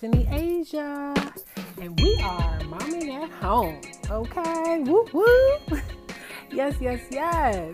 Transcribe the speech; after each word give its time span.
Destiny 0.00 0.26
Asia, 0.28 1.14
and 1.80 2.00
we 2.00 2.16
are 2.16 2.58
momming 2.62 3.10
at 3.22 3.30
home. 3.30 3.80
Okay, 4.10 4.80
whoop 4.80 5.14
whoop. 5.14 5.80
yes, 6.50 6.74
yes, 6.80 7.00
yes. 7.12 7.72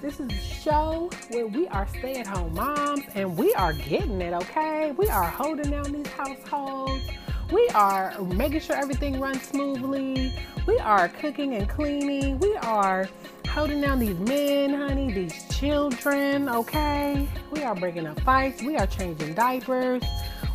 This 0.00 0.18
is 0.18 0.30
a 0.30 0.40
show 0.40 1.10
where 1.28 1.46
we 1.46 1.68
are 1.68 1.86
stay-at-home 1.86 2.54
moms, 2.54 3.02
and 3.14 3.36
we 3.36 3.52
are 3.52 3.74
getting 3.74 4.18
it. 4.22 4.32
Okay, 4.32 4.92
we 4.92 5.08
are 5.08 5.24
holding 5.24 5.70
down 5.70 5.92
these 5.92 6.06
households. 6.06 7.04
We 7.52 7.66
are 7.74 8.14
making 8.20 8.60
sure 8.60 8.76
everything 8.76 9.18
runs 9.18 9.42
smoothly. 9.42 10.34
We 10.66 10.78
are 10.80 11.08
cooking 11.08 11.54
and 11.54 11.66
cleaning. 11.66 12.38
We 12.40 12.54
are 12.56 13.08
holding 13.48 13.80
down 13.80 14.00
these 14.00 14.18
men, 14.18 14.74
honey, 14.74 15.10
these 15.12 15.48
children, 15.56 16.48
okay? 16.50 17.26
We 17.50 17.62
are 17.62 17.74
breaking 17.74 18.06
up 18.06 18.20
fights. 18.20 18.62
We 18.62 18.76
are 18.76 18.86
changing 18.86 19.32
diapers. 19.32 20.02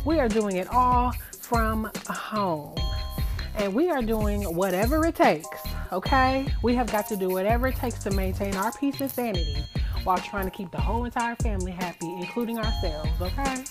We 0.04 0.20
are 0.20 0.28
doing 0.28 0.56
it 0.56 0.68
all 0.68 1.12
from 1.40 1.90
home. 2.08 2.76
And 3.56 3.74
we 3.74 3.90
are 3.90 4.02
doing 4.02 4.42
whatever 4.54 5.04
it 5.04 5.16
takes, 5.16 5.48
okay? 5.92 6.46
We 6.62 6.76
have 6.76 6.90
got 6.92 7.08
to 7.08 7.16
do 7.16 7.28
whatever 7.28 7.66
it 7.68 7.76
takes 7.76 7.98
to 8.04 8.12
maintain 8.12 8.54
our 8.54 8.70
peace 8.72 9.00
and 9.00 9.10
sanity 9.10 9.64
while 10.04 10.18
trying 10.18 10.44
to 10.44 10.50
keep 10.50 10.70
the 10.70 10.80
whole 10.80 11.04
entire 11.04 11.34
family 11.36 11.72
happy, 11.72 12.12
including 12.20 12.58
ourselves, 12.58 13.10
okay? 13.20 13.64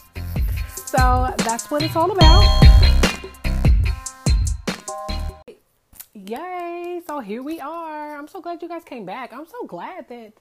So 0.75 1.33
that's 1.37 1.71
what 1.71 1.83
it's 1.83 1.95
all 1.95 2.11
about. 2.11 2.92
Yay! 6.15 7.01
So 7.07 7.21
here 7.21 7.41
we 7.41 7.59
are. 7.59 8.15
I'm 8.15 8.27
so 8.27 8.39
glad 8.39 8.61
you 8.61 8.67
guys 8.67 8.83
came 8.83 9.03
back. 9.03 9.33
I'm 9.33 9.47
so 9.47 9.65
glad 9.65 10.07
that 10.09 10.33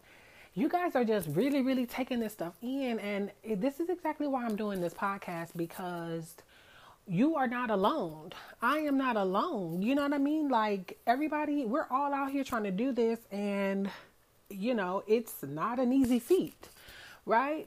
you 0.53 0.69
guys 0.69 0.95
are 0.95 1.05
just 1.05 1.29
really, 1.31 1.63
really 1.63 1.87
taking 1.87 2.21
this 2.21 2.35
stuff 2.35 2.53
in. 2.61 2.99
And 2.99 3.31
this 3.43 3.81
is 3.81 3.89
exactly 3.89 4.27
why 4.27 4.45
I'm 4.45 4.55
doing 4.55 4.83
this 4.83 4.93
podcast 4.93 5.57
because 5.57 6.35
you 7.09 7.37
are 7.37 7.47
not 7.47 7.71
alone. 7.71 8.33
I 8.61 8.81
am 8.81 8.99
not 8.99 9.17
alone. 9.17 9.81
You 9.81 9.95
know 9.95 10.03
what 10.03 10.13
I 10.13 10.19
mean? 10.19 10.51
Like 10.51 10.99
everybody, 11.07 11.65
we're 11.65 11.87
all 11.91 12.13
out 12.13 12.31
here 12.31 12.45
trying 12.45 12.65
to 12.65 12.71
do 12.71 12.93
this, 12.93 13.21
and 13.31 13.91
you 14.51 14.75
know, 14.75 15.03
it's 15.07 15.43
not 15.43 15.79
an 15.79 15.91
easy 15.91 16.19
feat, 16.19 16.69
right? 17.25 17.67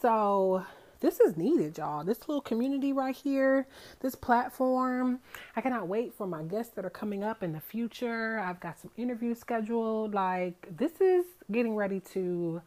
So 0.00 0.64
this 1.02 1.18
is 1.18 1.36
needed, 1.36 1.76
y'all. 1.76 2.04
This 2.04 2.28
little 2.28 2.40
community 2.40 2.92
right 2.92 3.14
here, 3.14 3.66
this 4.00 4.14
platform. 4.14 5.18
I 5.56 5.60
cannot 5.60 5.88
wait 5.88 6.14
for 6.14 6.28
my 6.28 6.44
guests 6.44 6.74
that 6.76 6.84
are 6.84 6.90
coming 6.90 7.24
up 7.24 7.42
in 7.42 7.52
the 7.52 7.60
future. 7.60 8.38
I've 8.38 8.60
got 8.60 8.78
some 8.78 8.92
interviews 8.96 9.40
scheduled. 9.40 10.14
Like, 10.14 10.68
this 10.76 11.00
is 11.00 11.26
getting 11.50 11.74
ready 11.74 11.98
to 12.12 12.62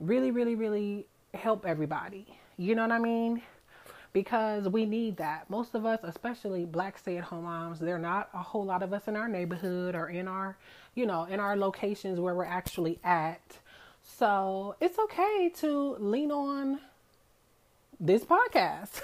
really, 0.00 0.32
really, 0.32 0.56
really 0.56 1.06
help 1.32 1.64
everybody. 1.64 2.26
You 2.56 2.74
know 2.74 2.82
what 2.82 2.92
I 2.92 2.98
mean? 2.98 3.40
Because 4.12 4.68
we 4.68 4.84
need 4.84 5.18
that. 5.18 5.48
Most 5.48 5.76
of 5.76 5.86
us, 5.86 6.00
especially 6.02 6.64
black 6.64 6.98
stay 6.98 7.18
at 7.18 7.24
home 7.24 7.44
moms, 7.44 7.78
there 7.78 7.94
are 7.94 8.00
not 8.00 8.30
a 8.34 8.42
whole 8.42 8.64
lot 8.64 8.82
of 8.82 8.92
us 8.92 9.06
in 9.06 9.14
our 9.14 9.28
neighborhood 9.28 9.94
or 9.94 10.08
in 10.08 10.26
our, 10.26 10.58
you 10.96 11.06
know, 11.06 11.24
in 11.24 11.38
our 11.38 11.56
locations 11.56 12.18
where 12.18 12.34
we're 12.34 12.44
actually 12.44 12.98
at. 13.04 13.58
So 14.02 14.74
it's 14.80 14.98
okay 14.98 15.52
to 15.56 15.96
lean 16.00 16.32
on 16.32 16.80
this 18.00 18.24
podcast. 18.24 19.00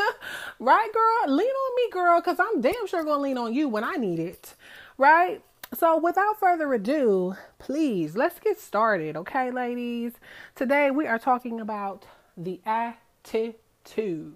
right, 0.58 0.88
girl? 0.92 1.34
Lean 1.34 1.46
on 1.46 1.76
me, 1.76 1.90
girl, 1.90 2.20
because 2.20 2.38
I'm 2.38 2.60
damn 2.60 2.86
sure 2.86 3.04
going 3.04 3.18
to 3.18 3.22
lean 3.22 3.38
on 3.38 3.54
you 3.54 3.68
when 3.68 3.84
I 3.84 3.94
need 3.94 4.18
it. 4.18 4.54
Right? 4.98 5.42
So, 5.72 5.96
without 5.96 6.38
further 6.38 6.72
ado, 6.72 7.34
please 7.58 8.16
let's 8.16 8.38
get 8.38 8.60
started, 8.60 9.16
okay, 9.16 9.50
ladies? 9.50 10.12
Today 10.54 10.90
we 10.90 11.06
are 11.06 11.18
talking 11.18 11.60
about 11.60 12.06
the 12.36 12.60
attitude 12.64 14.34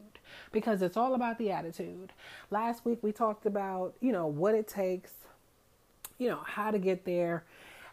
because 0.50 0.82
it's 0.82 0.96
all 0.96 1.14
about 1.14 1.38
the 1.38 1.52
attitude. 1.52 2.12
Last 2.50 2.84
week 2.84 2.98
we 3.02 3.12
talked 3.12 3.46
about, 3.46 3.94
you 4.00 4.10
know, 4.10 4.26
what 4.26 4.54
it 4.54 4.66
takes, 4.66 5.12
you 6.18 6.28
know, 6.28 6.40
how 6.44 6.70
to 6.72 6.78
get 6.78 7.04
there 7.04 7.44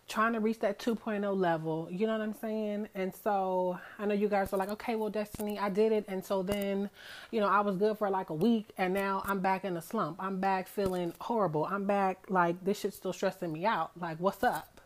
trying 0.08 0.34
to 0.34 0.40
reach 0.40 0.60
that 0.60 0.78
2.0 0.78 1.36
level. 1.36 1.88
You 1.90 2.06
know 2.06 2.14
what 2.14 2.22
I'm 2.22 2.36
saying? 2.36 2.90
And 2.94 3.14
so 3.14 3.80
I 3.98 4.06
know 4.06 4.14
you 4.14 4.28
guys 4.28 4.54
are 4.54 4.58
like, 4.58 4.70
okay, 4.70 4.96
well, 4.96 5.10
Destiny, 5.10 5.58
I 5.58 5.70
did 5.70 5.92
it. 5.92 6.06
And 6.08 6.24
so 6.24 6.44
then, 6.44 6.90
you 7.32 7.40
know, 7.40 7.48
I 7.48 7.62
was 7.62 7.78
good 7.78 7.98
for 7.98 8.10
like 8.10 8.30
a 8.30 8.34
week 8.34 8.70
and 8.78 8.94
now 8.94 9.24
I'm 9.26 9.40
back 9.40 9.66
in 9.66 9.76
a 9.78 9.82
slump. 9.82 10.18
I'm 10.20 10.40
back 10.40 10.68
feeling 10.68 11.14
horrible. 11.20 11.66
I'm 11.66 11.86
back 11.86 12.26
like 12.30 12.64
this 12.64 12.80
shit's 12.80 12.98
still 12.98 13.14
stressing 13.14 13.52
me 13.52 13.66
out. 13.66 13.92
Like, 14.00 14.20
what's 14.20 14.44
up? 14.44 14.82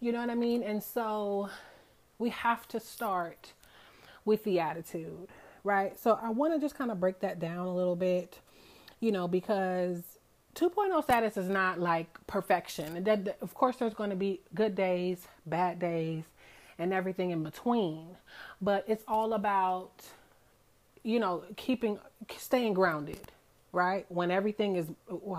You 0.00 0.12
know 0.12 0.20
what 0.20 0.28
I 0.28 0.34
mean? 0.34 0.62
And 0.62 0.82
so 0.82 1.48
we 2.18 2.28
have 2.28 2.68
to 2.68 2.80
start 2.80 3.52
with 4.26 4.44
the 4.44 4.60
attitude, 4.60 5.28
right? 5.62 5.98
So 5.98 6.18
I 6.22 6.28
want 6.30 6.52
to 6.52 6.60
just 6.60 6.76
kind 6.76 6.90
of 6.90 7.00
break 7.00 7.20
that 7.20 7.40
down 7.40 7.66
a 7.66 7.74
little 7.74 7.96
bit, 7.96 8.38
you 9.00 9.10
know, 9.10 9.26
because 9.26 10.13
2.0 10.54 11.02
status 11.02 11.36
is 11.36 11.48
not 11.48 11.80
like 11.80 12.24
perfection. 12.26 13.06
Of 13.40 13.54
course, 13.54 13.76
there's 13.76 13.94
going 13.94 14.10
to 14.10 14.16
be 14.16 14.40
good 14.54 14.74
days, 14.74 15.26
bad 15.46 15.78
days, 15.78 16.24
and 16.78 16.92
everything 16.92 17.30
in 17.30 17.42
between. 17.42 18.16
But 18.60 18.84
it's 18.86 19.04
all 19.08 19.32
about, 19.34 19.92
you 21.02 21.18
know, 21.18 21.42
keeping, 21.56 21.98
staying 22.36 22.74
grounded, 22.74 23.32
right? 23.72 24.06
When 24.08 24.30
everything 24.30 24.76
is, 24.76 24.86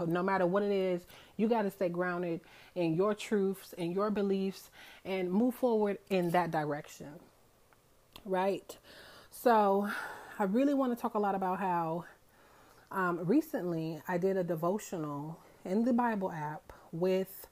no 0.08 0.22
matter 0.22 0.46
what 0.46 0.64
it 0.64 0.72
is, 0.72 1.02
you 1.38 1.48
got 1.48 1.64
to 1.64 1.72
stay 1.72 1.90
grounded 1.90 2.42
in 2.76 2.96
your 2.96 3.14
truths 3.14 3.74
and 3.78 3.94
your 3.94 4.10
beliefs 4.10 4.70
and 5.06 5.32
move 5.32 5.56
forward 5.56 5.98
in 6.10 6.30
that 6.32 6.52
direction, 6.52 7.08
right? 8.26 8.78
So, 9.32 9.90
I 10.38 10.44
really 10.44 10.74
want 10.74 10.94
to 10.94 11.02
talk 11.02 11.14
a 11.14 11.20
lot 11.20 11.34
about 11.36 11.60
how 11.60 12.04
um, 12.92 13.26
recently, 13.26 14.02
I 14.08 14.18
did 14.18 14.38
a 14.38 14.44
devotional 14.44 15.40
in 15.64 15.84
the 15.84 15.94
Bible 15.94 16.32
app 16.32 16.74
with 16.92 17.48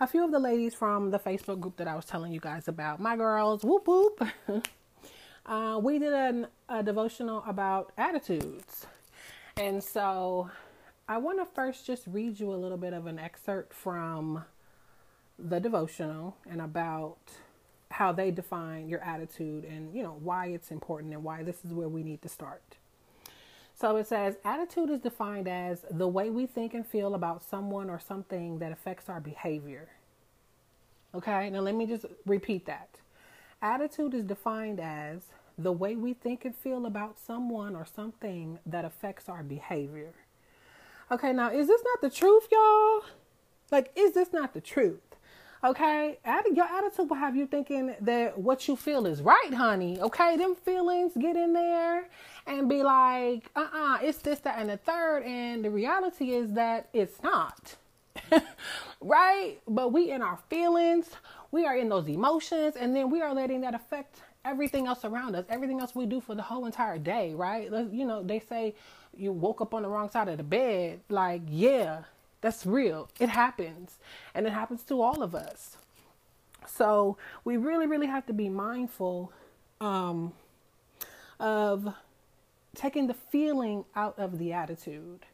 a 0.00 0.06
few 0.06 0.24
of 0.24 0.30
the 0.30 0.38
ladies 0.38 0.74
from 0.74 1.10
the 1.10 1.18
Facebook 1.18 1.60
group 1.60 1.76
that 1.76 1.88
I 1.88 1.96
was 1.96 2.04
telling 2.04 2.32
you 2.32 2.40
guys 2.40 2.68
about. 2.68 3.00
My 3.00 3.16
girls, 3.16 3.64
whoop 3.64 3.86
whoop. 3.86 4.22
uh, 5.46 5.80
we 5.82 5.98
did 5.98 6.12
an, 6.12 6.46
a 6.68 6.82
devotional 6.82 7.42
about 7.46 7.92
attitudes. 7.96 8.86
And 9.56 9.82
so 9.82 10.50
I 11.08 11.18
want 11.18 11.38
to 11.38 11.46
first 11.46 11.86
just 11.86 12.04
read 12.06 12.38
you 12.38 12.52
a 12.52 12.56
little 12.56 12.76
bit 12.76 12.92
of 12.92 13.06
an 13.06 13.18
excerpt 13.18 13.72
from 13.72 14.44
the 15.38 15.60
devotional 15.60 16.36
and 16.48 16.60
about 16.60 17.18
how 17.90 18.12
they 18.12 18.30
define 18.30 18.88
your 18.88 19.00
attitude 19.00 19.64
and 19.64 19.94
you 19.94 20.02
know 20.02 20.16
why 20.20 20.46
it's 20.46 20.70
important 20.70 21.12
and 21.12 21.22
why 21.22 21.42
this 21.42 21.64
is 21.64 21.72
where 21.72 21.88
we 21.88 22.02
need 22.02 22.20
to 22.22 22.28
start. 22.28 22.76
So 23.78 23.96
it 23.96 24.06
says 24.06 24.36
attitude 24.42 24.88
is 24.88 25.00
defined 25.00 25.46
as 25.46 25.84
the 25.90 26.08
way 26.08 26.30
we 26.30 26.46
think 26.46 26.72
and 26.72 26.86
feel 26.86 27.14
about 27.14 27.42
someone 27.42 27.90
or 27.90 28.00
something 28.00 28.58
that 28.58 28.72
affects 28.72 29.10
our 29.10 29.20
behavior. 29.20 29.90
Okay, 31.14 31.50
now 31.50 31.60
let 31.60 31.74
me 31.74 31.86
just 31.86 32.06
repeat 32.24 32.64
that. 32.64 32.88
Attitude 33.60 34.14
is 34.14 34.24
defined 34.24 34.80
as 34.80 35.24
the 35.58 35.72
way 35.72 35.94
we 35.94 36.14
think 36.14 36.46
and 36.46 36.56
feel 36.56 36.86
about 36.86 37.18
someone 37.18 37.76
or 37.76 37.84
something 37.84 38.58
that 38.64 38.86
affects 38.86 39.28
our 39.28 39.42
behavior. 39.42 40.14
Okay, 41.10 41.34
now 41.34 41.50
is 41.50 41.66
this 41.66 41.82
not 41.84 42.00
the 42.00 42.10
truth, 42.10 42.48
y'all? 42.50 43.02
Like, 43.70 43.92
is 43.94 44.14
this 44.14 44.32
not 44.32 44.54
the 44.54 44.60
truth? 44.62 45.05
Okay, 45.66 46.16
your 46.54 46.64
attitude 46.64 47.10
will 47.10 47.16
have 47.16 47.34
you 47.34 47.44
thinking 47.44 47.92
that 48.02 48.38
what 48.38 48.68
you 48.68 48.76
feel 48.76 49.04
is 49.04 49.20
right, 49.20 49.52
honey. 49.52 50.00
Okay, 50.00 50.36
them 50.36 50.54
feelings 50.54 51.10
get 51.18 51.34
in 51.34 51.52
there 51.52 52.04
and 52.46 52.68
be 52.68 52.84
like, 52.84 53.50
uh 53.56 53.66
uh-uh, 53.72 53.94
uh, 53.94 53.98
it's 54.00 54.18
this, 54.18 54.38
that, 54.40 54.60
and 54.60 54.70
the 54.70 54.76
third. 54.76 55.24
And 55.24 55.64
the 55.64 55.70
reality 55.70 56.30
is 56.30 56.52
that 56.52 56.88
it's 56.92 57.20
not. 57.20 57.74
right? 59.00 59.56
But 59.66 59.92
we 59.92 60.12
in 60.12 60.22
our 60.22 60.38
feelings, 60.48 61.08
we 61.50 61.66
are 61.66 61.76
in 61.76 61.88
those 61.88 62.06
emotions, 62.06 62.76
and 62.76 62.94
then 62.94 63.10
we 63.10 63.20
are 63.20 63.34
letting 63.34 63.62
that 63.62 63.74
affect 63.74 64.20
everything 64.44 64.86
else 64.86 65.04
around 65.04 65.34
us, 65.34 65.46
everything 65.48 65.80
else 65.80 65.96
we 65.96 66.06
do 66.06 66.20
for 66.20 66.36
the 66.36 66.42
whole 66.42 66.66
entire 66.66 66.98
day, 66.98 67.34
right? 67.34 67.68
You 67.90 68.06
know, 68.06 68.22
they 68.22 68.38
say 68.38 68.76
you 69.16 69.32
woke 69.32 69.60
up 69.60 69.74
on 69.74 69.82
the 69.82 69.88
wrong 69.88 70.10
side 70.10 70.28
of 70.28 70.36
the 70.36 70.44
bed. 70.44 71.00
Like, 71.08 71.42
yeah, 71.48 72.02
that's 72.40 72.66
real. 72.66 73.08
It 73.18 73.28
happens. 73.28 73.98
And 74.34 74.46
it 74.46 74.52
happens 74.52 74.82
to 74.84 75.00
all 75.00 75.22
of 75.22 75.34
us. 75.34 75.76
So 76.66 77.16
we 77.44 77.56
really, 77.56 77.86
really 77.86 78.06
have 78.06 78.26
to 78.26 78.32
be 78.32 78.48
mindful 78.48 79.32
um, 79.80 80.32
of 81.38 81.94
taking 82.74 83.06
the 83.06 83.14
feeling 83.14 83.84
out 83.94 84.18
of 84.18 84.38
the 84.38 84.52
attitude, 84.52 85.26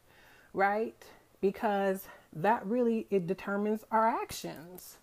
right? 0.53 0.95
Because 1.41 2.07
that 2.35 2.65
really 2.65 3.05
it 3.09 3.27
determines 3.27 3.83
our 3.91 4.07
actions. 4.07 4.97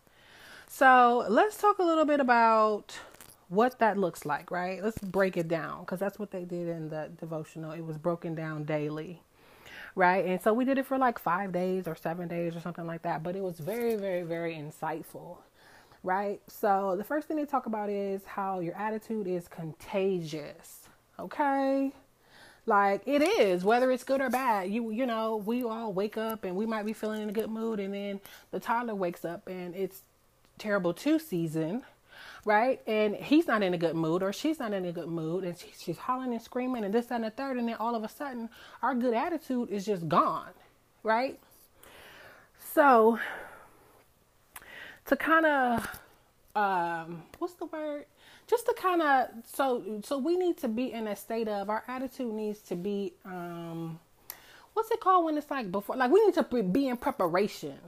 So 0.67 1.27
let's 1.29 1.57
talk 1.57 1.79
a 1.79 1.83
little 1.83 2.05
bit 2.05 2.21
about 2.21 2.99
what 3.49 3.79
that 3.81 3.99
looks 3.99 4.25
like, 4.25 4.51
right? 4.51 4.83
Let's 4.83 4.99
break 4.99 5.37
it 5.37 5.49
down 5.49 5.81
because 5.81 5.99
that's 5.99 6.19
what 6.19 6.31
they 6.31 6.45
did 6.45 6.69
in 6.69 6.89
the 6.89 7.11
devotional. 7.19 7.73
It 7.73 7.85
was 7.85 7.99
broken 7.99 8.35
down 8.35 8.65
daily 8.65 9.21
right? 9.95 10.25
And 10.25 10.41
so 10.41 10.53
we 10.53 10.65
did 10.65 10.79
it 10.79 10.87
for 10.87 10.99
like 10.99 11.19
five 11.19 11.53
days 11.53 11.87
or 11.87 11.95
seven 11.95 12.29
days 12.29 12.57
or 12.57 12.61
something 12.61 12.87
like 12.87 13.03
that. 13.03 13.23
But 13.23 13.37
it 13.37 13.43
was 13.43 13.59
very, 13.59 13.97
very, 13.97 14.23
very 14.23 14.55
insightful, 14.55 15.39
right? 16.03 16.41
So 16.49 16.95
the 16.97 17.05
first 17.05 17.29
thing 17.29 17.37
they 17.37 17.45
talk 17.45 17.67
about 17.67 17.91
is 17.91 18.25
how 18.25 18.61
your 18.61 18.77
attitude 18.77 19.27
is 19.27 19.49
contagious, 19.49 20.89
okay? 21.19 21.93
Like 22.67 23.03
it 23.07 23.23
is, 23.23 23.65
whether 23.65 23.91
it's 23.91 24.05
good 24.05 24.21
or 24.21 24.31
bad. 24.31 24.71
You 24.71 24.91
you 24.91 25.07
know, 25.07 25.37
we 25.37 25.65
all 25.65 25.93
wake 25.93 26.17
up 26.17 26.45
and 26.45 26.55
we 26.55 26.67
might 26.67 26.85
be 26.85 26.93
feeling 26.93 27.23
in 27.23 27.29
a 27.29 27.33
good 27.33 27.51
mood 27.51 27.81
and 27.81 27.95
then 27.95 28.21
the 28.51 28.61
toddler 28.61 28.95
wakes 28.95 29.25
up 29.25 29.49
and 29.49 29.75
it's 29.75 30.03
terrible 30.59 30.93
two 30.93 31.19
season, 31.19 31.83
right? 32.45 32.81
And 32.87 33.15
he's 33.15 33.47
not 33.47 33.63
in 33.63 33.75
a 33.75 33.79
good 33.79 33.95
mood 33.95 34.23
or 34.23 34.33
she's 34.33 34.59
not 34.59 34.73
in 34.73 34.85
a 34.85 34.93
good 34.93 35.09
mood 35.09 35.45
and 35.45 35.59
she, 35.59 35.69
she's 35.77 35.99
hollering 35.99 36.33
and 36.33 36.43
screaming 36.43 36.85
and 36.85 36.95
this, 36.95 37.11
and 37.11 37.25
the 37.25 37.31
third. 37.31 37.57
And 37.57 37.69
then 37.69 37.77
all 37.79 37.95
of 37.95 38.05
a 38.05 38.09
sudden, 38.09 38.49
our 38.83 38.95
good 38.95 39.15
attitude 39.15 39.71
is 39.71 39.85
just 39.85 40.09
gone, 40.09 40.51
right? 41.03 41.39
So, 42.75 43.19
to 45.07 45.17
kind 45.17 45.47
of, 45.47 46.01
um, 46.55 47.23
what's 47.39 47.55
the 47.55 47.67
word? 47.67 48.07
Just 48.47 48.67
to 48.67 48.75
kind 48.75 49.03
of, 49.03 49.29
so, 49.45 50.01
so 50.05 50.19
we 50.19 50.37
need 50.37 50.57
to 50.59 50.69
be 50.69 50.93
in 50.93 51.07
a 51.07 51.17
state 51.17 51.49
of 51.49 51.71
our 51.71 51.85
attitude 51.89 52.33
needs 52.33 52.61
to 52.63 52.77
be, 52.77 53.15
um, 53.25 53.99
what's 54.75 54.91
it 54.91 55.01
called 55.01 55.25
when 55.25 55.37
it's 55.37 55.51
like 55.51 55.71
before, 55.71 55.97
like 55.97 56.11
we 56.11 56.25
need 56.25 56.35
to 56.35 56.63
be 56.63 56.89
in 56.89 56.97
preparation 56.97 57.79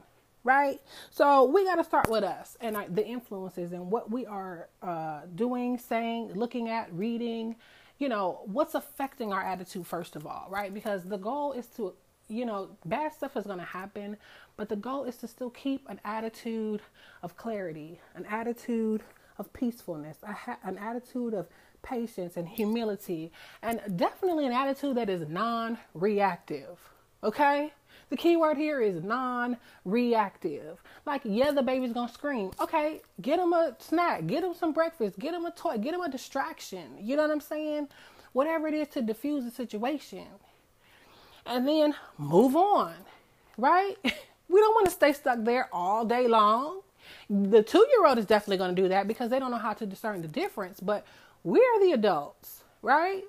right? 0.45 0.81
So 1.11 1.45
we 1.45 1.65
got 1.65 1.77
to 1.77 1.85
start 1.85 2.11
with 2.11 2.25
us 2.25 2.57
and 2.61 2.77
our, 2.77 2.89
the 2.89 3.07
influences 3.07 3.73
and 3.73 3.91
what 3.91 4.11
we 4.11 4.27
are 4.27 4.69
uh, 4.83 5.23
doing, 5.35 5.79
saying, 5.79 6.33
looking 6.35 6.69
at, 6.69 6.93
reading. 6.93 7.57
You 7.99 8.09
know, 8.09 8.41
what's 8.47 8.75
affecting 8.75 9.33
our 9.33 9.43
attitude 9.43 9.87
first 9.87 10.17
of 10.17 10.27
all, 10.27 10.49
right? 10.51 10.75
Because 10.75 11.05
the 11.05 11.19
goal 11.19 11.53
is 11.53 11.67
to, 11.77 11.95
you 12.29 12.45
know, 12.45 12.71
bad 12.85 13.13
stuff 13.13 13.37
is 13.37 13.47
going 13.47 13.59
to 13.59 13.65
happen, 13.65 14.17
but 14.57 14.69
the 14.69 14.77
goal 14.77 15.05
is 15.05 15.17
to 15.19 15.29
still 15.29 15.51
keep 15.51 15.89
an 15.89 16.01
attitude 16.05 16.83
of 17.23 17.37
clarity, 17.37 18.01
an 18.17 18.27
attitude 18.27 19.03
of 19.39 19.53
peacefulness, 19.53 20.19
ha- 20.25 20.59
an 20.65 20.79
attitude 20.79 21.35
of 21.35 21.49
patience 21.83 22.37
and 22.37 22.49
humility, 22.49 23.33
and 23.63 23.81
definitely 23.97 24.47
an 24.47 24.53
attitude 24.53 24.97
that 24.97 25.09
is 25.09 25.29
non 25.29 25.79
reactive. 25.95 26.79
Okay? 27.23 27.73
The 28.13 28.19
key 28.19 28.37
word 28.37 28.59
here 28.59 28.79
is 28.83 29.03
non 29.03 29.57
reactive. 29.87 30.83
Like, 31.07 31.23
yeah, 31.25 31.51
the 31.51 31.63
baby's 31.63 31.95
gonna 31.95 32.13
scream. 32.13 32.51
Okay, 32.61 33.01
get 33.23 33.39
him 33.39 33.55
a 33.55 33.75
snack, 33.79 34.27
get 34.27 34.45
him 34.45 34.53
some 34.53 34.75
breakfast, 34.75 35.19
get 35.19 35.33
him 35.33 35.47
a 35.47 35.51
toy, 35.51 35.79
get 35.79 35.95
him 35.95 36.03
a 36.03 36.11
distraction. 36.11 36.99
You 37.01 37.17
know 37.17 37.23
what 37.23 37.31
I'm 37.31 37.41
saying? 37.41 37.89
Whatever 38.35 38.69
it 38.69 38.75
is 38.75 38.89
to 38.89 39.01
diffuse 39.01 39.45
the 39.45 39.51
situation. 39.51 40.27
And 41.47 41.67
then 41.67 41.95
move 42.19 42.55
on, 42.55 42.93
right? 43.57 43.97
we 44.05 44.61
don't 44.61 44.75
wanna 44.75 44.91
stay 44.91 45.15
stuck 45.15 45.43
there 45.43 45.71
all 45.73 46.05
day 46.05 46.29
long. 46.29 46.83
The 47.31 47.63
two 47.63 47.87
year 47.97 48.07
old 48.07 48.19
is 48.19 48.27
definitely 48.27 48.59
gonna 48.59 48.75
do 48.75 48.89
that 48.89 49.09
because 49.09 49.31
they 49.31 49.39
don't 49.39 49.51
know 49.51 49.57
how 49.57 49.73
to 49.73 49.87
discern 49.87 50.21
the 50.21 50.29
difference, 50.29 50.81
but 50.81 51.07
we're 51.45 51.81
the 51.81 51.93
adults, 51.93 52.65
right? 52.83 53.23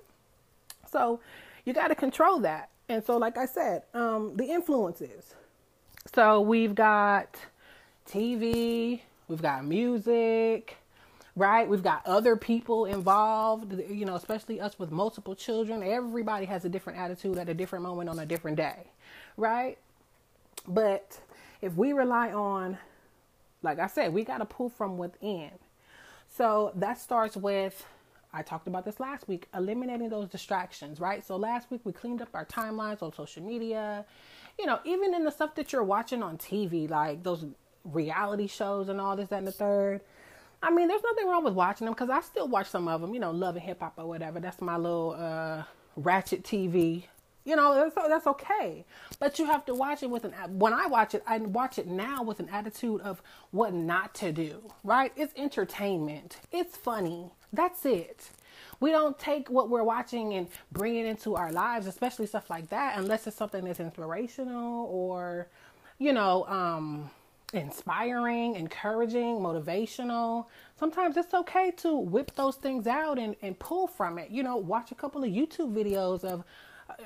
So 0.92 1.20
you 1.64 1.72
gotta 1.72 1.94
control 1.94 2.40
that. 2.40 2.68
And 2.88 3.04
so, 3.04 3.16
like 3.16 3.38
I 3.38 3.46
said, 3.46 3.82
um, 3.94 4.36
the 4.36 4.44
influences. 4.44 5.34
So 6.14 6.40
we've 6.40 6.74
got 6.74 7.36
TV, 8.08 9.00
we've 9.28 9.40
got 9.42 9.64
music, 9.64 10.76
right? 11.34 11.68
We've 11.68 11.82
got 11.82 12.06
other 12.06 12.36
people 12.36 12.84
involved, 12.84 13.72
you 13.88 14.04
know, 14.04 14.14
especially 14.14 14.60
us 14.60 14.78
with 14.78 14.90
multiple 14.90 15.34
children. 15.34 15.82
Everybody 15.82 16.46
has 16.46 16.64
a 16.64 16.68
different 16.68 16.98
attitude 16.98 17.38
at 17.38 17.48
a 17.48 17.54
different 17.54 17.84
moment 17.84 18.10
on 18.10 18.18
a 18.18 18.26
different 18.26 18.58
day, 18.58 18.88
right? 19.36 19.78
But 20.68 21.20
if 21.62 21.74
we 21.74 21.92
rely 21.92 22.32
on, 22.32 22.78
like 23.62 23.78
I 23.78 23.86
said, 23.86 24.12
we 24.12 24.24
got 24.24 24.38
to 24.38 24.44
pull 24.44 24.68
from 24.68 24.98
within. 24.98 25.50
So 26.28 26.72
that 26.76 26.98
starts 26.98 27.36
with 27.36 27.86
I 28.34 28.42
talked 28.42 28.66
about 28.66 28.84
this 28.84 28.98
last 28.98 29.28
week, 29.28 29.48
eliminating 29.54 30.08
those 30.08 30.28
distractions, 30.28 30.98
right? 31.00 31.24
So 31.24 31.36
last 31.36 31.70
week 31.70 31.80
we 31.84 31.92
cleaned 31.92 32.20
up 32.20 32.28
our 32.34 32.44
timelines 32.44 33.02
on 33.02 33.12
social 33.12 33.42
media. 33.42 34.04
You 34.58 34.66
know, 34.66 34.80
even 34.84 35.14
in 35.14 35.24
the 35.24 35.30
stuff 35.30 35.54
that 35.54 35.72
you're 35.72 35.84
watching 35.84 36.22
on 36.22 36.36
TV, 36.38 36.90
like 36.90 37.22
those 37.22 37.46
reality 37.84 38.48
shows 38.48 38.88
and 38.88 39.00
all 39.00 39.16
this, 39.16 39.28
that, 39.28 39.38
and 39.38 39.46
the 39.46 39.52
third. 39.52 40.00
I 40.62 40.70
mean, 40.70 40.88
there's 40.88 41.02
nothing 41.02 41.28
wrong 41.28 41.44
with 41.44 41.54
watching 41.54 41.84
them 41.84 41.94
because 41.94 42.10
I 42.10 42.20
still 42.22 42.48
watch 42.48 42.68
some 42.68 42.88
of 42.88 43.00
them, 43.00 43.14
you 43.14 43.20
know, 43.20 43.30
Love 43.30 43.56
and 43.56 43.64
Hip 43.64 43.80
Hop 43.80 43.94
or 43.98 44.06
whatever. 44.06 44.40
That's 44.40 44.60
my 44.60 44.76
little 44.76 45.14
uh, 45.18 45.64
ratchet 45.96 46.42
TV. 46.42 47.04
You 47.44 47.56
know, 47.56 47.74
that's, 47.74 47.94
that's 48.08 48.26
okay. 48.26 48.86
But 49.18 49.38
you 49.38 49.44
have 49.44 49.66
to 49.66 49.74
watch 49.74 50.02
it 50.02 50.08
with 50.08 50.24
an, 50.24 50.32
when 50.58 50.72
I 50.72 50.86
watch 50.86 51.14
it, 51.14 51.22
I 51.26 51.36
watch 51.38 51.78
it 51.78 51.86
now 51.86 52.22
with 52.22 52.40
an 52.40 52.48
attitude 52.48 53.02
of 53.02 53.20
what 53.50 53.74
not 53.74 54.14
to 54.16 54.32
do, 54.32 54.72
right? 54.82 55.12
It's 55.14 55.34
entertainment. 55.36 56.38
It's 56.50 56.74
funny. 56.74 57.30
That's 57.54 57.84
it. 57.86 58.30
We 58.80 58.90
don't 58.90 59.18
take 59.18 59.48
what 59.50 59.70
we're 59.70 59.84
watching 59.84 60.34
and 60.34 60.48
bring 60.72 60.96
it 60.96 61.06
into 61.06 61.36
our 61.36 61.52
lives, 61.52 61.86
especially 61.86 62.26
stuff 62.26 62.50
like 62.50 62.68
that, 62.70 62.98
unless 62.98 63.26
it's 63.26 63.36
something 63.36 63.64
that's 63.64 63.80
inspirational 63.80 64.86
or, 64.86 65.48
you 65.98 66.12
know, 66.12 66.44
um, 66.46 67.10
inspiring, 67.52 68.56
encouraging, 68.56 69.38
motivational. 69.38 70.46
Sometimes 70.78 71.16
it's 71.16 71.32
okay 71.34 71.70
to 71.78 71.96
whip 71.96 72.32
those 72.34 72.56
things 72.56 72.86
out 72.86 73.18
and, 73.18 73.36
and 73.42 73.58
pull 73.58 73.86
from 73.86 74.18
it. 74.18 74.30
You 74.30 74.42
know, 74.42 74.56
watch 74.56 74.90
a 74.90 74.94
couple 74.94 75.22
of 75.22 75.30
YouTube 75.30 75.72
videos 75.72 76.24
of 76.24 76.44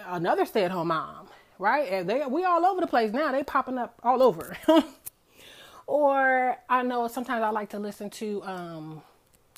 another 0.06 0.46
stay 0.46 0.64
at 0.64 0.70
home 0.70 0.88
mom, 0.88 1.28
right? 1.58 1.88
And 1.90 2.08
they 2.08 2.24
we 2.26 2.44
all 2.44 2.64
over 2.64 2.80
the 2.80 2.86
place 2.86 3.12
now. 3.12 3.30
They 3.32 3.42
popping 3.42 3.78
up 3.78 4.00
all 4.02 4.22
over. 4.22 4.56
or 5.86 6.56
I 6.68 6.82
know 6.82 7.08
sometimes 7.08 7.42
I 7.42 7.50
like 7.50 7.70
to 7.70 7.78
listen 7.78 8.10
to 8.10 8.42
um, 8.44 9.02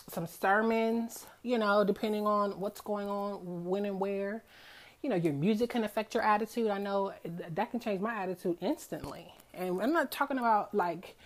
some 0.09 0.27
sermons, 0.27 1.27
you 1.43 1.59
know, 1.59 1.85
depending 1.85 2.27
on 2.27 2.59
what's 2.61 2.81
going 2.81 3.09
on, 3.09 3.65
when 3.65 3.85
and 3.85 4.01
where. 4.01 4.43
You 5.03 5.09
know, 5.09 5.17
your 5.17 5.33
music 5.33 5.71
can 5.71 5.85
affect 5.85 6.15
your 6.15 6.23
attitude. 6.23 6.69
I 6.69 6.79
know 6.79 7.13
that 7.25 7.71
can 7.71 7.81
change 7.81 8.01
my 8.01 8.15
attitude 8.15 8.59
instantly. 8.61 9.33
And 9.55 9.81
I'm 9.83 9.93
not 9.93 10.11
talking 10.13 10.39
about 10.39 10.75
like, 10.75 11.17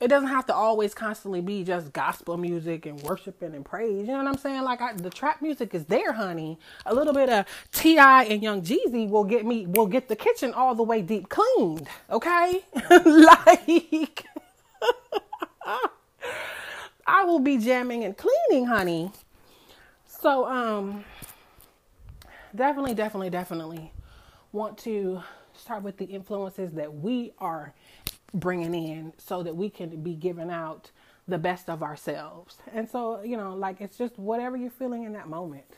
it 0.00 0.08
doesn't 0.08 0.28
have 0.28 0.46
to 0.46 0.54
always 0.54 0.92
constantly 0.94 1.40
be 1.40 1.64
just 1.64 1.92
gospel 1.92 2.36
music 2.36 2.86
and 2.86 3.00
worshiping 3.02 3.54
and 3.54 3.64
praise. 3.64 4.06
You 4.06 4.12
know 4.12 4.18
what 4.18 4.26
I'm 4.26 4.36
saying? 4.38 4.62
Like 4.62 4.80
I, 4.80 4.92
the 4.92 5.10
trap 5.10 5.40
music 5.40 5.74
is 5.74 5.86
there, 5.86 6.12
honey. 6.12 6.58
A 6.86 6.94
little 6.94 7.14
bit 7.14 7.28
of 7.30 7.46
T.I. 7.72 8.24
and 8.24 8.42
Young 8.42 8.62
Jeezy 8.62 9.08
will 9.08 9.24
get 9.24 9.46
me, 9.46 9.66
will 9.66 9.86
get 9.86 10.08
the 10.08 10.16
kitchen 10.16 10.52
all 10.52 10.74
the 10.74 10.82
way 10.82 11.00
deep 11.02 11.28
cleaned. 11.28 11.88
Okay, 12.10 12.64
like. 13.04 14.26
I 17.08 17.24
will 17.24 17.38
be 17.38 17.56
jamming 17.56 18.04
and 18.04 18.14
cleaning, 18.14 18.66
honey. 18.66 19.10
So, 20.06 20.46
um, 20.46 21.04
definitely, 22.54 22.92
definitely, 22.92 23.30
definitely 23.30 23.92
want 24.52 24.76
to 24.78 25.22
start 25.54 25.82
with 25.82 25.96
the 25.96 26.04
influences 26.04 26.72
that 26.72 26.92
we 26.92 27.32
are 27.38 27.72
bringing 28.34 28.74
in 28.74 29.14
so 29.16 29.42
that 29.42 29.56
we 29.56 29.70
can 29.70 30.02
be 30.02 30.14
giving 30.14 30.50
out 30.50 30.90
the 31.26 31.38
best 31.38 31.70
of 31.70 31.82
ourselves. 31.82 32.58
And 32.74 32.88
so, 32.88 33.22
you 33.22 33.38
know, 33.38 33.54
like 33.54 33.80
it's 33.80 33.96
just 33.96 34.18
whatever 34.18 34.58
you're 34.58 34.70
feeling 34.70 35.04
in 35.04 35.14
that 35.14 35.28
moment. 35.28 35.76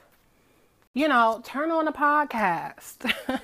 You 0.95 1.07
know, 1.07 1.41
turn 1.45 1.71
on 1.71 1.87
a 1.87 1.93
podcast. 1.93 3.09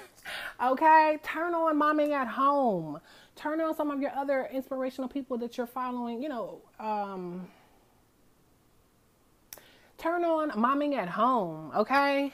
okay? 0.63 1.19
Turn 1.23 1.55
on 1.55 1.79
Momming 1.79 2.11
at 2.11 2.27
Home. 2.27 2.99
Turn 3.37 3.61
on 3.61 3.77
some 3.77 3.93
of 3.93 4.01
your 4.01 4.11
other 4.11 4.49
inspirational 4.53 5.09
people 5.09 5.39
that 5.39 5.57
you're 5.57 5.69
following, 5.69 6.21
you 6.21 6.29
know, 6.29 6.63
um 6.81 7.47
Turn 9.99 10.25
on 10.25 10.51
momming 10.51 10.95
at 10.95 11.09
home, 11.09 11.73
okay? 11.75 12.33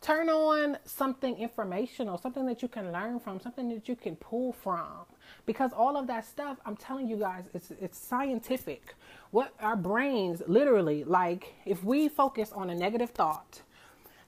Turn 0.00 0.28
on 0.28 0.78
something 0.84 1.36
informational, 1.36 2.18
something 2.18 2.44
that 2.46 2.60
you 2.62 2.68
can 2.68 2.92
learn 2.92 3.20
from, 3.20 3.40
something 3.40 3.68
that 3.68 3.88
you 3.88 3.94
can 3.94 4.16
pull 4.16 4.52
from. 4.52 5.06
Because 5.46 5.72
all 5.72 5.96
of 5.96 6.06
that 6.08 6.24
stuff, 6.24 6.58
I'm 6.66 6.76
telling 6.76 7.08
you 7.08 7.16
guys, 7.16 7.44
it's 7.54 7.70
it's 7.80 7.98
scientific. 7.98 8.94
What 9.30 9.54
our 9.60 9.76
brains 9.76 10.42
literally 10.46 11.04
like 11.04 11.54
if 11.64 11.84
we 11.84 12.08
focus 12.08 12.52
on 12.52 12.70
a 12.70 12.74
negative 12.74 13.10
thought, 13.10 13.62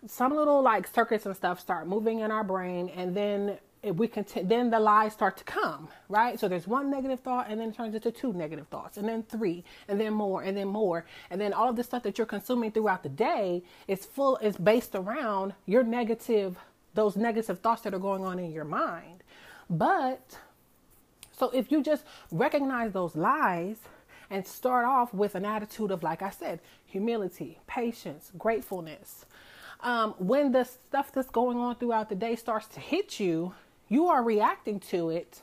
some 0.07 0.35
little 0.35 0.63
like 0.63 0.87
circuits 0.87 1.27
and 1.27 1.35
stuff 1.35 1.59
start 1.61 1.87
moving 1.87 2.21
in 2.21 2.31
our 2.31 2.45
brain 2.45 2.89
and 2.95 3.17
then 3.17 3.59
if 3.85 3.97
we 3.97 4.09
can, 4.09 4.25
then 4.45 4.71
the 4.71 4.81
lies 4.81 5.13
start 5.13 5.37
to 5.37 5.45
come, 5.45 5.89
right? 6.09 6.41
So 6.41 6.49
there's 6.49 6.67
one 6.67 6.91
negative 6.91 7.21
thought, 7.21 7.47
and 7.49 7.61
then 7.61 7.69
it 7.69 7.77
turns 7.77 7.95
into 7.95 8.11
two 8.11 8.33
negative 8.33 8.67
thoughts, 8.69 8.97
and 8.97 9.09
then 9.09 9.23
three, 9.23 9.63
and 9.89 10.01
then 10.01 10.15
more, 10.15 10.43
and 10.43 10.57
then 10.57 10.69
more, 10.69 11.05
and 11.31 11.41
then 11.41 11.53
all 11.53 11.69
of 11.69 11.77
the 11.77 11.85
stuff 11.85 12.03
that 12.05 12.17
you're 12.17 12.27
consuming 12.27 12.73
throughout 12.73 13.03
the 13.03 13.09
day 13.09 13.63
is 13.87 14.07
full 14.07 14.37
is 14.39 14.57
based 14.57 14.95
around 14.95 15.55
your 15.67 15.85
negative, 15.85 16.57
those 16.95 17.15
negative 17.17 17.61
thoughts 17.61 17.83
that 17.83 17.95
are 17.95 17.99
going 17.99 18.25
on 18.25 18.39
in 18.39 18.51
your 18.51 18.65
mind. 18.65 19.23
But 19.69 20.39
so 21.33 21.51
if 21.51 21.71
you 21.71 21.83
just 21.83 22.05
recognize 22.31 22.93
those 22.93 23.15
lies 23.17 23.79
and 24.31 24.47
start 24.47 24.87
off 24.87 25.13
with 25.13 25.35
an 25.35 25.45
attitude 25.45 25.91
of, 25.91 26.03
like 26.03 26.23
I 26.23 26.31
said, 26.31 26.61
humility, 26.87 27.59
patience, 27.67 28.33
gratefulness. 28.39 29.27
Um, 29.81 30.15
when 30.19 30.53
the 30.53 30.65
stuff 30.65 31.13
that's 31.13 31.29
going 31.29 31.59
on 31.59 31.77
throughout 31.77 32.09
the 32.09 32.15
day 32.15 32.37
starts 32.37 32.67
to 32.69 32.81
hit 32.81 33.21
you, 33.21 33.53
you 33.89 34.09
are 34.09 34.23
reacting 34.23 34.81
to 34.81 35.11
it 35.11 35.43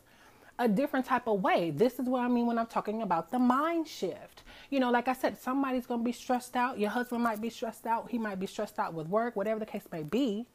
a 0.60 0.68
different 0.68 1.06
type 1.06 1.28
of 1.28 1.42
way. 1.42 1.72
This 1.72 1.98
is 1.98 2.06
what 2.06 2.22
I 2.22 2.28
mean 2.28 2.46
when 2.46 2.60
I'm 2.60 2.68
talking 2.68 3.02
about 3.02 3.32
the 3.32 3.40
mind 3.40 3.88
shift. 3.88 4.44
You 4.70 4.80
know, 4.80 4.92
like 4.92 5.08
I 5.08 5.14
said, 5.14 5.42
somebody's 5.42 5.88
going 5.88 6.02
to 6.02 6.04
be 6.04 6.12
stressed 6.12 6.56
out. 6.56 6.78
Your 6.78 6.92
husband 6.92 7.24
might 7.24 7.42
be 7.42 7.50
stressed 7.50 7.88
out. 7.88 8.12
He 8.12 8.20
might 8.20 8.40
be 8.40 8.46
stressed 8.46 8.78
out 8.78 8.94
with 8.94 9.08
work, 9.08 9.36
whatever 9.36 9.60
the 9.60 9.66
case 9.66 9.86
may 9.92 10.04
be. 10.04 10.46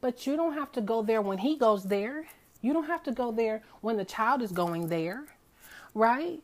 But 0.00 0.26
you 0.26 0.36
don't 0.36 0.52
have 0.52 0.70
to 0.72 0.80
go 0.80 1.02
there 1.02 1.22
when 1.22 1.38
he 1.38 1.56
goes 1.56 1.84
there. 1.84 2.26
You 2.60 2.72
don't 2.72 2.86
have 2.86 3.02
to 3.04 3.12
go 3.12 3.32
there 3.32 3.62
when 3.80 3.96
the 3.96 4.04
child 4.04 4.42
is 4.42 4.52
going 4.52 4.88
there, 4.88 5.24
right? 5.94 6.40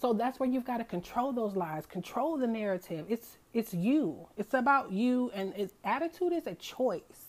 So 0.00 0.12
that's 0.12 0.38
where 0.38 0.48
you've 0.48 0.66
got 0.66 0.78
to 0.78 0.84
control 0.84 1.32
those 1.32 1.56
lies, 1.56 1.86
control 1.86 2.36
the 2.36 2.46
narrative. 2.46 3.06
It's 3.08 3.38
it's 3.54 3.72
you. 3.72 4.28
It's 4.36 4.54
about 4.54 4.92
you, 4.92 5.30
and 5.34 5.54
it, 5.56 5.72
attitude 5.84 6.32
is 6.32 6.46
a 6.46 6.54
choice. 6.54 7.27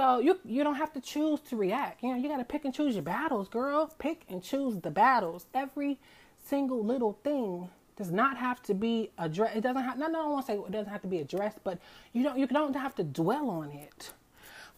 So 0.00 0.18
you 0.18 0.40
you 0.46 0.64
don't 0.64 0.76
have 0.76 0.94
to 0.94 1.00
choose 1.02 1.40
to 1.50 1.56
react. 1.56 2.02
You 2.02 2.08
know, 2.08 2.16
you 2.16 2.26
got 2.26 2.38
to 2.38 2.44
pick 2.44 2.64
and 2.64 2.72
choose 2.72 2.94
your 2.94 3.02
battles, 3.02 3.48
girl. 3.48 3.92
Pick 3.98 4.22
and 4.30 4.42
choose 4.42 4.80
the 4.80 4.90
battles. 4.90 5.44
Every 5.52 5.98
single 6.42 6.82
little 6.82 7.18
thing 7.22 7.68
does 7.96 8.10
not 8.10 8.38
have 8.38 8.62
to 8.62 8.72
be 8.72 9.10
addressed. 9.18 9.58
It 9.58 9.60
doesn't 9.60 9.82
have. 9.82 9.98
No, 9.98 10.06
no, 10.06 10.36
I 10.36 10.40
to 10.40 10.46
say 10.46 10.54
it 10.54 10.72
doesn't 10.72 10.90
have 10.90 11.02
to 11.02 11.06
be 11.06 11.18
addressed, 11.18 11.58
but 11.64 11.78
you 12.14 12.22
don't. 12.22 12.38
You 12.38 12.46
don't 12.46 12.74
have 12.74 12.94
to 12.94 13.04
dwell 13.04 13.50
on 13.50 13.72
it, 13.72 14.14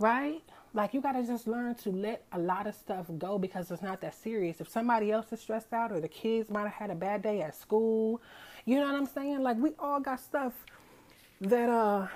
right? 0.01 0.43
Like 0.75 0.93
you 0.93 1.01
got 1.01 1.13
to 1.13 1.25
just 1.25 1.47
learn 1.47 1.77
to 1.77 1.91
let 1.91 2.25
a 2.33 2.39
lot 2.41 2.67
of 2.67 2.75
stuff 2.75 3.07
go 3.17 3.39
because 3.39 3.71
it's 3.71 3.81
not 3.81 4.01
that 4.01 4.17
serious. 4.17 4.61
If 4.61 4.69
somebody 4.69 5.13
else 5.13 5.33
is 5.33 5.39
stressed 5.39 5.73
out 5.73 5.93
or 5.93 6.01
the 6.01 6.09
kids 6.09 6.51
might 6.51 6.63
have 6.63 6.73
had 6.73 6.91
a 6.91 6.97
bad 6.97 7.23
day 7.23 7.43
at 7.43 7.55
school, 7.55 8.21
you 8.65 8.75
know 8.75 8.87
what 8.87 8.97
I'm 8.97 9.07
saying? 9.07 9.41
Like 9.41 9.57
we 9.59 9.71
all 9.79 10.01
got 10.01 10.19
stuff 10.19 10.67
that 11.43 11.69
uh 11.69 12.09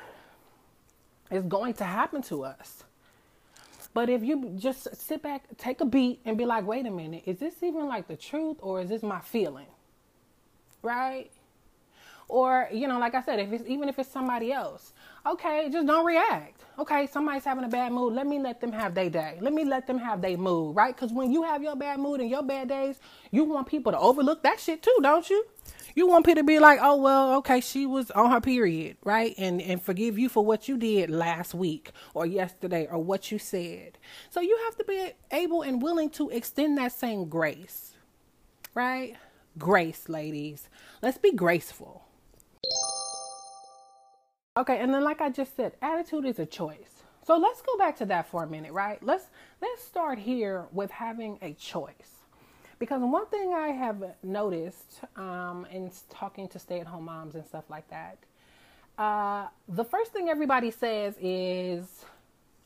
is 1.30 1.44
going 1.44 1.74
to 1.74 1.84
happen 1.84 2.20
to 2.22 2.42
us. 2.42 2.82
But 3.96 4.10
if 4.10 4.22
you 4.22 4.52
just 4.56 4.94
sit 4.94 5.22
back, 5.22 5.44
take 5.56 5.80
a 5.80 5.86
beat 5.86 6.20
and 6.26 6.36
be 6.36 6.44
like, 6.44 6.66
"Wait 6.66 6.84
a 6.84 6.90
minute, 6.90 7.22
is 7.24 7.38
this 7.38 7.62
even 7.62 7.86
like 7.86 8.08
the 8.08 8.16
truth 8.16 8.58
or 8.60 8.82
is 8.82 8.90
this 8.90 9.02
my 9.02 9.20
feeling?" 9.20 9.70
right? 10.82 11.30
Or, 12.28 12.68
you 12.72 12.88
know, 12.88 12.98
like 12.98 13.14
I 13.14 13.22
said, 13.22 13.38
if 13.38 13.52
it's 13.52 13.64
even 13.66 13.88
if 13.88 13.98
it's 13.98 14.10
somebody 14.10 14.52
else, 14.52 14.92
okay, 15.24 15.68
just 15.72 15.86
don't 15.86 16.04
react. 16.04 16.60
Okay, 16.78 17.06
somebody's 17.06 17.44
having 17.44 17.64
a 17.64 17.68
bad 17.68 17.92
mood. 17.92 18.12
Let 18.12 18.26
me 18.26 18.38
let 18.38 18.60
them 18.60 18.72
have 18.72 18.94
their 18.94 19.08
day. 19.08 19.38
Let 19.40 19.54
me 19.54 19.64
let 19.64 19.86
them 19.86 19.98
have 19.98 20.20
their 20.20 20.36
mood, 20.36 20.76
right? 20.76 20.94
Because 20.94 21.12
when 21.12 21.32
you 21.32 21.44
have 21.44 21.62
your 21.62 21.76
bad 21.76 21.98
mood 22.00 22.20
and 22.20 22.28
your 22.28 22.42
bad 22.42 22.68
days, 22.68 23.00
you 23.30 23.44
want 23.44 23.66
people 23.66 23.92
to 23.92 23.98
overlook 23.98 24.42
that 24.42 24.60
shit 24.60 24.82
too, 24.82 24.98
don't 25.02 25.30
you? 25.30 25.46
You 25.96 26.06
want 26.06 26.26
people 26.26 26.42
to 26.42 26.46
be 26.46 26.60
like, 26.60 26.78
oh 26.80 26.96
well, 26.96 27.34
okay, 27.38 27.60
she 27.60 27.86
was 27.86 28.12
on 28.12 28.30
her 28.30 28.40
period, 28.40 28.98
right? 29.04 29.34
And 29.38 29.60
and 29.60 29.82
forgive 29.82 30.18
you 30.18 30.28
for 30.28 30.44
what 30.44 30.68
you 30.68 30.76
did 30.78 31.10
last 31.10 31.54
week 31.54 31.90
or 32.14 32.26
yesterday 32.26 32.86
or 32.88 32.98
what 32.98 33.32
you 33.32 33.38
said. 33.40 33.98
So 34.30 34.40
you 34.40 34.56
have 34.66 34.76
to 34.76 34.84
be 34.84 35.12
able 35.32 35.62
and 35.62 35.82
willing 35.82 36.10
to 36.10 36.30
extend 36.30 36.78
that 36.78 36.92
same 36.92 37.28
grace, 37.28 37.94
right? 38.74 39.16
grace, 39.58 40.08
ladies. 40.08 40.68
Let's 41.02 41.18
be 41.18 41.32
graceful. 41.32 42.04
Okay, 44.56 44.78
and 44.78 44.92
then 44.92 45.04
like 45.04 45.20
I 45.20 45.30
just 45.30 45.56
said, 45.56 45.72
attitude 45.82 46.24
is 46.24 46.38
a 46.38 46.46
choice. 46.46 47.02
So 47.26 47.36
let's 47.36 47.60
go 47.62 47.76
back 47.76 47.96
to 47.96 48.06
that 48.06 48.28
for 48.30 48.44
a 48.44 48.46
minute, 48.46 48.72
right? 48.72 49.02
Let's 49.02 49.26
let's 49.60 49.82
start 49.82 50.18
here 50.18 50.66
with 50.72 50.90
having 50.90 51.38
a 51.42 51.52
choice. 51.54 52.15
Because 52.78 53.00
one 53.00 53.26
thing 53.26 53.54
I 53.54 53.68
have 53.68 54.02
noticed 54.22 55.00
um, 55.16 55.66
in 55.72 55.90
talking 56.10 56.46
to 56.48 56.58
stay-at-home 56.58 57.04
moms 57.04 57.34
and 57.34 57.46
stuff 57.46 57.64
like 57.70 57.88
that, 57.88 58.18
uh, 58.98 59.48
the 59.68 59.84
first 59.84 60.12
thing 60.12 60.28
everybody 60.28 60.70
says 60.70 61.14
is, 61.20 62.04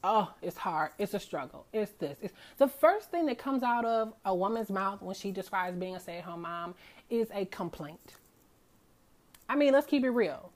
oh, 0.03 0.33
it's 0.43 0.57
hard. 0.57 0.91
It's 0.99 1.15
a 1.15 1.21
struggle. 1.21 1.67
It's 1.73 1.93
this. 1.93 2.19
It's 2.23 2.35
the 2.59 2.69
first 2.69 3.11
thing 3.11 3.27
that 3.27 3.39
comes 3.39 3.63
out 3.63 3.85
of 3.85 4.13
a 4.25 4.35
woman's 4.35 4.71
mouth 4.71 5.01
when 5.01 5.15
she 5.15 5.31
describes 5.31 5.77
being 5.77 5.95
a 5.95 6.01
stay-at-home 6.01 6.43
mom 6.43 6.75
is 7.09 7.29
a 7.33 7.45
complaint. 7.47 8.15
I 9.49 9.57
mean, 9.57 9.73
let's 9.73 9.87
keep 9.87 10.05
it 10.05 10.11
real. 10.11 10.50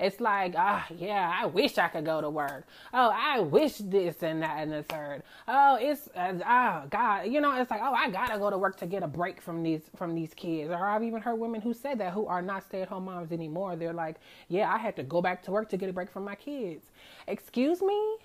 It's 0.00 0.20
like, 0.20 0.54
ah, 0.56 0.86
oh, 0.88 0.94
yeah, 0.98 1.32
I 1.40 1.46
wish 1.46 1.78
I 1.78 1.88
could 1.88 2.04
go 2.04 2.20
to 2.20 2.30
work. 2.30 2.66
Oh, 2.92 3.10
I 3.14 3.40
wish 3.40 3.76
this 3.78 4.22
and 4.22 4.42
that 4.42 4.58
and 4.58 4.72
the 4.72 4.82
third. 4.82 5.22
Oh, 5.46 5.78
it's, 5.80 6.08
uh, 6.16 6.34
oh 6.46 6.86
God, 6.90 7.26
you 7.26 7.40
know, 7.40 7.60
it's 7.60 7.70
like, 7.70 7.80
oh, 7.82 7.92
I 7.92 8.10
gotta 8.10 8.38
go 8.38 8.50
to 8.50 8.58
work 8.58 8.76
to 8.78 8.86
get 8.86 9.02
a 9.02 9.08
break 9.08 9.40
from 9.40 9.62
these 9.62 9.82
from 9.96 10.14
these 10.14 10.34
kids. 10.34 10.70
Or 10.70 10.86
I've 10.86 11.02
even 11.02 11.20
heard 11.22 11.36
women 11.36 11.60
who 11.60 11.72
said 11.72 11.98
that 11.98 12.12
who 12.12 12.26
are 12.26 12.42
not 12.42 12.64
stay-at-home 12.64 13.04
moms 13.04 13.32
anymore. 13.32 13.76
They're 13.76 13.92
like, 13.92 14.16
yeah, 14.48 14.72
I 14.72 14.78
had 14.78 14.96
to 14.96 15.02
go 15.02 15.22
back 15.22 15.42
to 15.44 15.50
work 15.50 15.68
to 15.70 15.76
get 15.76 15.88
a 15.88 15.92
break 15.92 16.10
from 16.10 16.24
my 16.24 16.34
kids. 16.34 16.84
Excuse 17.26 17.80
me, 17.80 18.16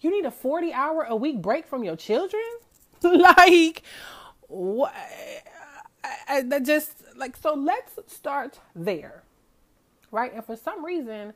you 0.00 0.10
need 0.10 0.24
a 0.24 0.30
40 0.30 0.72
hour 0.72 1.04
a 1.04 1.16
week 1.16 1.40
break 1.40 1.66
from 1.66 1.84
your 1.84 1.96
children? 1.96 2.42
like, 3.02 3.82
what? 4.48 4.94
I, 6.02 6.44
I, 6.50 6.60
just 6.60 7.02
like, 7.16 7.36
so 7.36 7.54
let's 7.54 7.98
start 8.06 8.58
there, 8.74 9.22
right? 10.10 10.32
And 10.34 10.44
for 10.44 10.56
some 10.56 10.84
reason, 10.84 11.32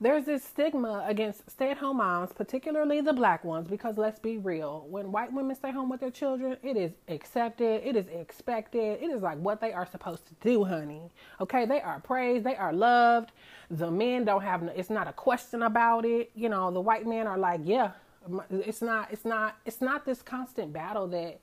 there's 0.00 0.24
this 0.24 0.42
stigma 0.42 1.04
against 1.06 1.48
stay 1.48 1.70
at 1.70 1.76
home 1.76 1.98
moms, 1.98 2.32
particularly 2.32 3.00
the 3.00 3.12
black 3.12 3.44
ones, 3.44 3.68
because 3.68 3.96
let's 3.96 4.18
be 4.18 4.36
real, 4.36 4.84
when 4.90 5.12
white 5.12 5.32
women 5.32 5.54
stay 5.54 5.70
home 5.70 5.88
with 5.88 6.00
their 6.00 6.10
children, 6.10 6.56
it 6.64 6.76
is 6.76 6.90
accepted, 7.06 7.86
it 7.86 7.94
is 7.94 8.08
expected, 8.08 9.00
it 9.00 9.10
is 9.10 9.22
like 9.22 9.38
what 9.38 9.60
they 9.60 9.72
are 9.72 9.86
supposed 9.86 10.26
to 10.26 10.34
do, 10.40 10.64
honey. 10.64 11.02
Okay, 11.40 11.66
they 11.66 11.80
are 11.80 12.00
praised, 12.00 12.44
they 12.44 12.56
are 12.56 12.72
loved. 12.72 13.30
The 13.70 13.92
men 13.92 14.24
don't 14.24 14.42
have, 14.42 14.64
it's 14.74 14.90
not 14.90 15.06
a 15.06 15.12
question 15.12 15.62
about 15.62 16.04
it. 16.04 16.32
You 16.34 16.48
know, 16.48 16.72
the 16.72 16.80
white 16.80 17.06
men 17.06 17.28
are 17.28 17.38
like, 17.38 17.60
yeah, 17.62 17.92
it's 18.50 18.82
not, 18.82 19.12
it's 19.12 19.24
not, 19.24 19.56
it's 19.64 19.80
not 19.80 20.04
this 20.04 20.20
constant 20.20 20.72
battle 20.72 21.06
that 21.08 21.38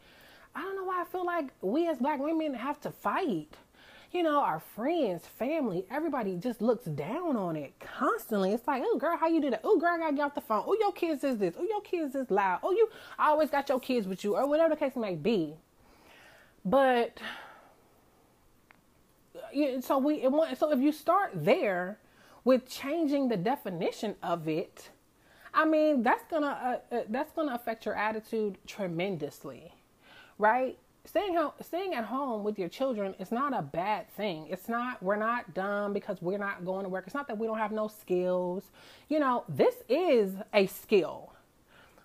I 0.54 0.62
don't 0.62 0.76
know 0.76 0.84
why 0.84 1.02
I 1.02 1.06
feel 1.06 1.26
like 1.26 1.48
we 1.62 1.88
as 1.88 2.00
black 2.00 2.20
women 2.20 2.54
have 2.56 2.82
to 2.82 2.92
fight 2.92 3.56
you 4.12 4.24
know, 4.24 4.40
our 4.40 4.60
friends, 4.60 5.26
family, 5.26 5.86
everybody 5.92 6.36
just 6.36 6.62
looks 6.62 6.86
down 6.86 7.36
on 7.36 7.56
it 7.56 7.74
constantly. 7.80 8.54
It's 8.54 8.68
like, 8.68 8.84
oh, 8.86 8.98
girl, 8.98 9.16
how 9.18 9.28
you 9.28 9.40
do 9.40 9.52
that? 9.52 9.62
Oh, 9.64 9.80
girl, 9.80 9.94
I 9.94 10.00
gotta 10.00 10.16
get 10.16 10.24
off 10.24 10.36
the 10.36 10.42
phone. 10.42 10.64
Oh, 10.66 10.76
your 10.80 10.92
kids 10.92 11.24
is 11.24 11.38
this. 11.38 11.54
Oh, 11.58 11.64
your 11.64 11.82
kids 11.82 12.16
is 12.16 12.32
loud. 12.32 12.60
Oh, 12.64 12.72
you 12.72 12.90
always 13.20 13.50
got 13.50 13.70
your 13.70 13.80
kids 13.80 14.08
with 14.08 14.24
you, 14.24 14.36
or 14.36 14.48
whatever 14.48 14.70
the 14.70 14.80
case 14.80 14.96
may 14.96 15.16
be. 15.16 15.56
But 16.66 17.20
so 19.82 19.98
we 19.98 20.22
so 20.56 20.72
if 20.72 20.80
you 20.80 20.92
start 20.92 21.32
there 21.34 21.98
with 22.44 22.68
changing 22.70 23.30
the 23.30 23.38
definition 23.38 24.16
of 24.22 24.48
it, 24.48 24.90
I 25.54 25.66
mean 25.66 26.04
that's 26.04 26.24
gonna 26.30 26.82
uh, 26.92 26.96
uh, 26.96 27.02
that's 27.10 27.32
gonna 27.32 27.54
affect 27.54 27.86
your 27.86 27.96
attitude 27.96 28.58
tremendously, 28.68 29.74
right? 30.38 30.78
Staying 31.06 31.36
home, 31.36 31.52
staying 31.62 31.94
at 31.94 32.06
home 32.06 32.44
with 32.44 32.60
your 32.60 32.70
children 32.70 33.16
is 33.20 33.32
not 33.32 33.58
a 33.58 33.62
bad 33.62 34.10
thing. 34.12 34.48
It's 34.50 34.70
not 34.70 35.02
we're 35.02 35.16
not 35.16 35.54
dumb 35.54 35.94
because 35.94 36.22
we're 36.22 36.38
not 36.38 36.66
going 36.66 36.84
to 36.84 36.90
work. 36.90 37.06
It's 37.06 37.16
not 37.16 37.28
that 37.28 37.38
we 37.38 37.48
don't 37.48 37.58
have 37.58 37.72
no 37.72 37.88
skills. 37.88 38.64
You 39.08 39.20
know, 39.20 39.44
this 39.50 39.76
is 39.88 40.36
a 40.54 40.68
skill. 40.68 41.34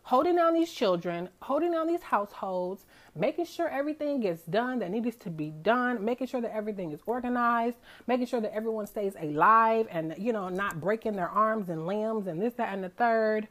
Holding 0.08 0.36
down 0.36 0.52
these 0.52 0.70
children, 0.70 1.30
holding 1.40 1.72
down 1.72 1.86
these 1.86 2.02
households, 2.02 2.84
making 3.14 3.46
sure 3.46 3.68
everything 3.70 4.20
gets 4.20 4.42
done 4.42 4.78
that 4.80 4.90
needs 4.90 5.16
to 5.16 5.30
be 5.30 5.48
done, 5.50 6.04
making 6.04 6.26
sure 6.26 6.42
that 6.42 6.54
everything 6.54 6.92
is 6.92 7.00
organized, 7.06 7.78
making 8.06 8.26
sure 8.26 8.42
that 8.42 8.54
everyone 8.54 8.86
stays 8.86 9.14
alive 9.18 9.88
and 9.90 10.14
you 10.18 10.32
know 10.32 10.50
not 10.50 10.78
breaking 10.78 11.14
their 11.14 11.30
arms 11.30 11.70
and 11.70 11.86
limbs 11.86 12.26
and 12.26 12.40
this 12.40 12.52
that 12.54 12.74
and 12.74 12.84
the 12.84 12.90
third 12.90 13.48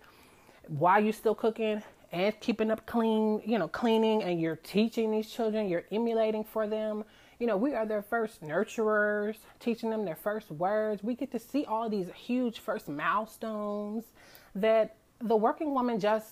while 0.67 1.03
you're 1.03 1.11
still 1.11 1.35
cooking 1.35 1.81
and 2.13 2.39
keeping 2.39 2.69
up 2.69 2.85
clean, 2.85 3.41
you 3.43 3.57
know, 3.57 3.67
cleaning 3.67 4.21
and 4.21 4.39
you're 4.39 4.55
teaching 4.55 5.11
these 5.11 5.29
children, 5.29 5.67
you're 5.67 5.85
emulating 5.91 6.43
for 6.43 6.67
them. 6.67 7.03
You 7.39 7.47
know, 7.47 7.57
we 7.57 7.73
are 7.73 7.85
their 7.85 8.03
first 8.03 8.43
nurturers, 8.43 9.37
teaching 9.59 9.89
them 9.89 10.05
their 10.05 10.15
first 10.15 10.51
words. 10.51 11.03
We 11.03 11.15
get 11.15 11.31
to 11.31 11.39
see 11.39 11.65
all 11.65 11.89
these 11.89 12.07
huge 12.15 12.59
first 12.59 12.87
milestones 12.87 14.05
that 14.53 14.95
the 15.19 15.35
working 15.35 15.73
woman 15.73 15.99
just 15.99 16.29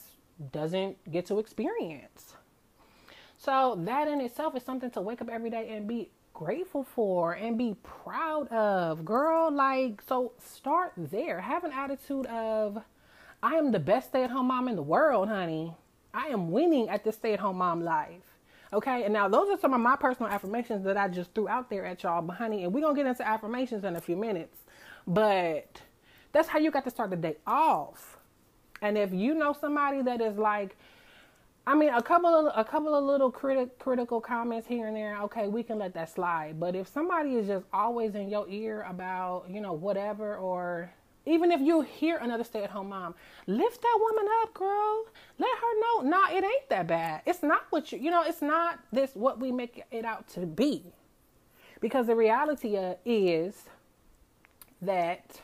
doesn't 0.52 1.12
get 1.12 1.26
to 1.26 1.40
experience. 1.40 2.36
So, 3.38 3.76
that 3.86 4.08
in 4.08 4.22
itself 4.22 4.56
is 4.56 4.62
something 4.62 4.92
to 4.92 5.02
wake 5.02 5.20
up 5.20 5.30
every 5.30 5.50
day 5.50 5.70
and 5.76 5.88
be 5.88 6.12
grateful 6.32 6.84
for 6.84 7.34
and 7.34 7.58
be 7.58 7.76
proud 7.82 8.48
of. 8.50 9.04
Girl, 9.04 9.52
like, 9.52 10.02
so 10.08 10.34
start 10.38 10.94
there. 10.96 11.42
Have 11.42 11.64
an 11.64 11.72
attitude 11.72 12.28
of, 12.28 12.84
I 13.44 13.56
am 13.56 13.72
the 13.72 13.80
best 13.80 14.10
stay 14.10 14.24
at 14.24 14.30
home 14.30 14.48
mom 14.48 14.68
in 14.68 14.76
the 14.76 14.84
world, 14.84 15.28
honey. 15.28 15.74
I 16.14 16.28
am 16.28 16.52
winning 16.52 16.90
at 16.90 17.04
this 17.04 17.16
stay 17.16 17.34
at 17.34 17.40
home 17.40 17.58
mom 17.58 17.84
life. 17.84 18.22
Okay, 18.74 19.04
and 19.04 19.14
now 19.14 19.28
those 19.28 19.50
are 19.50 19.60
some 19.60 19.74
of 19.74 19.82
my 19.82 19.96
personal 19.96 20.32
affirmations 20.32 20.84
that 20.86 20.96
I 20.96 21.08
just 21.08 21.34
threw 21.34 21.50
out 21.50 21.70
there 21.70 21.86
at 21.86 22.04
y'all, 22.04 22.22
but 22.22 22.38
honey, 22.38 22.64
and 22.64 22.74
we're 22.74 22.82
gonna 22.82 22.96
get 22.96 23.06
into 23.06 23.28
affirmations 23.28 23.84
in 23.84 23.96
a 23.96 24.02
few 24.02 24.16
minutes. 24.16 24.60
But 25.08 25.82
that's 26.32 26.48
how 26.48 26.60
you 26.60 26.72
got 26.72 26.84
to 26.86 26.92
start 26.92 27.10
the 27.10 27.16
day 27.16 27.38
off. 27.48 28.18
And 28.82 28.98
if 28.98 29.12
you 29.12 29.34
know 29.34 29.54
somebody 29.54 30.02
that 30.04 30.22
is 30.22 30.38
like, 30.38 30.78
I 31.66 31.76
mean, 31.76 31.90
a 31.90 32.02
couple 32.02 32.30
of 32.30 32.54
a 32.56 32.64
couple 32.64 32.94
of 32.94 33.04
little 33.04 33.32
criti- 33.32 33.72
critical 33.80 34.22
comments 34.22 34.68
here 34.68 34.88
and 34.88 34.96
there, 34.96 35.20
okay, 35.24 35.48
we 35.48 35.64
can 35.64 35.80
let 35.80 35.94
that 35.96 36.10
slide. 36.10 36.60
But 36.60 36.76
if 36.76 36.88
somebody 36.88 37.36
is 37.36 37.48
just 37.48 37.66
always 37.74 38.16
in 38.16 38.30
your 38.30 38.48
ear 38.50 38.86
about, 38.88 39.46
you 39.50 39.62
know, 39.62 39.74
whatever, 39.74 40.38
or 40.38 40.92
even 41.26 41.52
if 41.52 41.62
you 41.62 41.82
hear 41.82 42.18
another 42.18 42.44
stay 42.44 42.64
at 42.64 42.72
home 42.72 42.90
mom, 42.90 43.14
lift 43.46 43.82
that 43.82 43.98
woman 44.00 44.26
up, 44.42 44.54
girl. 44.54 45.06
Let 45.38 45.58
her 45.58 45.80
know, 45.80 46.10
nah, 46.10 46.30
it 46.32 46.44
ain't 46.44 46.70
that 46.70 46.88
bad. 46.88 47.22
It's 47.26 47.44
not 47.44 47.66
what 47.70 47.92
you, 47.92 48.00
you 48.00 48.10
know, 48.10 48.24
it's 48.24 48.42
not 48.42 48.80
this 48.92 49.12
what 49.14 49.40
we 49.40 49.52
make 49.52 49.84
it 49.92 50.06
out 50.06 50.28
to 50.30 50.42
be. 50.42 50.84
Because 51.80 52.08
the 52.08 52.16
reality 52.16 52.78
uh, 52.78 52.96
is 53.06 53.66
that 54.82 55.42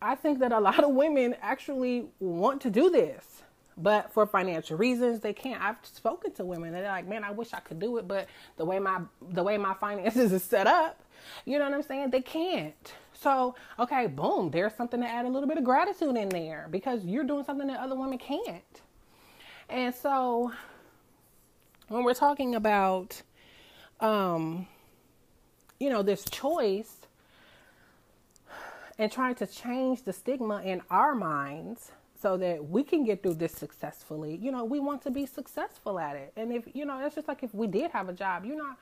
I 0.00 0.14
think 0.14 0.40
that 0.40 0.52
a 0.52 0.60
lot 0.60 0.82
of 0.82 0.90
women 0.94 1.36
actually 1.40 2.06
want 2.20 2.60
to 2.62 2.70
do 2.70 2.90
this, 2.90 3.42
but 3.76 4.12
for 4.12 4.26
financial 4.26 4.76
reasons 4.76 5.20
they 5.20 5.32
can't. 5.32 5.62
I've 5.62 5.76
spoken 5.82 6.32
to 6.34 6.44
women 6.44 6.74
and 6.74 6.84
they're 6.84 6.90
like, 6.90 7.06
"Man, 7.08 7.24
I 7.24 7.30
wish 7.30 7.52
I 7.52 7.60
could 7.60 7.78
do 7.78 7.98
it, 7.98 8.08
but 8.08 8.26
the 8.56 8.64
way 8.64 8.78
my 8.80 9.00
the 9.30 9.42
way 9.42 9.58
my 9.58 9.74
finances 9.74 10.32
is 10.34 10.42
set 10.42 10.66
up, 10.66 11.00
you 11.44 11.58
know 11.58 11.64
what 11.64 11.74
I'm 11.74 11.82
saying? 11.82 12.10
They 12.10 12.22
can't." 12.22 12.94
So, 13.22 13.54
okay, 13.78 14.08
boom, 14.08 14.50
there's 14.50 14.74
something 14.74 15.00
to 15.00 15.06
add 15.06 15.26
a 15.26 15.28
little 15.28 15.48
bit 15.48 15.58
of 15.58 15.64
gratitude 15.64 16.16
in 16.16 16.28
there 16.28 16.66
because 16.70 17.04
you're 17.04 17.24
doing 17.24 17.44
something 17.44 17.68
that 17.68 17.78
other 17.78 17.94
women 17.94 18.18
can't. 18.18 18.80
And 19.68 19.94
so, 19.94 20.52
when 21.88 22.04
we're 22.04 22.14
talking 22.14 22.54
about 22.54 23.22
um 24.00 24.66
you 25.82 25.90
know, 25.90 26.02
this 26.02 26.24
choice 26.30 26.98
and 28.98 29.10
trying 29.10 29.34
to 29.34 29.46
change 29.48 30.04
the 30.04 30.12
stigma 30.12 30.62
in 30.62 30.80
our 30.90 31.12
minds 31.12 31.90
so 32.20 32.36
that 32.36 32.68
we 32.68 32.84
can 32.84 33.04
get 33.04 33.20
through 33.20 33.34
this 33.34 33.50
successfully. 33.50 34.38
You 34.40 34.52
know, 34.52 34.64
we 34.64 34.78
want 34.78 35.02
to 35.02 35.10
be 35.10 35.26
successful 35.26 35.98
at 35.98 36.14
it. 36.14 36.32
And 36.36 36.52
if, 36.52 36.68
you 36.72 36.84
know, 36.84 37.04
it's 37.04 37.16
just 37.16 37.26
like 37.26 37.42
if 37.42 37.52
we 37.52 37.66
did 37.66 37.90
have 37.90 38.08
a 38.08 38.12
job, 38.12 38.44
you're 38.44 38.56
not, 38.56 38.78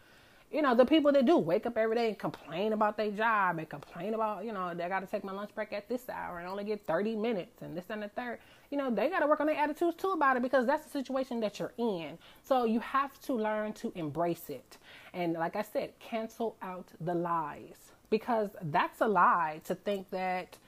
you 0.51 0.63
know, 0.63 0.75
the 0.75 0.85
people 0.85 1.13
that 1.13 1.27
do 1.27 1.39
wake 1.39 1.65
up 1.65 1.79
every 1.79 1.95
day 1.95 2.09
and 2.09 2.19
complain 2.19 2.73
about 2.73 2.97
their 2.97 3.11
job 3.11 3.59
and 3.59 3.69
complain 3.69 4.15
about, 4.15 4.45
you 4.45 4.53
know, 4.53 4.75
they 4.75 4.89
got 4.89 5.01
to 5.01 5.07
take 5.07 5.23
my 5.23 5.33
lunch 5.33 5.55
break 5.55 5.73
at 5.73 5.89
this 5.89 6.09
hour 6.09 6.41
and 6.41 6.49
only 6.49 6.65
get 6.65 6.85
30 6.87 7.15
minutes 7.15 7.63
and 7.63 7.77
this 7.77 7.85
and 7.89 8.03
the 8.03 8.09
third, 8.09 8.39
you 8.71 8.77
know, 8.77 8.91
they 8.91 9.09
got 9.09 9.21
to 9.21 9.29
work 9.29 9.41
on 9.41 9.47
their 9.47 9.57
attitudes 9.57 9.97
too 9.97 10.11
about 10.11 10.37
it 10.37 10.43
because 10.43 10.67
that's 10.67 10.85
the 10.85 10.91
situation 10.91 11.39
that 11.41 11.61
you're 11.61 11.73
in. 11.79 12.19
So 12.43 12.65
you 12.65 12.81
have 12.81 13.21
to 13.23 13.35
learn 13.35 13.75
to 13.75 13.93
embrace 13.95 14.51
it. 14.51 14.79
And 15.15 15.35
like 15.35 15.55
I 15.55 15.63
said, 15.63 15.93
cancel 16.01 16.57
out 16.63 16.89
the 17.01 17.15
lies 17.15 17.93
because 18.11 18.51
that's 18.63 19.01
a 19.01 19.07
lie 19.07 19.61
to 19.65 19.77
think 19.77 20.11
that 20.11 20.59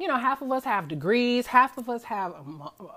you 0.00 0.08
know 0.08 0.16
half 0.16 0.40
of 0.42 0.50
us 0.50 0.64
have 0.64 0.88
degrees 0.88 1.46
half 1.46 1.76
of 1.78 1.88
us 1.88 2.02
have 2.02 2.34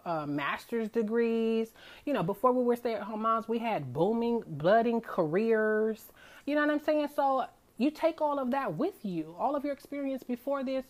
uh, 0.06 0.26
master's 0.26 0.90
degrees. 0.90 1.74
You 2.06 2.14
know 2.14 2.24
before 2.24 2.54
we 2.54 2.64
were 2.64 2.78
stay-at-home 2.78 3.22
moms 3.22 3.48
we 3.48 3.60
had 3.60 3.94
booming 3.94 4.44
blooding 4.48 5.02
careers. 5.02 6.06
You 6.46 6.56
know 6.56 6.62
what 6.62 6.72
i'm 6.72 6.84
saying? 6.84 7.10
So 7.16 7.46
you 7.78 7.92
take 7.92 8.22
all 8.22 8.40
of 8.40 8.52
that 8.52 8.76
with 8.76 9.04
you 9.04 9.36
all 9.38 9.56
of 9.56 9.64
your 9.64 9.74
experience 9.74 10.24
before 10.24 10.64
this 10.64 10.86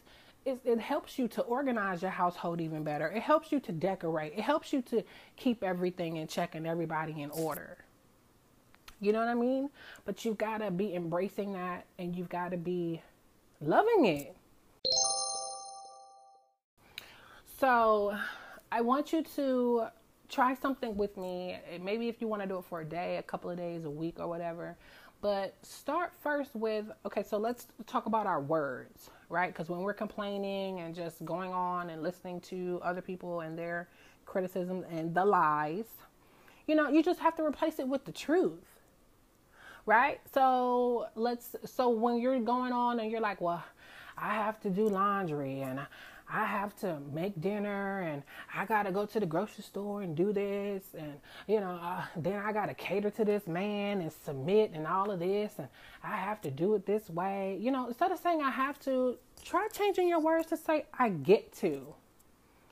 it, 0.45 0.59
it 0.65 0.79
helps 0.79 1.17
you 1.17 1.27
to 1.29 1.41
organize 1.41 2.01
your 2.01 2.11
household 2.11 2.59
even 2.59 2.83
better. 2.83 3.07
It 3.07 3.23
helps 3.23 3.51
you 3.51 3.59
to 3.61 3.71
decorate. 3.71 4.33
It 4.35 4.41
helps 4.41 4.73
you 4.73 4.81
to 4.83 5.03
keep 5.37 5.63
everything 5.63 6.17
in 6.17 6.27
check 6.27 6.55
and 6.55 6.67
everybody 6.67 7.21
in 7.21 7.31
order. 7.31 7.77
You 8.99 9.13
know 9.13 9.19
what 9.19 9.29
I 9.29 9.35
mean? 9.35 9.69
But 10.05 10.25
you've 10.25 10.37
got 10.37 10.57
to 10.57 10.69
be 10.69 10.95
embracing 10.95 11.53
that 11.53 11.85
and 11.97 12.15
you've 12.15 12.29
got 12.29 12.51
to 12.51 12.57
be 12.57 13.01
loving 13.61 14.05
it. 14.05 14.35
So, 17.59 18.17
I 18.71 18.81
want 18.81 19.13
you 19.13 19.23
to 19.35 19.85
try 20.29 20.55
something 20.55 20.97
with 20.97 21.15
me. 21.17 21.57
Maybe 21.81 22.09
if 22.09 22.21
you 22.21 22.27
want 22.27 22.41
to 22.41 22.47
do 22.47 22.57
it 22.57 22.65
for 22.65 22.81
a 22.81 22.85
day, 22.85 23.17
a 23.17 23.23
couple 23.23 23.49
of 23.49 23.57
days, 23.57 23.85
a 23.85 23.89
week, 23.89 24.19
or 24.19 24.27
whatever. 24.27 24.75
But 25.21 25.55
start 25.61 26.11
first 26.21 26.55
with 26.55 26.85
okay, 27.05 27.23
so 27.23 27.37
let's 27.37 27.67
talk 27.85 28.07
about 28.07 28.25
our 28.25 28.41
words, 28.41 29.09
right? 29.29 29.53
Because 29.53 29.69
when 29.69 29.81
we're 29.81 29.93
complaining 29.93 30.79
and 30.81 30.93
just 30.93 31.23
going 31.23 31.53
on 31.53 31.91
and 31.91 32.01
listening 32.03 32.41
to 32.41 32.79
other 32.83 33.01
people 33.01 33.41
and 33.41 33.57
their 33.57 33.87
criticisms 34.25 34.85
and 34.89 35.13
the 35.13 35.23
lies, 35.23 35.85
you 36.67 36.75
know, 36.75 36.89
you 36.89 37.03
just 37.03 37.19
have 37.19 37.35
to 37.37 37.43
replace 37.43 37.79
it 37.79 37.87
with 37.87 38.05
the 38.05 38.11
truth 38.11 38.65
right? 39.85 40.21
So 40.33 41.07
let's 41.15 41.57
so 41.65 41.89
when 41.89 42.17
you're 42.17 42.39
going 42.39 42.71
on 42.71 43.01
and 43.01 43.11
you're 43.11 43.19
like, 43.21 43.41
well, 43.41 43.63
I 44.17 44.35
have 44.35 44.59
to 44.61 44.69
do 44.69 44.87
laundry 44.87 45.61
and 45.61 45.81
I 46.33 46.45
have 46.45 46.75
to 46.77 46.97
make 47.13 47.39
dinner 47.39 48.01
and 48.01 48.23
I 48.53 48.65
got 48.65 48.83
to 48.83 48.91
go 48.91 49.05
to 49.05 49.19
the 49.19 49.25
grocery 49.27 49.63
store 49.63 50.01
and 50.01 50.15
do 50.15 50.33
this 50.33 50.83
and 50.97 51.13
you 51.47 51.59
know 51.59 51.79
uh, 51.81 52.03
then 52.15 52.41
I 52.43 52.51
got 52.51 52.65
to 52.65 52.73
cater 52.73 53.11
to 53.11 53.23
this 53.23 53.45
man 53.45 54.01
and 54.01 54.11
submit 54.25 54.71
and 54.73 54.87
all 54.87 55.11
of 55.11 55.19
this 55.19 55.53
and 55.59 55.67
I 56.03 56.15
have 56.15 56.41
to 56.41 56.51
do 56.51 56.73
it 56.73 56.87
this 56.87 57.07
way. 57.09 57.59
You 57.61 57.71
know, 57.71 57.87
instead 57.87 58.11
of 58.11 58.17
saying 58.17 58.41
I 58.41 58.49
have 58.49 58.79
to, 58.81 59.17
try 59.45 59.67
changing 59.71 60.07
your 60.07 60.19
words 60.19 60.47
to 60.47 60.57
say 60.57 60.85
I 60.97 61.09
get 61.09 61.53
to 61.57 61.93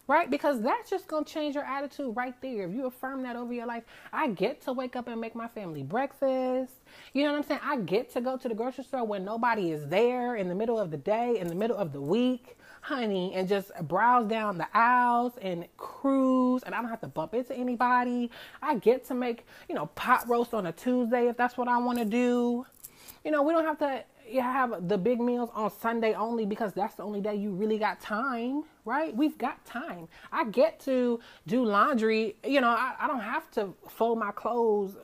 right? 0.08 0.30
Because 0.30 0.62
that's 0.62 0.90
just 0.90 1.08
going 1.08 1.24
to 1.24 1.34
change 1.34 1.56
your 1.56 1.64
attitude 1.64 2.14
right 2.18 2.36
there. 2.42 2.68
If 2.68 2.74
you 2.74 2.86
affirm 2.86 3.24
that 3.24 3.38
over 3.38 3.54
your 3.54 3.66
life, 3.66 3.84
I 4.12 4.28
get 4.28 4.62
to 4.64 4.74
wake 4.74 4.98
up 4.98 5.08
and 5.08 5.22
make 5.22 5.36
my 5.36 5.48
family 5.48 5.84
breakfast. 5.84 6.74
You 7.14 7.24
know 7.24 7.32
what 7.32 7.38
I'm 7.38 7.44
saying? 7.44 7.62
I 7.64 7.78
get 7.78 8.12
to 8.14 8.22
go 8.22 8.36
to 8.36 8.50
the 8.50 8.54
grocery 8.54 8.84
store 8.84 9.06
when 9.06 9.24
nobody 9.24 9.72
is 9.72 9.88
there 9.88 10.36
in 10.36 10.50
the 10.50 10.56
middle 10.56 10.78
of 10.78 10.92
the 10.92 10.98
day, 10.98 11.40
in 11.40 11.48
the 11.48 11.56
middle 11.56 11.78
of 11.78 11.94
the 11.94 12.02
week, 12.02 12.58
honey, 12.82 13.34
and 13.34 13.48
just 13.48 13.72
browse 13.84 14.28
down 14.28 14.58
the 14.58 14.68
aisles 14.74 15.34
and 15.42 15.66
cruise, 15.78 16.64
and 16.64 16.76
I 16.76 16.82
don't 16.82 16.90
have 16.90 17.02
to 17.02 17.08
bump 17.08 17.34
into 17.34 17.56
anybody. 17.56 18.30
I 18.62 18.76
get 18.76 19.06
to 19.08 19.14
make, 19.14 19.46
you 19.70 19.76
know, 19.76 19.86
pot 19.88 20.28
roast 20.28 20.54
on 20.54 20.66
a 20.66 20.72
Tuesday 20.72 21.28
if 21.28 21.38
that's 21.38 21.58
what 21.58 21.68
I 21.68 21.78
want 21.78 22.00
to 22.00 22.06
do. 22.06 22.66
You 23.24 23.32
know, 23.32 23.44
we 23.44 23.54
don't 23.54 23.66
have 23.66 23.80
to 23.80 24.04
have 24.40 24.88
the 24.88 24.98
big 24.98 25.20
meals 25.20 25.50
on 25.54 25.72
Sunday 25.72 26.14
only 26.14 26.46
because 26.46 26.74
that's 26.74 26.96
the 26.96 27.04
only 27.04 27.22
day 27.22 27.36
you 27.36 27.52
really 27.52 27.78
got 27.78 28.00
time, 28.00 28.64
right? 28.86 29.16
We've 29.16 29.38
got 29.38 29.64
time. 29.66 30.08
I 30.32 30.46
get 30.46 30.80
to 30.82 31.20
do 31.48 31.66
laundry. 31.66 32.36
You 32.46 32.62
know, 32.62 32.70
I, 32.70 32.96
I 33.00 33.08
don't 33.08 33.22
have 33.22 33.52
to 33.52 33.74
fold 33.90 34.20
my 34.20 34.32
clothes 34.32 34.96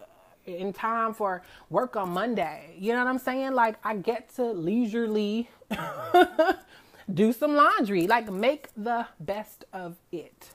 in 0.46 0.72
time 0.72 1.13
for 1.13 1.44
work 1.70 1.96
on 1.96 2.10
Monday. 2.10 2.76
You 2.78 2.94
know 2.94 3.00
what 3.04 3.10
I'm 3.10 3.20
saying? 3.20 3.54
Like, 3.54 3.76
I 3.84 3.96
get 3.98 4.34
to 4.36 4.46
leisurely 4.46 5.50
do 7.13 7.32
some 7.32 7.56
laundry, 7.56 8.08
like, 8.08 8.32
make 8.32 8.70
the 8.76 9.08
best 9.20 9.65
of 9.74 9.96
it 10.12 10.50